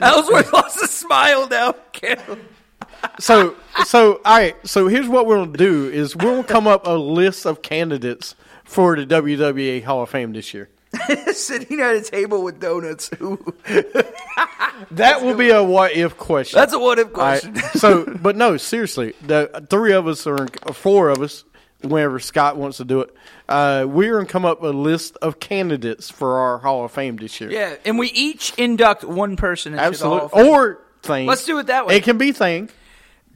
Ellsworth 0.00 0.52
lost 0.52 0.82
a 0.82 0.86
smile 0.86 1.48
now. 1.48 1.74
So, 3.18 3.56
so 3.84 4.20
all 4.24 4.38
right. 4.38 4.56
So 4.66 4.88
here's 4.88 5.08
what 5.08 5.26
we're 5.26 5.44
gonna 5.44 5.56
do: 5.56 5.88
is 5.88 6.16
we're 6.16 6.36
gonna 6.36 6.44
come 6.44 6.66
up 6.66 6.86
a 6.86 6.92
list 6.92 7.46
of 7.46 7.62
candidates 7.62 8.34
for 8.64 8.96
the 8.96 9.06
WWE 9.06 9.84
Hall 9.84 10.02
of 10.02 10.10
Fame 10.10 10.32
this 10.32 10.52
year. 10.54 10.68
Sitting 11.32 11.80
at 11.80 11.94
a 11.94 12.02
table 12.02 12.42
with 12.42 12.60
donuts. 12.60 13.10
That 14.92 15.22
will 15.22 15.34
be 15.34 15.50
a 15.50 15.62
what 15.62 15.92
if 15.92 16.16
question. 16.16 16.58
That's 16.58 16.72
a 16.72 16.78
what 16.78 16.98
if 16.98 17.08
All 17.08 17.22
right, 17.22 17.40
question. 17.40 17.56
so, 17.78 18.04
but 18.04 18.36
no, 18.36 18.56
seriously, 18.56 19.14
the 19.22 19.66
three 19.70 19.92
of 19.92 20.06
us 20.06 20.26
or 20.26 20.48
four 20.72 21.10
of 21.10 21.20
us, 21.20 21.44
whenever 21.82 22.18
Scott 22.18 22.56
wants 22.56 22.78
to 22.78 22.84
do 22.84 23.00
it, 23.00 23.14
uh, 23.48 23.86
we're 23.88 24.14
gonna 24.14 24.26
come 24.26 24.44
up 24.44 24.60
with 24.62 24.74
a 24.74 24.76
list 24.76 25.16
of 25.22 25.40
candidates 25.40 26.10
for 26.10 26.38
our 26.38 26.58
Hall 26.58 26.84
of 26.84 26.92
Fame 26.92 27.16
this 27.16 27.40
year. 27.40 27.50
Yeah, 27.50 27.76
and 27.84 27.98
we 27.98 28.08
each 28.08 28.54
induct 28.58 29.04
one 29.04 29.36
person 29.36 29.74
into 29.74 29.98
the 29.98 30.04
Hall 30.08 30.16
of 30.16 30.22
absolutely. 30.24 30.44
Fame. 30.44 30.52
Or 30.52 30.78
thing. 31.02 31.26
Let's 31.26 31.44
do 31.44 31.58
it 31.58 31.66
that 31.66 31.86
way. 31.86 31.96
It 31.96 32.04
can 32.04 32.18
be 32.18 32.32
thing. 32.32 32.70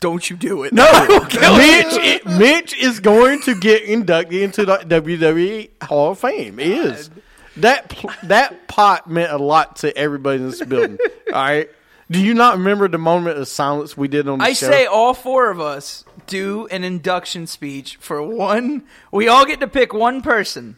Don't 0.01 0.29
you 0.29 0.37
do 0.37 0.63
it. 0.65 0.73
No, 0.73 0.85
Mitch. 1.57 2.25
Mitch 2.25 2.77
is 2.77 3.01
going 3.01 3.41
to 3.43 3.55
get 3.55 3.83
inducted 3.83 4.43
into 4.43 4.65
the 4.65 4.79
WWE 4.79 5.71
Hall 5.83 6.13
of 6.13 6.19
Fame. 6.19 6.59
He 6.59 6.75
is. 6.75 7.11
That 7.57 7.95
that 8.25 8.69
pot 8.69 9.09
meant 9.09 9.33
a 9.33 9.39
lot 9.39 9.77
to 9.77 9.97
everybody 9.97 10.43
in 10.43 10.51
this 10.51 10.63
building. 10.63 10.99
all 11.33 11.43
right. 11.43 11.71
Do 12.11 12.21
you 12.21 12.35
not 12.35 12.59
remember 12.59 12.87
the 12.87 12.99
moment 12.99 13.39
of 13.39 13.49
silence 13.49 13.97
we 13.97 14.07
did 14.07 14.29
on 14.29 14.39
the 14.39 14.45
I 14.45 14.53
show? 14.53 14.71
say 14.71 14.87
all 14.87 15.15
four 15.15 15.51
of 15.51 15.61
us 15.61 16.05
do 16.27 16.69
an 16.69 16.85
induction 16.85 17.47
speech 17.47 17.97
for 17.97 18.23
one. 18.23 18.85
We 19.11 19.27
all 19.27 19.45
get 19.45 19.61
to 19.61 19.67
pick 19.67 19.93
one 19.93 20.21
person. 20.23 20.77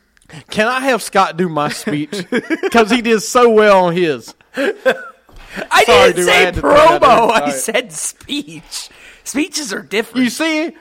Can 0.50 0.68
I 0.68 0.80
have 0.80 1.02
Scott 1.02 1.36
do 1.36 1.48
my 1.48 1.68
speech 1.70 2.24
because 2.30 2.90
he 2.90 3.02
did 3.02 3.20
so 3.20 3.50
well 3.50 3.86
on 3.86 3.94
his? 3.94 4.34
I 5.70 5.84
Sorry, 5.84 6.12
didn't 6.12 6.16
dude, 6.16 6.24
say 6.26 6.44
had 6.44 6.54
to 6.54 6.60
throw 6.60 6.74
that 6.74 7.02
promo. 7.02 7.30
I 7.30 7.50
said 7.50 7.92
speech. 7.92 8.88
Speeches 9.24 9.72
are 9.74 9.82
different. 9.82 10.24
You 10.24 10.30
see, 10.30 10.72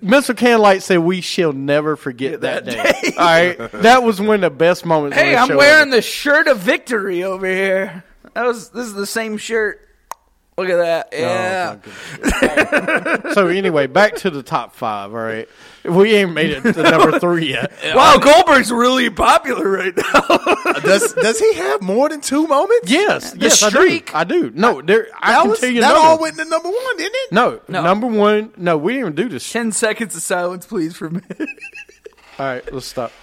Mr. 0.00 0.36
Candlelight 0.36 0.82
said 0.82 0.98
we 0.98 1.20
shall 1.20 1.52
never 1.52 1.94
forget 1.94 2.40
that, 2.40 2.64
day. 2.64 2.92
All 3.16 3.24
right, 3.24 3.56
that 3.72 4.02
was 4.02 4.20
one 4.20 4.36
of 4.36 4.40
the 4.40 4.50
best 4.50 4.84
moments. 4.84 5.16
hey, 5.16 5.36
I'm 5.36 5.56
wearing 5.56 5.90
the 5.90 6.02
shirt 6.02 6.48
of 6.48 6.58
victory 6.58 7.22
over 7.22 7.46
here. 7.46 8.02
That 8.34 8.46
was 8.46 8.70
this 8.70 8.86
is 8.86 8.94
the 8.94 9.06
same 9.06 9.36
shirt. 9.36 9.80
Look 10.56 10.68
at 10.68 10.76
that. 10.76 11.08
Oh, 11.12 11.16
Yeah. 11.18 11.76
my 11.82 13.06
goodness. 13.10 13.34
so 13.34 13.48
anyway, 13.48 13.88
back 13.88 14.14
to 14.16 14.30
the 14.30 14.42
top 14.44 14.76
five. 14.76 15.10
All 15.12 15.18
right, 15.18 15.48
we 15.84 16.14
ain't 16.14 16.32
made 16.32 16.50
it 16.50 16.62
to 16.62 16.82
number 16.82 17.18
three 17.18 17.48
yet. 17.50 17.72
wow, 17.94 18.18
Goldberg's 18.18 18.70
really 18.70 19.10
popular 19.10 19.68
right 19.68 19.96
now. 19.96 20.04
Uh, 20.14 20.78
does 20.80 21.12
does 21.14 21.40
he 21.40 21.54
have 21.54 21.82
more 21.82 22.08
than 22.08 22.20
two 22.20 22.46
moments? 22.46 22.88
Yes, 22.88 23.34
yes, 23.36 23.60
streak. 23.60 24.14
I 24.14 24.22
do. 24.22 24.36
I 24.36 24.40
do. 24.42 24.52
No, 24.54 24.80
there. 24.80 25.08
I 25.20 25.32
That 25.32 25.40
can 25.42 25.50
was 25.50 25.58
tell 25.60 25.70
you 25.70 25.80
that 25.80 25.90
another 25.90 26.06
all 26.06 26.20
went 26.20 26.36
to 26.36 26.44
number 26.44 26.68
one, 26.68 26.96
didn't 26.98 27.14
it? 27.16 27.32
No, 27.32 27.60
No. 27.66 27.82
number 27.82 28.06
one. 28.06 28.52
No, 28.56 28.76
we 28.78 28.92
didn't 28.92 29.06
even 29.06 29.14
do 29.16 29.28
this. 29.28 29.50
Ten 29.50 29.72
seconds 29.72 30.14
of 30.14 30.22
silence, 30.22 30.66
please, 30.66 30.94
for 30.96 31.10
me. 31.10 31.20
All 32.38 32.46
right, 32.46 32.72
let's 32.72 32.86
stop. 32.86 33.10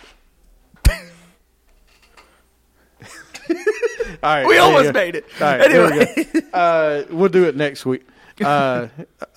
All 4.24 4.30
right, 4.36 4.46
We 4.46 4.58
almost 4.58 4.86
go. 4.86 4.92
made 4.92 5.16
it. 5.16 5.26
Right, 5.40 5.58
there 5.70 5.92
we 5.92 6.42
uh, 6.54 7.04
we'll 7.10 7.30
do 7.30 7.46
it 7.46 7.56
next 7.56 7.86
week. 7.86 8.06
Uh, 8.44 8.88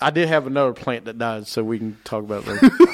I 0.01 0.09
did 0.11 0.27
have 0.27 0.47
another 0.47 0.73
plant 0.73 1.05
that 1.05 1.17
died, 1.17 1.47
so 1.47 1.63
we 1.63 1.77
can 1.79 1.97
talk 2.03 2.23
about 2.23 2.43
it 2.47 2.61
later. 2.63 2.75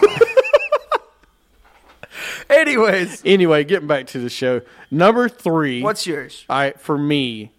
Anyways, 2.50 3.22
anyway, 3.26 3.64
getting 3.64 3.88
back 3.88 4.08
to 4.08 4.20
the 4.20 4.30
show. 4.30 4.62
Number 4.90 5.30
three. 5.30 5.82
what's 5.82 6.06
yours? 6.06 6.46
All 6.50 6.58
right, 6.58 6.78
for 6.80 6.98
me, 6.98 7.52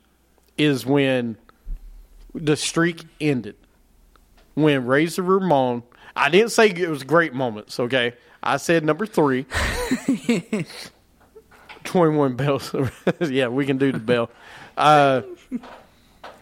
is 0.58 0.84
when 0.84 1.38
the 2.34 2.56
streak 2.56 3.02
ended. 3.20 3.56
When 4.54 4.84
Razor 4.84 5.22
Ramon, 5.22 5.82
I 6.14 6.28
didn't 6.28 6.50
say 6.50 6.68
it 6.68 6.90
was 6.90 7.04
great 7.04 7.32
moments, 7.32 7.80
okay? 7.80 8.12
I 8.42 8.58
said 8.58 8.84
number 8.84 9.06
three. 9.06 9.46
21 11.84 12.36
bells. 12.36 12.74
yeah, 13.20 13.48
we 13.48 13.66
can 13.66 13.78
do 13.78 13.92
the 13.92 13.98
bell. 13.98 14.30
Uh, 14.76 15.22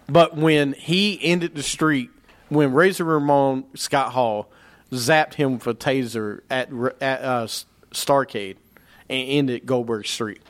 but 0.08 0.36
when 0.36 0.72
he 0.72 1.18
ended 1.22 1.54
the 1.54 1.62
streak, 1.62 2.10
when 2.48 2.72
Razor 2.72 3.04
Ramon, 3.04 3.64
Scott 3.74 4.12
Hall, 4.12 4.48
zapped 4.90 5.34
him 5.34 5.54
with 5.54 5.66
a 5.66 5.74
taser 5.74 6.40
at, 6.50 6.68
at 7.00 7.22
uh, 7.22 7.46
Starcade 7.92 8.56
and 9.08 9.28
ended 9.28 9.66
Goldberg's 9.66 10.10
streak. 10.10 10.40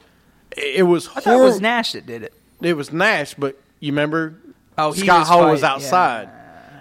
It 0.57 0.83
was 0.83 1.09
I 1.09 1.21
thought 1.21 1.39
it 1.39 1.43
was 1.43 1.61
Nash 1.61 1.93
that 1.93 2.07
did 2.07 2.23
it. 2.23 2.35
It 2.61 2.75
was 2.75 2.93
Nash, 2.93 3.35
but 3.35 3.59
you 3.79 3.93
remember 3.93 4.37
Oh, 4.77 4.93
Scott 4.93 5.21
was 5.21 5.29
Hall 5.29 5.51
was 5.51 5.63
outside. 5.63 6.29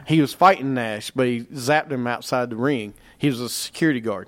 He 0.07 0.21
was 0.21 0.33
fighting 0.33 0.73
Nash, 0.73 1.11
but 1.11 1.27
he 1.27 1.41
zapped 1.41 1.91
him 1.91 2.07
outside 2.07 2.49
the 2.49 2.55
ring. 2.55 2.93
He 3.17 3.27
was 3.27 3.39
a 3.41 3.49
security 3.49 3.99
guard. 3.99 4.27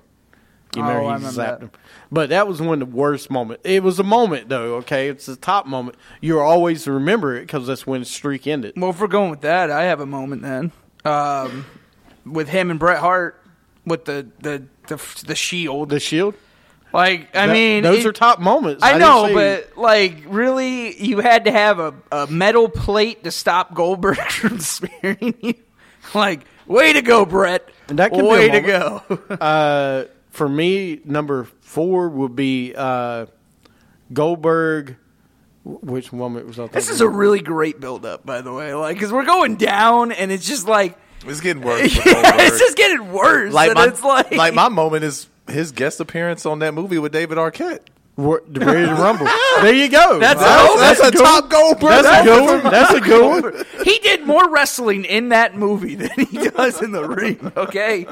You 0.74 0.82
Oh, 0.82 0.86
remember 0.86 1.08
I 1.08 1.18
he 1.18 1.24
zapped 1.26 1.34
that. 1.36 1.60
him. 1.60 1.70
But 2.10 2.28
that 2.30 2.48
was 2.48 2.60
one 2.62 2.80
of 2.82 2.90
the 2.90 2.96
worst 2.96 3.30
moments. 3.30 3.62
It 3.64 3.82
was 3.82 3.98
a 3.98 4.02
moment, 4.04 4.48
though, 4.48 4.76
okay? 4.76 5.08
It's 5.08 5.26
the 5.26 5.36
top 5.36 5.66
moment. 5.66 5.96
You'll 6.20 6.40
always 6.40 6.84
to 6.84 6.92
remember 6.92 7.36
it 7.36 7.42
because 7.42 7.66
that's 7.66 7.86
when 7.86 8.00
the 8.00 8.06
streak 8.06 8.46
ended. 8.46 8.74
Well, 8.76 8.90
if 8.90 9.00
we're 9.00 9.06
going 9.08 9.30
with 9.30 9.42
that, 9.42 9.70
I 9.70 9.84
have 9.84 10.00
a 10.00 10.06
moment 10.06 10.42
then. 10.42 10.72
Um, 11.04 11.66
with 12.24 12.48
him 12.48 12.70
and 12.70 12.78
Bret 12.80 12.98
Hart 13.00 13.38
with 13.84 14.04
the 14.06 14.26
the 14.40 14.62
the, 14.88 14.96
the 15.26 15.34
shield. 15.34 15.88
The 15.90 16.00
Shield? 16.00 16.34
Like, 16.92 17.34
I 17.34 17.46
That- 17.46 17.52
mean, 17.52 17.82
those 17.82 18.04
it- 18.04 18.08
are 18.08 18.12
top 18.12 18.38
moments. 18.38 18.82
I 18.82 18.92
didn't 18.92 19.00
know, 19.00 19.30
but 19.34 19.78
like, 19.78 20.24
really, 20.26 21.02
you 21.02 21.20
had 21.20 21.46
to 21.46 21.50
have 21.50 21.78
a, 21.80 21.94
a 22.12 22.26
metal 22.28 22.68
plate 22.68 23.24
to 23.24 23.30
stop 23.30 23.74
Goldberg 23.74 24.18
from 24.30 24.58
spearing 24.60 25.34
you. 25.40 25.54
Like, 26.14 26.40
way 26.66 26.92
to 26.92 27.00
go, 27.02 27.24
Bret. 27.24 27.68
And 27.88 27.98
that 27.98 28.10
could 28.10 28.20
be 28.20 28.26
a 28.26 28.30
way 28.30 28.48
to 28.50 28.60
go. 28.60 29.02
Uh, 29.40 30.04
for 30.32 30.48
me, 30.48 31.00
number 31.04 31.44
four 31.60 32.08
would 32.08 32.34
be 32.34 32.74
uh, 32.76 33.26
Goldberg. 34.12 34.96
Which 35.64 36.12
moment 36.12 36.46
was 36.48 36.58
I 36.58 36.66
this 36.66 36.86
thinking 36.86 36.94
is 36.94 37.00
a 37.02 37.08
really 37.08 37.40
great 37.40 37.78
build 37.78 38.04
up, 38.04 38.26
by 38.26 38.40
the 38.40 38.52
way. 38.52 38.74
Like, 38.74 38.96
because 38.96 39.12
we're 39.12 39.24
going 39.24 39.54
down, 39.54 40.10
and 40.10 40.32
it's 40.32 40.44
just 40.44 40.66
like, 40.66 40.98
It's 41.24 41.40
getting 41.40 41.62
worse. 41.62 41.94
yeah, 41.96 42.02
it's 42.06 42.58
just 42.58 42.76
getting 42.76 43.12
worse. 43.12 43.52
like 43.52 43.72
my 43.74 43.86
it's 43.86 44.02
like, 44.02 44.54
my 44.54 44.68
moment 44.68 45.04
is 45.04 45.28
his 45.46 45.70
guest 45.70 46.00
appearance 46.00 46.46
on 46.46 46.58
that 46.60 46.74
movie 46.74 46.98
with 46.98 47.12
David 47.12 47.38
Arquette. 47.38 47.80
The 48.16 48.40
Ready 48.60 48.86
to 48.86 48.94
Rumble. 48.94 49.26
there 49.62 49.72
you 49.72 49.88
go. 49.88 50.18
That's 50.18 50.40
That's, 50.40 50.74
a- 50.74 50.78
That's, 50.78 51.00
a 51.00 51.10
good 51.12 51.24
top 51.24 51.48
Goldberg. 51.48 51.90
That's 51.90 52.08
a 52.08 52.24
good 52.24 52.44
one. 52.44 52.72
That's 52.72 52.94
a 52.94 53.00
good 53.00 53.42
one. 53.42 53.64
he 53.84 53.98
did 54.00 54.26
more 54.26 54.50
wrestling 54.50 55.04
in 55.04 55.28
that 55.30 55.56
movie 55.56 55.94
than 55.94 56.10
he 56.26 56.48
does 56.48 56.82
in 56.82 56.90
the 56.92 57.08
ring. 57.08 57.52
Okay, 57.56 58.06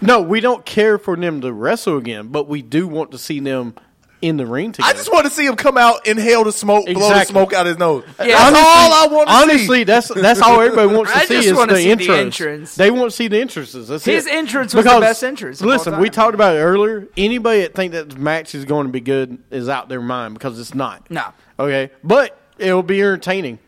No, 0.00 0.22
we 0.22 0.40
don't 0.40 0.64
care 0.64 0.98
for 0.98 1.16
them 1.16 1.40
to 1.42 1.52
wrestle 1.52 1.96
again, 1.98 2.28
but 2.28 2.48
we 2.48 2.62
do 2.62 2.88
want 2.88 3.10
to 3.12 3.18
see 3.18 3.40
them 3.40 3.74
in 4.22 4.36
the 4.36 4.44
ring 4.46 4.72
together. 4.72 4.90
I 4.90 4.92
just 4.96 5.10
want 5.10 5.24
to 5.24 5.30
see 5.30 5.46
him 5.46 5.56
come 5.56 5.78
out, 5.78 6.06
inhale 6.06 6.44
the 6.44 6.52
smoke, 6.52 6.84
blow 6.84 6.94
the 6.94 7.00
Exactly. 7.00 7.32
smoke 7.32 7.52
out 7.54 7.62
of 7.66 7.68
his 7.68 7.78
nose. 7.78 8.04
Yeah. 8.18 8.50
That's 8.50 8.56
all 8.58 8.92
I 8.92 9.06
want 9.10 9.28
to 9.28 9.34
see. 9.34 9.42
Honestly, 9.42 9.84
that's 9.84 10.08
that's 10.08 10.40
all 10.42 10.60
everybody 10.60 10.94
wants 10.94 11.12
to 11.14 11.18
I 11.18 11.24
see 11.24 11.34
just 11.36 11.48
is 11.48 11.54
wanna 11.54 11.72
the 11.74 11.80
see 11.80 11.94
the 11.94 12.04
intros. 12.04 12.18
entrance. 12.18 12.74
They 12.74 12.90
want 12.90 13.10
to 13.10 13.16
see 13.16 13.28
the 13.28 13.40
entrances. 13.40 13.88
That's 13.88 14.04
His 14.04 14.26
it. 14.26 14.32
entrance 14.34 14.74
was 14.74 14.84
the 14.84 15.00
best 15.00 15.24
entrance 15.24 15.60
of 15.60 15.66
all 15.66 15.72
Listen, 15.72 15.92
time. 15.94 16.02
we 16.02 16.10
talked 16.10 16.34
about 16.34 16.54
it 16.54 16.60
earlier. 16.60 17.08
Anybody 17.16 17.62
that 17.62 17.74
think 17.74 17.92
that 17.92 18.10
the 18.10 18.16
match 18.18 18.54
is 18.54 18.66
going 18.66 18.86
to 18.86 18.92
be 18.92 19.00
good 19.00 19.38
is 19.50 19.70
out 19.70 19.88
their 19.88 20.02
mind 20.02 20.34
because 20.34 20.60
it's 20.60 20.74
not. 20.74 21.10
No. 21.10 21.24
Okay, 21.58 21.90
but 22.04 22.38
it'll 22.58 22.82
be 22.82 23.00
entertaining. 23.00 23.58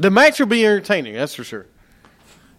The 0.00 0.10
match 0.10 0.40
will 0.40 0.46
be 0.46 0.64
entertaining. 0.66 1.14
That's 1.14 1.34
for 1.34 1.44
sure. 1.44 1.66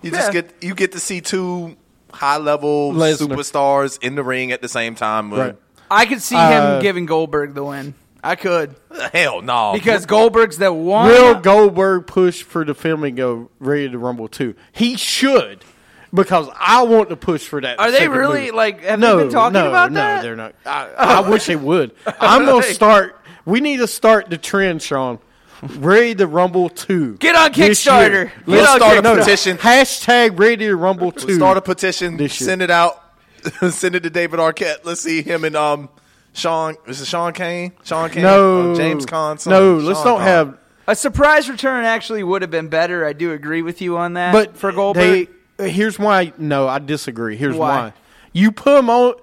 You 0.01 0.11
just 0.11 0.33
Yeah. 0.33 0.41
get 0.41 0.55
you 0.63 0.75
get 0.75 0.93
to 0.93 0.99
see 0.99 1.19
two 1.19 1.75
high 2.13 2.37
level 2.37 2.93
Lesnar. 2.93 3.27
superstars 3.27 4.01
in 4.01 4.15
the 4.15 4.23
ring 4.23 4.51
at 4.51 4.61
the 4.61 4.69
same 4.69 4.95
time. 4.95 5.33
Right. 5.33 5.55
I 5.89 6.05
could 6.05 6.21
see 6.21 6.35
Uh, 6.35 6.75
him 6.75 6.81
giving 6.81 7.05
Goldberg 7.05 7.53
the 7.53 7.63
win. 7.63 7.93
I 8.23 8.35
could 8.35 8.75
Hell 9.13 9.41
no. 9.41 9.71
because 9.73 10.05
Goldberg's 10.05 10.57
the 10.57 10.71
one. 10.71 11.07
Will 11.07 11.35
Goldberg 11.39 12.05
push 12.05 12.43
for 12.43 12.63
the 12.63 12.75
filming 12.75 13.19
of 13.19 13.47
Ready 13.59 13.89
to 13.89 13.97
Rumble 13.97 14.27
2? 14.27 14.53
He 14.71 14.95
should, 14.95 15.65
because 16.13 16.47
I 16.55 16.83
want 16.83 17.09
to 17.09 17.15
push 17.15 17.47
for 17.47 17.59
that. 17.61 17.79
Are 17.79 17.89
they 17.89 17.97
second 17.99 18.11
really 18.17 18.39
movie. 18.41 18.51
like? 18.51 18.81
Have 18.83 18.99
no, 18.99 19.17
they 19.17 19.23
been 19.23 19.31
talking 19.33 19.53
no, 19.53 19.69
about 19.69 19.91
no, 19.91 19.99
that? 19.99 20.21
they're 20.21 20.35
not. 20.35 20.53
I, 20.67 20.89
I 20.97 21.29
wish 21.29 21.47
they 21.47 21.55
would. 21.55 21.93
I'm 22.19 22.45
going 22.45 22.61
to 22.67 22.73
start. 22.73 23.17
We 23.43 23.59
need 23.59 23.77
to 23.77 23.87
start 23.87 24.29
the 24.29 24.37
trend, 24.37 24.83
Sean. 24.83 25.17
Ready 25.79 26.15
to 26.15 26.27
Rumble 26.27 26.69
2. 26.69 27.17
Get 27.17 27.35
on 27.35 27.51
This 27.51 27.83
Kickstarter. 27.85 28.25
Get 28.25 28.47
Let's 28.47 28.71
on 28.71 28.77
start 28.79 28.97
a 28.97 29.01
Kickstarter. 29.01 29.19
petition. 29.19 29.57
Hashtag 29.57 30.39
Ready 30.39 30.65
to 30.67 30.75
Rumble 30.75 31.11
2. 31.11 31.35
Start 31.35 31.57
a 31.57 31.61
petition. 31.61 32.17
This 32.17 32.39
year. 32.41 32.47
Send 32.49 32.61
it 32.61 32.71
out. 32.71 33.01
send 33.69 33.95
it 33.95 34.01
to 34.03 34.09
David 34.09 34.39
Arquette. 34.39 34.83
Let's 34.83 35.01
see 35.01 35.21
him 35.21 35.43
and 35.43 35.55
um 35.55 35.89
Sean. 36.33 36.75
Is 36.87 37.01
it 37.01 37.05
Sean 37.05 37.33
Kane? 37.33 37.73
Sean 37.83 38.09
Kane? 38.09 38.23
no. 38.23 38.71
Uh, 38.71 38.75
James 38.75 39.05
Conn. 39.05 39.37
son. 39.37 39.51
No, 39.51 39.77
let's 39.77 39.99
Sean 39.99 40.05
don't 40.05 40.17
Conn. 40.19 40.27
have. 40.27 40.57
A 40.87 40.95
surprise 40.95 41.49
return 41.49 41.85
actually 41.85 42.23
would 42.23 42.41
have 42.41 42.51
been 42.51 42.67
better. 42.67 43.05
I 43.05 43.13
do 43.13 43.31
agree 43.31 43.61
with 43.61 43.81
you 43.81 43.97
on 43.97 44.13
that. 44.13 44.31
But 44.33 44.57
for 44.57 44.71
Goldberg, 44.71 45.29
they, 45.57 45.69
here's 45.71 45.99
why. 45.99 46.33
No, 46.37 46.67
I 46.67 46.79
disagree. 46.79 47.35
Here's 47.37 47.55
Why? 47.55 47.67
why. 47.77 47.93
You 48.33 48.51
put 48.51 48.77
him 48.79 48.89
on. 48.89 49.13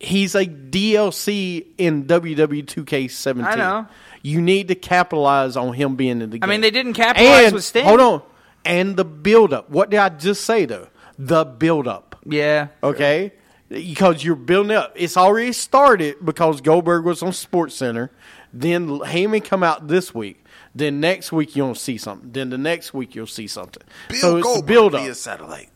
He's 0.00 0.36
a 0.36 0.46
DLC 0.46 1.66
in 1.76 2.04
WWE 2.04 2.64
2K17. 2.64 3.44
I 3.44 3.54
know. 3.56 3.86
You 4.22 4.40
need 4.40 4.68
to 4.68 4.74
capitalize 4.74 5.56
on 5.56 5.72
him 5.74 5.96
being 5.96 6.20
in 6.20 6.30
the 6.30 6.38
game. 6.38 6.42
I 6.42 6.46
mean, 6.46 6.60
they 6.60 6.70
didn't 6.70 6.94
capitalize 6.94 7.46
and, 7.46 7.54
with 7.54 7.64
Sting. 7.64 7.84
Hold 7.84 8.00
on. 8.00 8.22
And 8.64 8.96
the 8.96 9.04
build 9.04 9.52
up. 9.52 9.70
What 9.70 9.90
did 9.90 9.98
I 10.00 10.08
just 10.08 10.44
say 10.44 10.64
though? 10.64 10.88
The 11.18 11.44
build 11.44 11.88
up. 11.88 12.16
yeah. 12.24 12.68
Okay? 12.82 13.32
Because 13.68 14.24
you're 14.24 14.34
building 14.34 14.74
up. 14.74 14.94
It's 14.96 15.16
already 15.16 15.52
started 15.52 16.16
because 16.24 16.60
Goldberg 16.62 17.04
was 17.04 17.22
on 17.22 17.32
Sports 17.34 17.74
Center. 17.74 18.10
Then 18.52 18.88
Heyman 18.88 19.44
come 19.44 19.62
out 19.62 19.88
this 19.88 20.14
week. 20.14 20.42
Then 20.74 21.00
next 21.00 21.32
week 21.32 21.54
you'll 21.54 21.74
see 21.74 21.98
something. 21.98 22.32
Then 22.32 22.48
the 22.48 22.56
next 22.56 22.94
week 22.94 23.14
you'll 23.14 23.26
see 23.26 23.46
something. 23.46 23.82
Bill 24.08 24.18
so 24.20 24.36
it's 24.38 24.46
the 24.46 24.52
Goldberg 24.52 24.66
build 24.66 24.94
up. 24.94 25.02
via 25.02 25.14
satellite. 25.14 25.70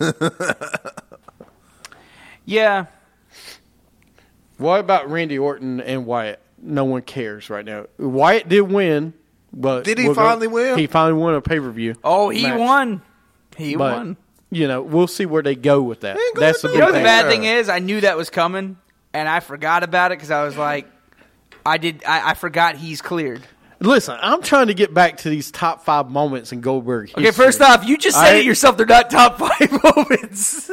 Yeah. 2.48 2.86
What 4.56 4.80
about 4.80 5.10
Randy 5.10 5.38
Orton 5.38 5.82
and 5.82 6.06
Wyatt? 6.06 6.40
No 6.62 6.84
one 6.84 7.02
cares 7.02 7.50
right 7.50 7.64
now. 7.64 7.86
Wyatt 7.98 8.48
did 8.48 8.62
win, 8.62 9.14
but 9.52 9.84
Did 9.84 9.98
he 9.98 10.04
we'll 10.06 10.14
go- 10.14 10.22
finally 10.22 10.46
win? 10.48 10.78
He 10.78 10.86
finally 10.86 11.20
won 11.20 11.34
a 11.34 11.40
pay 11.40 11.60
per 11.60 11.70
view. 11.70 11.94
Oh, 12.04 12.28
he 12.30 12.50
won. 12.50 13.02
He 13.56 13.76
But 13.76 13.96
won. 13.96 14.16
you 14.50 14.68
know, 14.68 14.82
we'll 14.82 15.06
see 15.08 15.26
where 15.26 15.42
they 15.42 15.54
go 15.54 15.82
with 15.82 16.00
that. 16.00 16.16
That's 16.34 16.62
the 16.62 16.68
gonna 16.68 16.74
You 16.74 16.80
know 16.80 16.86
what 16.92 16.98
the 16.98 17.04
bad 17.04 17.28
thing 17.30 17.44
is? 17.44 17.68
I 17.68 17.78
knew 17.80 18.00
that 18.02 18.16
was 18.16 18.30
coming, 18.30 18.76
and 19.12 19.28
I 19.28 19.40
forgot 19.40 19.82
about 19.82 20.12
it 20.12 20.18
because 20.18 20.30
I 20.30 20.44
was 20.44 20.56
like, 20.56 20.86
I 21.66 21.78
did. 21.78 22.02
I, 22.06 22.30
I 22.30 22.34
forgot 22.34 22.76
he's 22.76 23.02
cleared. 23.02 23.42
Listen, 23.80 24.18
I'm 24.20 24.42
trying 24.42 24.66
to 24.68 24.74
get 24.74 24.92
back 24.92 25.18
to 25.18 25.28
these 25.30 25.52
top 25.52 25.84
five 25.84 26.10
moments 26.10 26.50
in 26.52 26.60
Goldberg. 26.60 27.10
Okay, 27.16 27.30
first 27.30 27.60
off, 27.60 27.86
you 27.86 27.96
just 27.96 28.16
said 28.18 28.34
I- 28.34 28.38
it 28.38 28.44
yourself. 28.44 28.76
They're 28.76 28.86
not 28.86 29.08
top 29.10 29.38
five 29.38 29.70
moments. 29.96 30.70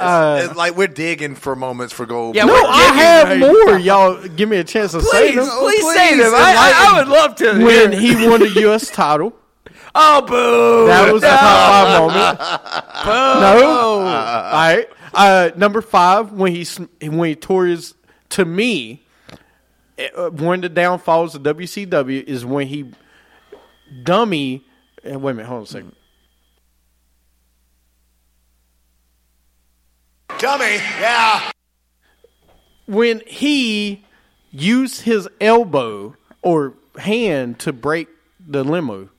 It's 0.00 0.56
like 0.56 0.76
we're 0.76 0.88
digging 0.88 1.34
for 1.34 1.54
moments 1.54 1.92
for 1.92 2.06
gold. 2.06 2.34
Yeah, 2.34 2.44
no, 2.44 2.54
we're 2.54 2.66
I 2.66 2.82
have 2.94 3.28
right 3.28 3.40
more. 3.40 3.78
Y'all, 3.78 4.26
give 4.28 4.48
me 4.48 4.56
a 4.58 4.64
chance 4.64 4.92
to 4.92 5.00
say 5.02 5.32
please, 5.32 5.36
them. 5.36 5.58
please, 5.58 5.82
please, 5.82 5.94
say 5.94 6.16
them. 6.16 6.32
I, 6.34 6.54
I, 6.56 6.94
I 6.94 6.98
would 6.98 7.08
love 7.08 7.34
to. 7.36 7.64
When 7.64 7.92
hear. 7.92 8.18
he 8.18 8.28
won 8.28 8.40
the 8.40 8.48
U.S. 8.60 8.90
title, 8.90 9.34
oh, 9.94 10.22
boo! 10.22 10.86
that 10.86 11.12
was 11.12 11.22
a 11.22 11.28
top 11.28 11.40
five 11.40 12.00
moment. 12.14 12.38
Boom. 13.04 13.40
No, 13.42 14.00
all 14.00 14.02
right. 14.02 14.88
Uh, 15.12 15.50
number 15.56 15.80
five, 15.82 16.32
when 16.32 16.54
he 16.54 16.66
when 17.08 17.28
he 17.28 17.34
tore 17.34 17.66
his 17.66 17.94
to 18.30 18.44
me, 18.44 19.02
uh, 20.16 20.30
one 20.30 20.56
of 20.56 20.62
the 20.62 20.68
downfalls 20.68 21.34
of 21.34 21.42
WCW 21.42 22.22
is 22.22 22.44
when 22.44 22.66
he 22.66 22.92
dummy. 24.02 24.64
Uh, 25.04 25.18
wait 25.18 25.32
a 25.32 25.34
minute, 25.34 25.48
hold 25.48 25.58
on 25.58 25.64
a 25.64 25.66
second. 25.66 25.96
Dummy, 30.40 30.76
yeah. 31.00 31.50
when 32.86 33.20
he 33.26 34.04
used 34.50 35.02
his 35.02 35.28
elbow 35.40 36.16
or 36.42 36.74
hand 36.98 37.58
to 37.60 37.72
break 37.74 38.08
the 38.44 38.64
limo. 38.64 39.10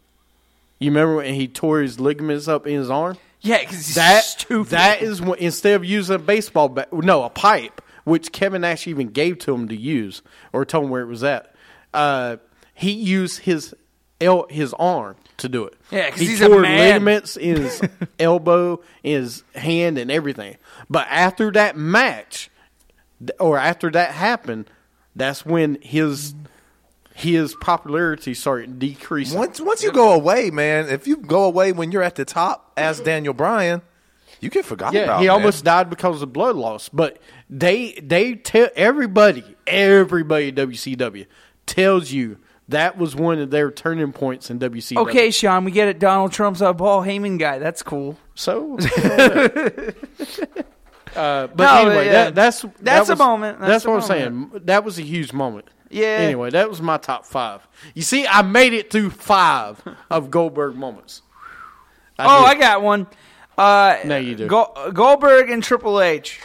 You 0.79 0.89
remember 0.89 1.17
when 1.17 1.35
he 1.35 1.47
tore 1.47 1.81
his 1.81 1.99
ligaments 1.99 2.47
up 2.47 2.65
in 2.65 2.73
his 2.79 2.89
arm? 2.89 3.17
Yeah, 3.41 3.59
because 3.59 3.85
he's 3.85 3.95
That 3.95 4.23
stupid. 4.23 4.71
that 4.71 5.01
is 5.03 5.21
when 5.21 5.37
instead 5.39 5.75
of 5.75 5.85
using 5.85 6.15
a 6.15 6.19
baseball 6.19 6.69
bat, 6.69 6.91
no, 6.91 7.23
a 7.23 7.29
pipe, 7.29 7.81
which 8.03 8.31
Kevin 8.31 8.61
Nash 8.61 8.87
even 8.87 9.09
gave 9.09 9.37
to 9.39 9.53
him 9.53 9.67
to 9.67 9.75
use 9.75 10.23
or 10.51 10.65
told 10.65 10.85
him 10.85 10.89
where 10.89 11.01
it 11.01 11.07
was 11.07 11.23
at. 11.23 11.53
Uh, 11.93 12.37
he 12.73 12.91
used 12.91 13.41
his 13.41 13.75
el- 14.21 14.47
his 14.49 14.73
arm 14.75 15.15
to 15.37 15.49
do 15.49 15.65
it. 15.65 15.73
Yeah, 15.89 16.09
'cause 16.11 16.19
he 16.19 16.27
he's 16.27 16.41
a 16.41 16.47
tore 16.47 16.61
man. 16.61 16.77
ligaments 16.79 17.35
in 17.37 17.57
his 17.57 17.81
elbow, 18.19 18.81
in 19.03 19.21
his 19.23 19.43
hand, 19.55 19.97
and 19.97 20.09
everything. 20.11 20.57
But 20.89 21.07
after 21.09 21.51
that 21.51 21.75
match, 21.77 22.49
th- 23.19 23.31
or 23.39 23.57
after 23.57 23.89
that 23.91 24.11
happened, 24.11 24.69
that's 25.15 25.45
when 25.45 25.77
his 25.81 26.33
his 27.13 27.55
popularity 27.55 28.33
started 28.33 28.79
decreasing. 28.79 29.37
Once 29.37 29.59
once 29.59 29.83
you 29.83 29.91
go 29.91 30.13
away, 30.13 30.49
man, 30.49 30.87
if 30.89 31.07
you 31.07 31.17
go 31.17 31.43
away 31.43 31.71
when 31.71 31.91
you're 31.91 32.03
at 32.03 32.15
the 32.15 32.25
top, 32.25 32.71
as 32.77 32.99
Daniel 33.01 33.33
Bryan, 33.33 33.81
you 34.39 34.49
get 34.49 34.63
forgotten 34.65 34.95
Yeah, 34.95 35.03
about. 35.03 35.19
he 35.21 35.27
man. 35.27 35.35
almost 35.35 35.63
died 35.65 35.89
because 35.89 36.21
of 36.21 36.31
blood 36.31 36.55
loss. 36.55 36.87
But 36.89 37.17
they 37.49 37.99
they 38.01 38.35
tell 38.35 38.69
everybody, 38.75 39.43
everybody 39.67 40.47
at 40.47 40.55
WCW 40.55 41.25
tells 41.65 42.11
you 42.11 42.37
that 42.71 42.97
was 42.97 43.15
one 43.15 43.39
of 43.39 43.49
their 43.51 43.71
turning 43.71 44.11
points 44.11 44.49
in 44.49 44.59
WCW. 44.59 44.97
okay, 45.07 45.31
Sean, 45.31 45.63
we 45.63 45.71
get 45.71 45.87
it. 45.87 45.99
Donald 45.99 46.31
Trump's 46.33 46.59
a 46.61 46.73
Paul 46.73 47.01
Heyman 47.03 47.37
guy. 47.39 47.59
That's 47.59 47.81
cool. 47.83 48.17
so. 48.35 48.77
uh, 51.15 51.47
but 51.47 51.57
No, 51.57 51.75
anyway, 51.77 52.05
yeah. 52.05 52.11
that, 52.25 52.35
that's 52.35 52.61
that 52.61 52.75
That's 52.83 53.09
a 53.09 53.13
was- 53.13 53.19
moment. 53.19 53.59
That's, 53.59 53.69
That's 53.71 53.85
a 53.85 53.89
what 53.89 53.95
I'm 53.97 54.07
saying. 54.07 54.51
That 54.65 54.83
was 54.83 54.99
a 54.99 55.03
huge 55.03 55.33
moment. 55.33 55.67
Yeah. 55.89 56.05
Anyway, 56.05 56.49
that 56.51 56.69
was 56.69 56.81
my 56.81 56.97
top 56.97 57.25
five. 57.25 57.67
You 57.93 58.01
see, 58.01 58.25
I 58.25 58.41
made 58.43 58.73
it 58.73 58.89
through 58.91 59.09
five 59.09 59.83
of 60.09 60.31
Goldberg 60.31 60.75
moments. 60.75 61.21
oh. 62.17 62.45
I 62.45 62.55
got 62.55 62.81
one. 62.81 63.07
Uh, 63.57 63.97
No, 64.05 64.17
you 64.17 64.35
do. 64.35 64.47
Go- 64.47 64.91
Goldberg 64.93 65.49
and 65.49 65.61
Triple 65.61 65.99
H, 65.99 66.39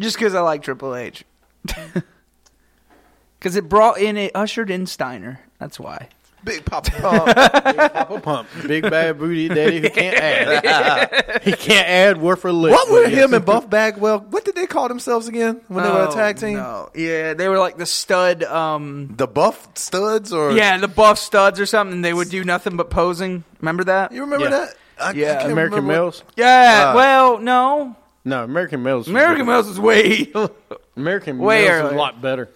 just 0.00 0.16
because 0.16 0.34
I 0.34 0.40
like 0.40 0.62
Triple 0.62 0.94
H. 0.94 1.24
Because 3.38 3.54
it 3.54 3.68
brought 3.68 3.98
in, 4.00 4.16
it 4.16 4.32
ushered 4.34 4.70
in 4.70 4.86
Steiner. 4.86 5.40
That's 5.58 5.78
why. 5.80 6.08
Big 6.44 6.64
Papa 6.64 6.90
Pump. 6.92 7.24
Papa 7.92 8.20
Pump, 8.20 8.48
big 8.68 8.82
bad 8.88 9.18
booty 9.18 9.48
daddy 9.48 9.80
who 9.80 9.90
can't 9.90 10.16
add. 10.16 11.40
he 11.42 11.50
can't 11.52 11.88
add 11.88 12.18
worth 12.20 12.44
a 12.44 12.52
lick. 12.52 12.72
what 12.72 12.88
were 12.88 13.08
him 13.08 13.34
and 13.34 13.44
Buff 13.44 13.68
Bagwell? 13.68 14.20
What 14.20 14.44
did 14.44 14.54
they 14.54 14.66
call 14.66 14.86
themselves 14.86 15.26
again 15.26 15.60
when 15.66 15.82
they 15.82 15.90
were 15.90 16.02
a 16.02 16.08
Oh, 16.08 16.14
tag 16.14 16.36
team? 16.38 16.54
No. 16.58 16.90
Yeah, 16.94 17.34
they 17.34 17.48
were 17.48 17.58
like 17.58 17.78
the 17.78 17.86
stud. 17.86 18.44
Um, 18.44 19.14
The 19.16 19.26
Buff 19.26 19.66
Studs 19.76 20.32
or 20.32 20.52
yeah, 20.52 20.76
the 20.78 20.86
buff 20.88 21.18
studs 21.18 21.58
or 21.58 21.66
something. 21.66 22.02
They 22.02 22.12
would 22.14 22.28
do 22.30 22.44
nothing 22.44 22.76
but 22.76 22.90
posing. 22.90 23.42
Remember 23.60 23.84
that? 23.84 24.12
You 24.12 24.20
remember 24.20 24.44
Yeah. 24.44 24.50
that? 24.50 24.74
I, 25.00 25.08
I 25.08 25.12
Yeah. 25.12 25.38
can't 25.40 25.52
American 25.52 25.78
remember 25.78 26.00
what- 26.00 26.04
Males? 26.04 26.22
Yeah. 26.36 26.90
Uh, 26.92 26.94
well, 26.96 27.38
no. 27.38 27.96
No, 28.24 28.44
American 28.44 28.82
Males. 28.84 29.06
was 29.06 29.08
American 29.08 29.46
different. 29.46 29.66
Males 29.66 29.68
was 29.68 29.80
way. 29.80 30.32
American 30.96 31.38
Way 31.38 31.62
Males 31.64 31.70
was 31.70 31.80
earlier. 31.80 31.94
a 31.94 31.98
lot 31.98 32.22
better. 32.22 32.50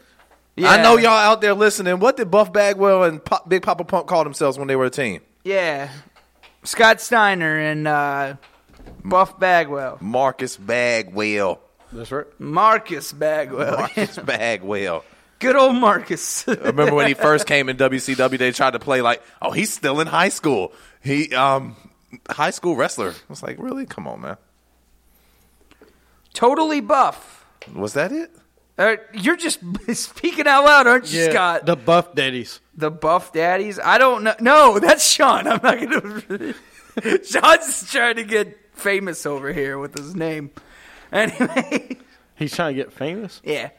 I 0.59 0.83
know 0.83 0.97
y'all 0.97 1.11
out 1.13 1.41
there 1.41 1.55
listening. 1.55 1.99
What 2.01 2.17
did 2.17 2.31
Buff 2.31 2.53
Bagwell 2.53 3.05
and 3.05 3.25
Pop, 3.25 3.49
Big 3.49 3.63
Papa 3.63 3.85
Pump 3.85 4.07
call 4.07 4.25
themselves 4.25 4.59
when 4.59 4.69
they 4.69 4.77
were 4.77 4.87
a 4.87 4.91
team? 4.91 5.23
Yeah. 5.45 5.91
Scott 6.65 7.01
Steiner 7.01 7.59
and 7.59 7.89
uh, 7.89 8.37
Buff 9.05 9.39
Bagwell. 9.39 9.99
Marcus 10.01 10.57
Bagwell. 10.57 11.61
That's 11.93 12.13
right. 12.13 12.27
Marcus 12.39 13.13
Bagwell. 13.13 13.79
Marcus 13.79 14.19
Bagwell. 14.19 15.05
Good 15.39 15.57
old 15.57 15.77
Marcus. 15.77 16.47
I 16.47 16.53
remember 16.53 16.95
when 16.95 17.07
he 17.09 17.15
first 17.15 17.47
came 17.47 17.69
in 17.71 17.79
WCW, 17.79 18.39
they 18.39 18.53
tried 18.53 18.73
to 18.73 18.79
play 18.79 19.01
like, 19.01 19.23
oh, 19.41 19.51
he's 19.51 19.73
still 19.73 20.01
in 20.01 20.07
high 20.07 20.29
school. 20.29 20.73
He 21.03 21.35
um 21.35 21.77
high 22.29 22.51
school 22.51 22.77
wrestler. 22.77 23.11
I 23.11 23.15
was 23.29 23.43
like, 23.43 23.57
really? 23.59 23.87
Come 23.87 24.07
on, 24.07 24.21
man. 24.21 24.37
totally 26.35 26.81
buff. 26.81 27.47
Was 27.75 27.95
that 27.95 28.13
it? 28.13 28.31
Uh, 28.81 28.97
you're 29.13 29.37
just 29.37 29.61
speaking 29.95 30.47
out 30.47 30.65
loud, 30.65 30.87
aren't 30.87 31.13
you, 31.13 31.31
Scott? 31.31 31.67
the 31.67 31.77
Buff 31.77 32.15
Daddies. 32.15 32.61
The 32.75 32.91
Buff 32.91 33.31
Daddies? 33.33 33.79
I 33.79 33.99
don't 33.99 34.25
know. 34.25 34.35
No, 34.41 34.79
that's 34.79 35.07
Sean. 35.07 35.47
I'm 35.47 35.61
not 35.63 35.79
going 35.79 36.23
to. 37.03 37.23
Sean's 37.23 37.91
trying 37.93 38.17
to 38.17 38.25
get 38.25 38.59
famous 38.73 39.27
over 39.27 39.53
here 39.53 39.79
with 39.79 39.97
his 39.97 40.15
name. 40.15 40.51
Anyway, 41.13 41.97
He's 42.37 42.55
trying 42.55 42.77
to 42.77 42.83
get 42.85 42.93
famous. 42.93 43.41
yeah. 43.43 43.71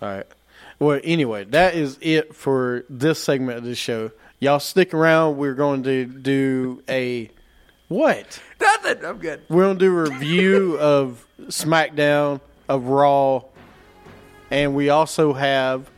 All 0.00 0.08
right. 0.08 0.26
Well, 0.78 0.98
anyway, 1.04 1.44
that 1.44 1.74
is 1.74 1.98
it 2.00 2.34
for 2.34 2.84
this 2.88 3.22
segment 3.22 3.58
of 3.58 3.64
the 3.64 3.74
show. 3.74 4.12
Y'all 4.40 4.58
stick 4.58 4.94
around. 4.94 5.36
We're 5.36 5.52
going 5.52 5.82
to 5.82 6.06
do 6.06 6.82
a 6.88 7.28
what? 7.88 8.40
Nothing. 8.58 9.04
I'm 9.04 9.18
good. 9.18 9.42
We're 9.50 9.64
going 9.64 9.78
to 9.78 9.84
do 9.84 9.98
a 9.98 10.02
review 10.10 10.78
of 10.78 11.26
SmackDown, 11.42 12.40
of 12.66 12.86
Raw, 12.86 13.42
and 14.50 14.74
we 14.74 14.88
also 14.90 15.32
have 15.32 15.90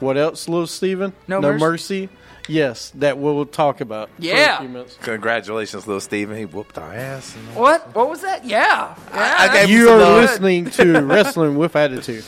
what 0.00 0.16
else, 0.16 0.48
Little 0.48 0.66
Steven? 0.66 1.12
No 1.28 1.40
mercy. 1.40 2.08
Yes, 2.46 2.90
that 2.96 3.16
we'll 3.16 3.46
talk 3.46 3.80
about. 3.80 4.10
for 4.16 4.22
a 4.22 4.26
Yeah. 4.26 4.58
few 4.58 4.68
minutes. 4.68 4.98
Congratulations, 5.00 5.86
little 5.86 6.00
Steven. 6.00 6.36
He 6.36 6.44
whooped 6.44 6.76
our 6.76 6.92
ass. 6.92 7.32
What? 7.54 7.94
What 7.94 8.10
was 8.10 8.20
that? 8.20 8.44
Yeah. 8.44 8.94
yeah 9.14 9.36
I 9.38 9.48
gave 9.52 9.64
him 9.68 9.70
You 9.70 9.86
some 9.86 9.94
are 9.94 9.98
love. 10.00 10.22
listening 10.22 10.70
to 10.72 11.00
Wrestling 11.06 11.56
with 11.56 11.74
Attitude. 11.74 12.24